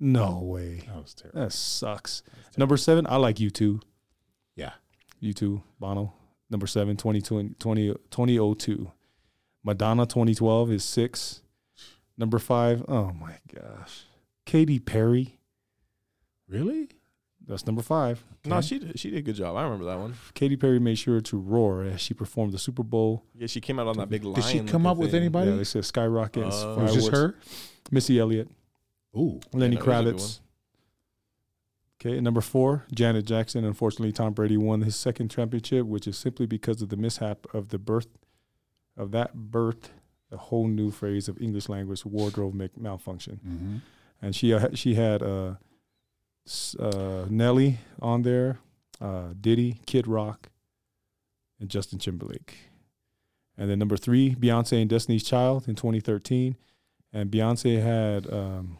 No 0.00 0.40
way. 0.42 0.82
That 0.86 0.96
was 0.96 1.14
terrible. 1.14 1.40
That 1.40 1.52
sucks. 1.52 2.22
Number 2.56 2.76
seven, 2.76 3.06
I 3.08 3.16
like 3.16 3.36
U2. 3.36 3.80
Yeah. 4.56 4.72
U2, 5.22 5.62
Bono. 5.78 6.12
Number 6.50 6.66
seven, 6.66 6.96
2020, 6.96 7.54
20, 7.58 7.88
2002. 8.10 8.92
Madonna 9.62 10.04
2012 10.04 10.72
is 10.72 10.84
six. 10.84 11.40
Number 12.18 12.38
five, 12.38 12.84
oh 12.86 13.12
my 13.12 13.38
gosh. 13.52 14.02
Katy 14.44 14.78
Perry. 14.78 15.38
Really? 16.48 16.90
That's 17.46 17.66
number 17.66 17.82
five. 17.82 18.24
No, 18.46 18.60
she 18.62 18.78
did, 18.78 18.98
she 18.98 19.10
did 19.10 19.18
a 19.18 19.22
good 19.22 19.34
job. 19.34 19.54
I 19.56 19.62
remember 19.64 19.84
that 19.84 19.98
one. 19.98 20.14
Katy 20.34 20.56
Perry 20.56 20.78
made 20.78 20.96
sure 20.96 21.20
to 21.20 21.36
roar 21.38 21.82
as 21.84 22.00
she 22.00 22.14
performed 22.14 22.52
the 22.52 22.58
Super 22.58 22.82
Bowl. 22.82 23.22
Yeah, 23.34 23.46
she 23.48 23.60
came 23.60 23.78
out 23.78 23.86
on 23.86 23.98
that 23.98 24.08
big 24.08 24.24
lion. 24.24 24.36
Did 24.36 24.44
she 24.44 24.58
come 24.60 24.84
looking 24.84 24.86
up 24.86 24.96
with 24.96 25.10
thing. 25.10 25.20
anybody? 25.20 25.50
Yeah, 25.50 25.56
they 25.56 25.64
said 25.64 25.84
skyrocket. 25.84 26.42
It 26.42 26.46
was 26.46 26.94
just 26.94 27.10
her? 27.10 27.34
Missy 27.90 28.18
Elliott, 28.18 28.48
Ooh. 29.16 29.40
Lenny 29.52 29.76
that 29.76 29.86
was 29.86 29.98
a 29.98 30.02
good 30.04 30.14
Kravitz. 30.16 30.40
Okay, 32.00 32.20
number 32.20 32.40
four, 32.40 32.84
Janet 32.94 33.24
Jackson. 33.24 33.64
Unfortunately, 33.64 34.12
Tom 34.12 34.32
Brady 34.32 34.56
won 34.56 34.82
his 34.82 34.96
second 34.96 35.30
championship, 35.30 35.86
which 35.86 36.06
is 36.06 36.18
simply 36.18 36.46
because 36.46 36.82
of 36.82 36.88
the 36.90 36.96
mishap 36.96 37.46
of 37.54 37.68
the 37.68 37.78
birth 37.78 38.08
of 38.96 39.10
that 39.12 39.34
birth, 39.34 39.90
a 40.30 40.36
whole 40.36 40.66
new 40.68 40.90
phrase 40.90 41.28
of 41.28 41.40
English 41.40 41.68
language 41.68 42.04
wardrobe 42.04 42.60
malfunction. 42.76 43.40
Mm-hmm. 43.46 43.76
And 44.22 44.34
she 44.36 44.52
uh, 44.54 44.68
she 44.74 44.94
had 44.94 45.22
uh, 45.22 45.48
s- 45.50 45.56
uh, 46.78 47.26
Nelly 47.28 47.78
on 48.00 48.22
there, 48.22 48.58
uh, 49.00 49.28
Diddy, 49.40 49.80
Kid 49.86 50.06
Rock, 50.06 50.50
and 51.60 51.68
Justin 51.68 51.98
Timberlake. 51.98 52.56
And 53.56 53.70
then 53.70 53.78
number 53.78 53.96
three, 53.96 54.34
Beyonce 54.34 54.80
and 54.80 54.90
Destiny's 54.90 55.22
Child 55.22 55.68
in 55.68 55.74
2013, 55.76 56.56
and 57.12 57.30
Beyonce 57.30 57.80
had 57.82 58.30
um, 58.32 58.78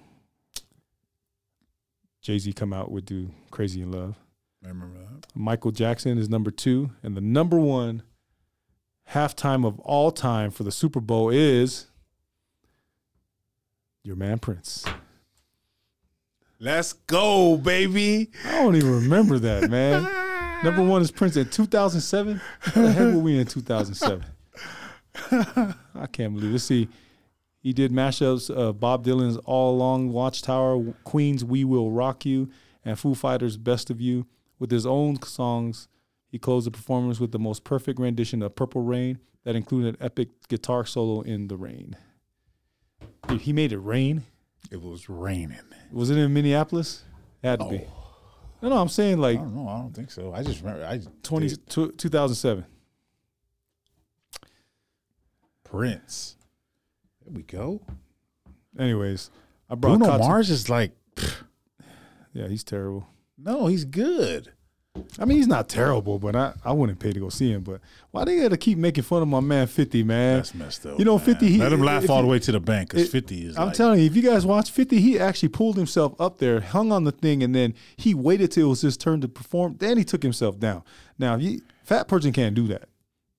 Jay 2.20 2.38
Z 2.38 2.52
come 2.54 2.72
out 2.72 2.90
with 2.90 3.06
"Do 3.06 3.30
Crazy 3.50 3.82
in 3.82 3.92
Love." 3.92 4.16
I 4.64 4.68
remember 4.68 4.98
that. 4.98 5.26
Michael 5.34 5.70
Jackson 5.70 6.18
is 6.18 6.28
number 6.28 6.50
two, 6.50 6.90
and 7.02 7.16
the 7.16 7.20
number 7.20 7.58
one 7.58 8.02
halftime 9.10 9.66
of 9.66 9.78
all 9.80 10.10
time 10.10 10.50
for 10.50 10.64
the 10.64 10.72
Super 10.72 11.00
Bowl 11.00 11.30
is 11.30 11.86
your 14.02 14.16
man 14.16 14.38
Prince. 14.38 14.84
Let's 16.64 16.94
go, 16.94 17.58
baby. 17.58 18.30
I 18.46 18.62
don't 18.62 18.74
even 18.74 19.02
remember 19.02 19.38
that, 19.38 19.70
man. 19.70 20.02
Number 20.64 20.82
one 20.82 21.02
is 21.02 21.10
Prince 21.10 21.36
in 21.36 21.50
2007. 21.50 22.40
How 22.60 22.80
the 22.80 22.90
heck 22.90 23.14
were 23.14 23.20
we 23.20 23.38
in 23.38 23.46
2007? 23.46 24.24
I 25.94 26.06
can't 26.10 26.32
believe. 26.32 26.52
Let's 26.52 26.64
see. 26.64 26.88
He 27.60 27.74
did 27.74 27.92
mashups 27.92 28.48
of 28.48 28.80
Bob 28.80 29.04
Dylan's 29.04 29.36
All 29.44 29.74
Along 29.74 30.10
Watchtower, 30.10 30.94
Queen's 31.04 31.44
We 31.44 31.64
Will 31.64 31.90
Rock 31.90 32.24
You, 32.24 32.48
and 32.82 32.98
Foo 32.98 33.14
Fighters' 33.14 33.58
Best 33.58 33.90
of 33.90 34.00
You. 34.00 34.26
With 34.58 34.70
his 34.70 34.86
own 34.86 35.20
songs, 35.20 35.88
he 36.28 36.38
closed 36.38 36.66
the 36.66 36.70
performance 36.70 37.20
with 37.20 37.32
the 37.32 37.38
most 37.38 37.64
perfect 37.64 38.00
rendition 38.00 38.42
of 38.42 38.56
Purple 38.56 38.80
Rain 38.80 39.18
that 39.44 39.54
included 39.54 39.96
an 39.96 40.06
epic 40.06 40.30
guitar 40.48 40.86
solo 40.86 41.20
in 41.20 41.48
the 41.48 41.58
rain. 41.58 41.94
Dude, 43.28 43.42
he 43.42 43.52
made 43.52 43.72
it 43.72 43.80
rain. 43.80 44.24
It 44.70 44.80
was 44.80 45.08
raining. 45.08 45.58
Was 45.92 46.10
it 46.10 46.16
in 46.18 46.32
Minneapolis? 46.32 47.04
It 47.42 47.48
had 47.48 47.60
to 47.60 47.68
be. 47.68 47.80
Oh. 47.86 48.00
No, 48.62 48.70
no, 48.70 48.76
I'm 48.78 48.88
saying 48.88 49.18
like 49.18 49.38
I 49.38 49.42
don't 49.42 49.54
know. 49.54 49.68
I 49.68 49.78
don't 49.78 49.94
think 49.94 50.10
so. 50.10 50.32
I 50.32 50.42
just 50.42 50.60
remember. 50.62 50.84
I 50.86 51.00
20, 51.22 51.48
did. 51.48 51.68
2007. 51.98 52.64
Prince. 55.64 56.36
There 57.24 57.34
we 57.34 57.42
go. 57.42 57.82
Anyways, 58.78 59.30
I 59.68 59.74
brought 59.74 59.98
Bruno 59.98 60.18
Mars 60.18 60.50
is 60.50 60.68
like, 60.68 60.92
Yeah, 62.32 62.48
he's 62.48 62.64
terrible. 62.64 63.06
no, 63.38 63.66
he's 63.66 63.84
good. 63.84 64.52
I 65.18 65.24
mean, 65.24 65.38
he's 65.38 65.48
not 65.48 65.68
terrible, 65.68 66.20
but 66.20 66.36
I, 66.36 66.52
I 66.64 66.72
wouldn't 66.72 67.00
pay 67.00 67.12
to 67.12 67.18
go 67.18 67.28
see 67.28 67.50
him. 67.50 67.62
But 67.62 67.80
why 68.12 68.24
they 68.24 68.40
got 68.40 68.50
to 68.50 68.56
keep 68.56 68.78
making 68.78 69.02
fun 69.02 69.22
of 69.22 69.28
my 69.28 69.40
man 69.40 69.66
50, 69.66 70.04
man? 70.04 70.36
That's 70.36 70.54
messed 70.54 70.86
up. 70.86 70.98
You 71.00 71.04
know, 71.04 71.16
man. 71.16 71.26
50, 71.26 71.48
he- 71.48 71.58
Let 71.58 71.72
him 71.72 71.80
laugh 71.80 72.08
all 72.08 72.22
the 72.22 72.28
way 72.28 72.38
to 72.38 72.52
the 72.52 72.60
bank 72.60 72.90
because 72.90 73.08
50 73.10 73.46
is. 73.46 73.58
I'm 73.58 73.68
like, 73.68 73.74
telling 73.76 73.98
you, 73.98 74.06
if 74.06 74.14
you 74.14 74.22
guys 74.22 74.46
watch 74.46 74.70
50, 74.70 75.00
he 75.00 75.18
actually 75.18 75.48
pulled 75.48 75.76
himself 75.76 76.14
up 76.20 76.38
there, 76.38 76.60
hung 76.60 76.92
on 76.92 77.02
the 77.02 77.10
thing, 77.10 77.42
and 77.42 77.52
then 77.54 77.74
he 77.96 78.14
waited 78.14 78.52
till 78.52 78.66
it 78.66 78.70
was 78.70 78.82
his 78.82 78.96
turn 78.96 79.20
to 79.22 79.28
perform. 79.28 79.76
Then 79.78 79.98
he 79.98 80.04
took 80.04 80.22
himself 80.22 80.60
down. 80.60 80.84
Now, 81.18 81.36
you, 81.36 81.60
fat 81.82 82.06
person 82.06 82.32
can't 82.32 82.54
do 82.54 82.68
that. 82.68 82.88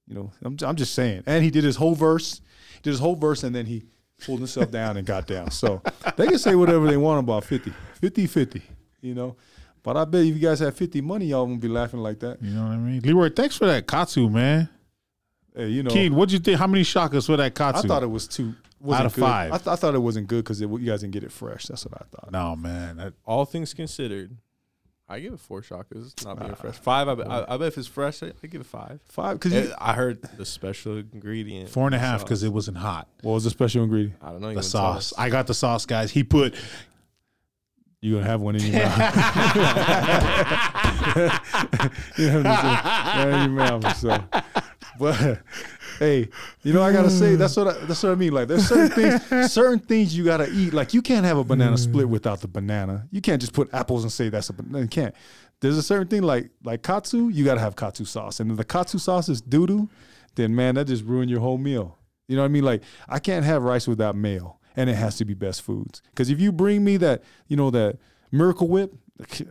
You 0.08 0.16
know, 0.16 0.32
I'm, 0.44 0.58
I'm 0.62 0.76
just 0.76 0.94
saying. 0.94 1.24
And 1.26 1.42
he 1.44 1.52
did 1.52 1.64
his 1.64 1.78
whole 1.78 1.96
verse, 1.96 2.42
he 2.74 2.80
did 2.84 2.90
his 2.92 3.00
whole 3.00 3.16
verse, 3.16 3.44
and 3.44 3.56
then 3.56 3.66
he 3.66 3.86
pulled 4.26 4.40
himself 4.40 4.72
down 4.72 4.98
and 4.98 5.08
got 5.08 5.26
down. 5.26 5.52
So 5.52 5.82
they 6.18 6.28
can 6.28 6.38
say 6.38 6.56
whatever 6.56 6.86
they 6.88 6.98
want 6.98 7.20
about 7.20 7.44
50, 7.46 7.72
50, 8.02 8.28
50, 8.28 8.62
you 9.02 9.14
know. 9.16 9.36
But 9.86 9.98
I 9.98 10.04
bet 10.06 10.22
if 10.22 10.34
you 10.34 10.40
guys 10.42 10.60
had 10.60 10.74
50 10.74 11.00
money, 11.02 11.28
y'all 11.28 11.44
wouldn't 11.44 11.62
be 11.62 11.68
laughing 11.68 12.00
like 12.00 12.20
that. 12.22 12.42
You 12.42 12.50
know 12.56 12.64
what 12.64 12.72
I 12.72 12.78
mean? 12.78 13.02
Leroy, 13.02 13.30
thanks 13.30 13.56
for 13.56 13.68
that 13.68 13.86
Katsu, 13.86 14.28
man. 14.30 14.68
Hey, 15.56 15.68
you 15.68 15.84
know, 15.84 15.92
Keen, 15.92 16.16
what'd 16.16 16.34
you 16.34 16.40
think? 16.40 16.58
How 16.60 16.66
many 16.68 16.84
shockers 16.84 17.28
for 17.28 17.38
that 17.38 17.54
katsu? 17.56 17.86
I 17.86 17.88
thought 17.88 18.04
it 18.04 18.10
was 18.10 18.28
two. 18.28 18.56
Wasn't 18.82 19.00
Out 19.00 19.06
of 19.06 19.16
good. 19.16 19.22
five. 19.22 19.52
I, 19.54 19.58
th- 19.58 19.68
I 19.68 19.76
thought 19.76 19.96
it 19.96 20.00
wasn't 20.00 20.28
good 20.28 20.44
because 20.44 20.60
you 20.60 20.68
guys 20.80 21.02
didn't 21.02 21.14
get 21.14 21.24
it 21.24 21.32
fresh. 21.32 21.68
That's 21.68 21.86
what 21.86 22.02
I 22.02 22.06
thought. 22.12 22.32
No, 22.32 22.56
man. 22.56 22.98
That, 22.98 23.14
All 23.26 23.46
things 23.46 23.74
considered, 23.74 24.36
I 25.08 25.20
give 25.20 25.34
it 25.34 25.40
four 25.40 25.62
shockers. 25.62 26.12
It's 26.14 26.26
not 26.26 26.40
being 26.40 26.56
fresh. 26.56 26.76
Five. 26.76 27.08
I, 27.08 27.16
bet- 27.16 27.30
I, 27.32 27.46
I 27.48 27.58
bet 27.58 27.68
if 27.70 27.78
it's 27.78 27.88
fresh, 27.88 28.22
I, 28.22 28.34
I 28.44 28.48
give 28.48 28.60
it 28.62 28.68
five. 28.68 29.00
Five 29.08 29.40
because 29.40 29.72
I 29.80 29.94
heard 29.94 30.22
the 30.38 30.46
special 30.46 30.98
ingredient. 30.98 31.70
four 31.70 31.86
and 31.86 31.96
a 31.96 32.00
half 32.00 32.22
because 32.22 32.44
it 32.44 32.50
wasn't 32.52 32.78
hot. 32.78 33.08
what 33.22 33.34
was 33.34 33.44
the 33.46 33.50
special 33.50 33.84
ingredient? 33.84 34.16
I 34.22 34.32
don't 34.32 34.42
know. 34.42 34.54
The 34.54 34.64
sauce. 34.64 35.14
I 35.18 35.30
got 35.30 35.48
the 35.48 35.54
sauce, 35.54 35.86
guys. 35.86 36.12
He 36.12 36.24
put 36.24 36.54
You 38.02 38.16
gonna 38.16 38.26
have 38.26 38.42
one 38.42 38.56
in 38.56 38.62
your 38.62 38.74
mouth. 38.74 38.98
you 42.18 42.28
have 42.28 42.44
this 42.44 43.24
in 43.24 43.34
in 43.34 43.40
your 43.40 43.50
mouth. 43.50 43.98
So, 43.98 44.24
but 45.00 45.40
hey, 46.00 46.30
you 46.64 46.74
know 46.74 46.84
I 46.84 46.92
gotta 46.92 47.10
say 47.10 47.36
that's 47.36 47.56
what 47.58 47.68
I, 47.68 47.74
that's 47.86 48.04
what 48.04 48.12
I 48.12 48.16
mean. 48.16 48.34
Like 48.34 48.48
there's 48.48 48.68
certain 48.68 48.90
things, 48.90 49.52
certain 49.52 49.80
things 49.80 50.16
you 50.16 50.24
gotta 50.24 50.50
eat. 50.52 50.74
Like 50.74 50.94
you 50.94 51.02
can't 51.02 51.26
have 51.26 51.38
a 51.38 51.44
banana 51.44 51.76
mm. 51.76 51.80
split 51.80 52.08
without 52.08 52.42
the 52.42 52.48
banana. 52.48 53.08
You 53.12 53.22
can't 53.22 53.42
just 53.42 53.54
put 53.54 53.74
apples 53.74 54.04
and 54.04 54.12
say 54.12 54.30
that's 54.30 54.50
a 54.50 54.54
banana. 54.54 54.82
You 54.82 54.90
can't. 54.90 55.16
There's 55.62 55.78
a 55.78 55.84
certain 55.84 56.08
thing 56.08 56.22
like 56.22 56.50
like 56.64 56.84
katsu. 56.84 57.30
You 57.30 57.46
gotta 57.46 57.62
have 57.62 57.76
katsu 57.76 58.06
sauce, 58.06 58.40
and 58.40 58.52
if 58.52 58.58
the 58.58 58.66
katsu 58.66 58.98
sauce 58.98 59.30
is 59.30 59.42
doo 59.42 59.66
doo, 59.66 59.90
then 60.36 60.56
man, 60.56 60.76
that 60.76 60.86
just 60.86 61.06
ruined 61.06 61.32
your 61.32 61.40
whole 61.40 61.58
meal. 61.58 61.98
You 62.28 62.36
know 62.36 62.42
what 62.42 62.50
I 62.50 62.52
mean? 62.52 62.64
Like 62.64 62.84
I 63.08 63.20
can't 63.20 63.46
have 63.46 63.64
rice 63.64 63.88
without 63.88 64.16
mayo, 64.16 64.58
and 64.76 64.90
it 64.90 64.96
has 64.96 65.18
to 65.18 65.26
be 65.26 65.34
best 65.34 65.62
foods. 65.62 66.02
Because 66.10 66.30
if 66.30 66.40
you 66.40 66.52
bring 66.52 66.84
me 66.84 66.98
that, 66.98 67.24
you 67.48 67.58
know 67.58 67.70
that 67.72 67.98
Miracle 68.32 68.68
Whip, 68.68 68.94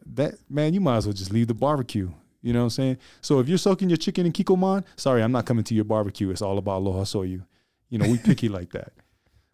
that 0.07 0.35
man, 0.49 0.75
you 0.75 0.81
might 0.81 0.99
as 0.99 1.07
well 1.07 1.15
just 1.15 1.33
leave 1.33 1.47
the 1.47 1.55
barbecue. 1.55 2.11
You 2.43 2.53
know 2.53 2.61
what 2.61 2.65
I'm 2.65 2.71
saying? 2.71 2.99
So 3.23 3.39
if 3.39 3.49
you're 3.49 3.57
soaking 3.57 3.89
your 3.89 3.97
chicken 3.97 4.27
in 4.27 4.33
Kikkoman, 4.33 4.85
sorry, 4.97 5.23
I'm 5.23 5.33
not 5.33 5.47
coming 5.47 5.65
to 5.65 5.75
your 5.75 5.85
barbecue. 5.85 6.29
It's 6.31 6.43
all 6.43 6.59
about 6.59 6.79
Aloha 6.79 7.05
Shoyu. 7.05 7.43
You 7.89 7.99
know, 7.99 8.09
we 8.09 8.19
picky 8.19 8.49
like 8.49 8.73
that. 8.73 8.93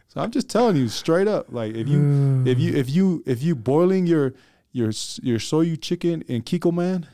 So 0.08 0.20
I'm 0.20 0.32
just 0.32 0.48
telling 0.48 0.74
you 0.74 0.88
straight 0.88 1.28
up, 1.28 1.46
like 1.50 1.74
if 1.76 1.86
you 1.86 2.42
if 2.44 2.58
you 2.58 2.74
if 2.74 2.90
you 2.90 3.22
if 3.26 3.42
you 3.44 3.54
boiling 3.54 4.08
your 4.08 4.34
your 4.72 4.86
your 5.22 5.38
shoyu 5.38 5.80
chicken 5.80 6.22
in 6.22 6.42
Kikkoman, 6.42 7.06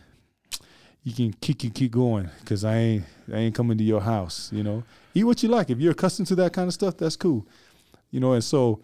you 1.02 1.12
can 1.12 1.32
keep 1.34 1.58
keep, 1.58 1.74
keep 1.74 1.92
going 1.92 2.30
because 2.40 2.64
I 2.64 2.76
ain't 2.76 3.04
I 3.30 3.36
ain't 3.36 3.54
coming 3.54 3.76
to 3.76 3.84
your 3.84 4.00
house. 4.00 4.50
You 4.50 4.62
know, 4.62 4.82
eat 5.12 5.24
what 5.24 5.42
you 5.42 5.50
like. 5.50 5.68
If 5.68 5.78
you're 5.78 5.92
accustomed 5.92 6.28
to 6.28 6.34
that 6.36 6.54
kind 6.54 6.68
of 6.68 6.74
stuff, 6.74 6.96
that's 6.96 7.16
cool. 7.16 7.46
You 8.10 8.20
know, 8.20 8.32
and 8.32 8.42
so 8.44 8.82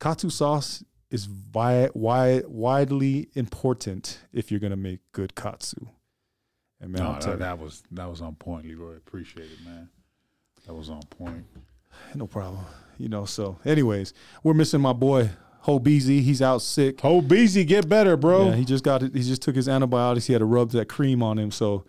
katsu 0.00 0.30
sauce 0.30 0.84
is 1.10 1.26
wi- 1.26 1.88
wi- 1.94 2.42
widely 2.46 3.28
important 3.34 4.20
if 4.32 4.50
you're 4.50 4.60
gonna 4.60 4.76
make 4.76 5.00
good 5.12 5.34
katsu. 5.34 5.86
And 6.80 6.92
man, 6.92 7.02
no, 7.02 7.18
that, 7.20 7.38
that 7.38 7.58
was 7.58 7.82
that 7.92 8.08
was 8.08 8.20
on 8.20 8.34
point, 8.34 8.66
Leroy. 8.66 8.96
Appreciate 8.96 9.46
it, 9.50 9.64
man. 9.64 9.88
That 10.66 10.74
was 10.74 10.90
on 10.90 11.02
point. 11.10 11.44
no 12.14 12.26
problem. 12.26 12.64
You 12.98 13.08
know, 13.08 13.24
so 13.24 13.58
anyways, 13.64 14.12
we're 14.42 14.54
missing 14.54 14.80
my 14.80 14.92
boy 14.92 15.30
Ho 15.60 15.78
Beezy. 15.78 16.22
He's 16.22 16.42
out 16.42 16.58
sick. 16.62 17.00
Ho 17.02 17.20
Beezy, 17.20 17.64
get 17.64 17.88
better, 17.88 18.16
bro. 18.16 18.46
Yeah, 18.50 18.56
he 18.56 18.64
just 18.64 18.82
got 18.82 19.02
it. 19.02 19.14
He 19.14 19.22
just 19.22 19.42
took 19.42 19.54
his 19.54 19.68
antibiotics. 19.68 20.26
He 20.26 20.32
had 20.32 20.40
to 20.40 20.44
rub 20.44 20.70
that 20.70 20.88
cream 20.88 21.22
on 21.22 21.38
him, 21.38 21.50
so 21.52 21.84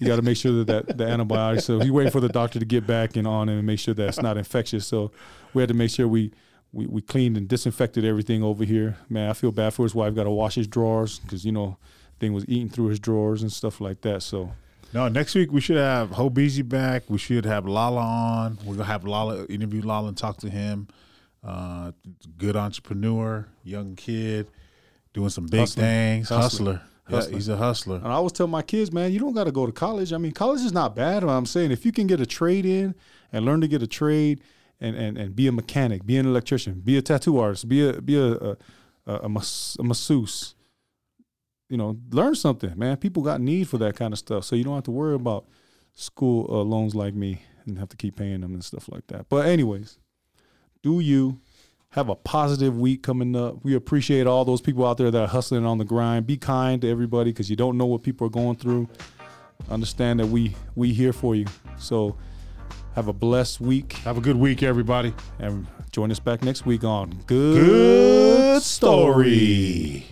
you 0.00 0.06
got 0.06 0.16
to 0.16 0.22
make 0.22 0.36
sure 0.36 0.64
that, 0.64 0.86
that 0.86 0.98
the 0.98 1.06
antibiotics. 1.06 1.66
So 1.66 1.78
he's 1.78 1.90
waiting 1.90 2.10
for 2.10 2.20
the 2.20 2.28
doctor 2.28 2.58
to 2.58 2.64
get 2.64 2.86
back 2.86 3.16
and 3.16 3.26
on 3.26 3.48
him 3.48 3.58
and 3.58 3.66
make 3.66 3.78
sure 3.78 3.94
that 3.94 4.08
it's 4.08 4.22
not 4.22 4.36
infectious. 4.36 4.86
So 4.86 5.12
we 5.54 5.62
had 5.62 5.68
to 5.68 5.74
make 5.74 5.90
sure 5.90 6.08
we 6.08 6.32
we, 6.72 6.86
we 6.86 7.02
cleaned 7.02 7.36
and 7.36 7.48
disinfected 7.48 8.04
everything 8.04 8.42
over 8.42 8.64
here. 8.64 8.96
Man, 9.08 9.28
I 9.28 9.32
feel 9.32 9.50
bad 9.52 9.74
for 9.74 9.82
his 9.82 9.94
wife. 9.94 10.14
Got 10.14 10.24
to 10.24 10.30
wash 10.30 10.54
his 10.54 10.66
drawers 10.66 11.18
because 11.18 11.44
you 11.44 11.52
know 11.52 11.76
thing 12.18 12.32
was 12.32 12.44
eating 12.48 12.68
through 12.68 12.88
his 12.88 13.00
drawers 13.00 13.42
and 13.42 13.52
stuff 13.52 13.80
like 13.80 14.00
that. 14.02 14.22
So 14.22 14.52
No, 14.92 15.08
next 15.08 15.34
week 15.34 15.52
we 15.52 15.60
should 15.60 15.76
have 15.76 16.10
Ho 16.12 16.30
Beezy 16.30 16.62
back. 16.62 17.04
We 17.08 17.18
should 17.18 17.44
have 17.44 17.66
Lala 17.66 18.00
on. 18.00 18.58
We're 18.64 18.74
gonna 18.74 18.84
have 18.84 19.04
Lala 19.04 19.46
interview 19.46 19.82
Lala 19.82 20.08
and 20.08 20.16
talk 20.16 20.38
to 20.38 20.50
him. 20.50 20.88
Uh, 21.42 21.92
good 22.36 22.54
entrepreneur, 22.56 23.48
young 23.64 23.96
kid, 23.96 24.46
doing 25.14 25.30
some 25.30 25.46
big 25.46 25.60
Hustler. 25.60 25.82
things. 25.82 26.28
Hustler. 26.28 26.72
Hustler. 26.74 26.89
Yeah, 27.10 27.26
he's 27.28 27.48
a 27.48 27.56
hustler. 27.56 27.96
And 27.96 28.08
I 28.08 28.12
always 28.12 28.32
tell 28.32 28.46
my 28.46 28.62
kids, 28.62 28.92
man, 28.92 29.12
you 29.12 29.18
don't 29.18 29.32
got 29.32 29.44
to 29.44 29.52
go 29.52 29.66
to 29.66 29.72
college. 29.72 30.12
I 30.12 30.18
mean, 30.18 30.32
college 30.32 30.60
is 30.60 30.72
not 30.72 30.94
bad. 30.94 31.24
I'm 31.24 31.46
saying 31.46 31.70
if 31.70 31.84
you 31.84 31.92
can 31.92 32.06
get 32.06 32.20
a 32.20 32.26
trade 32.26 32.66
in 32.66 32.94
and 33.32 33.44
learn 33.44 33.60
to 33.60 33.68
get 33.68 33.82
a 33.82 33.86
trade 33.86 34.40
and, 34.80 34.96
and, 34.96 35.18
and 35.18 35.36
be 35.36 35.46
a 35.46 35.52
mechanic, 35.52 36.06
be 36.06 36.16
an 36.16 36.26
electrician, 36.26 36.80
be 36.80 36.96
a 36.96 37.02
tattoo 37.02 37.38
artist, 37.38 37.68
be 37.68 37.86
a 37.88 38.00
be 38.00 38.16
a 38.16 38.32
a, 38.32 38.56
a, 39.06 39.14
a, 39.24 39.28
mas- 39.28 39.76
a 39.78 39.82
masseuse, 39.82 40.54
you 41.68 41.76
know, 41.76 41.98
learn 42.10 42.34
something, 42.34 42.72
man. 42.78 42.96
People 42.96 43.22
got 43.22 43.40
need 43.40 43.68
for 43.68 43.78
that 43.78 43.96
kind 43.96 44.12
of 44.12 44.18
stuff, 44.18 44.44
so 44.44 44.56
you 44.56 44.64
don't 44.64 44.74
have 44.74 44.84
to 44.84 44.90
worry 44.90 45.14
about 45.14 45.46
school 45.92 46.46
uh, 46.48 46.62
loans 46.62 46.94
like 46.94 47.14
me 47.14 47.42
and 47.66 47.78
have 47.78 47.88
to 47.88 47.96
keep 47.96 48.16
paying 48.16 48.40
them 48.40 48.54
and 48.54 48.64
stuff 48.64 48.88
like 48.88 49.06
that. 49.08 49.28
But 49.28 49.46
anyways, 49.46 49.98
do 50.82 51.00
you 51.00 51.40
have 51.92 52.08
a 52.08 52.14
positive 52.14 52.78
week 52.78 53.02
coming 53.02 53.34
up? 53.34 53.64
We 53.64 53.74
appreciate 53.74 54.26
all 54.26 54.44
those 54.44 54.60
people 54.60 54.86
out 54.86 54.96
there 54.98 55.10
that 55.10 55.22
are 55.22 55.26
hustling 55.28 55.66
on 55.66 55.78
the 55.78 55.84
grind. 55.84 56.26
Be 56.26 56.36
kind 56.36 56.80
to 56.82 56.88
everybody 56.90 57.32
because 57.32 57.50
you 57.50 57.56
don't 57.56 57.76
know 57.76 57.86
what 57.86 58.02
people 58.02 58.26
are 58.26 58.30
going 58.30 58.56
through. 58.56 58.88
Understand 59.68 60.20
that 60.20 60.26
we 60.28 60.54
we 60.74 60.92
here 60.92 61.12
for 61.12 61.34
you. 61.34 61.46
So 61.78 62.16
have 62.94 63.06
a 63.08 63.12
blessed 63.12 63.60
week 63.60 63.92
Have 64.04 64.18
a 64.18 64.20
good 64.20 64.36
week, 64.36 64.62
everybody. 64.62 65.14
and 65.38 65.66
join 65.92 66.10
us 66.10 66.18
back 66.18 66.42
next 66.42 66.64
week 66.66 66.82
on 66.84 67.10
Good, 67.26 67.64
Good 67.66 68.62
story. 68.62 70.06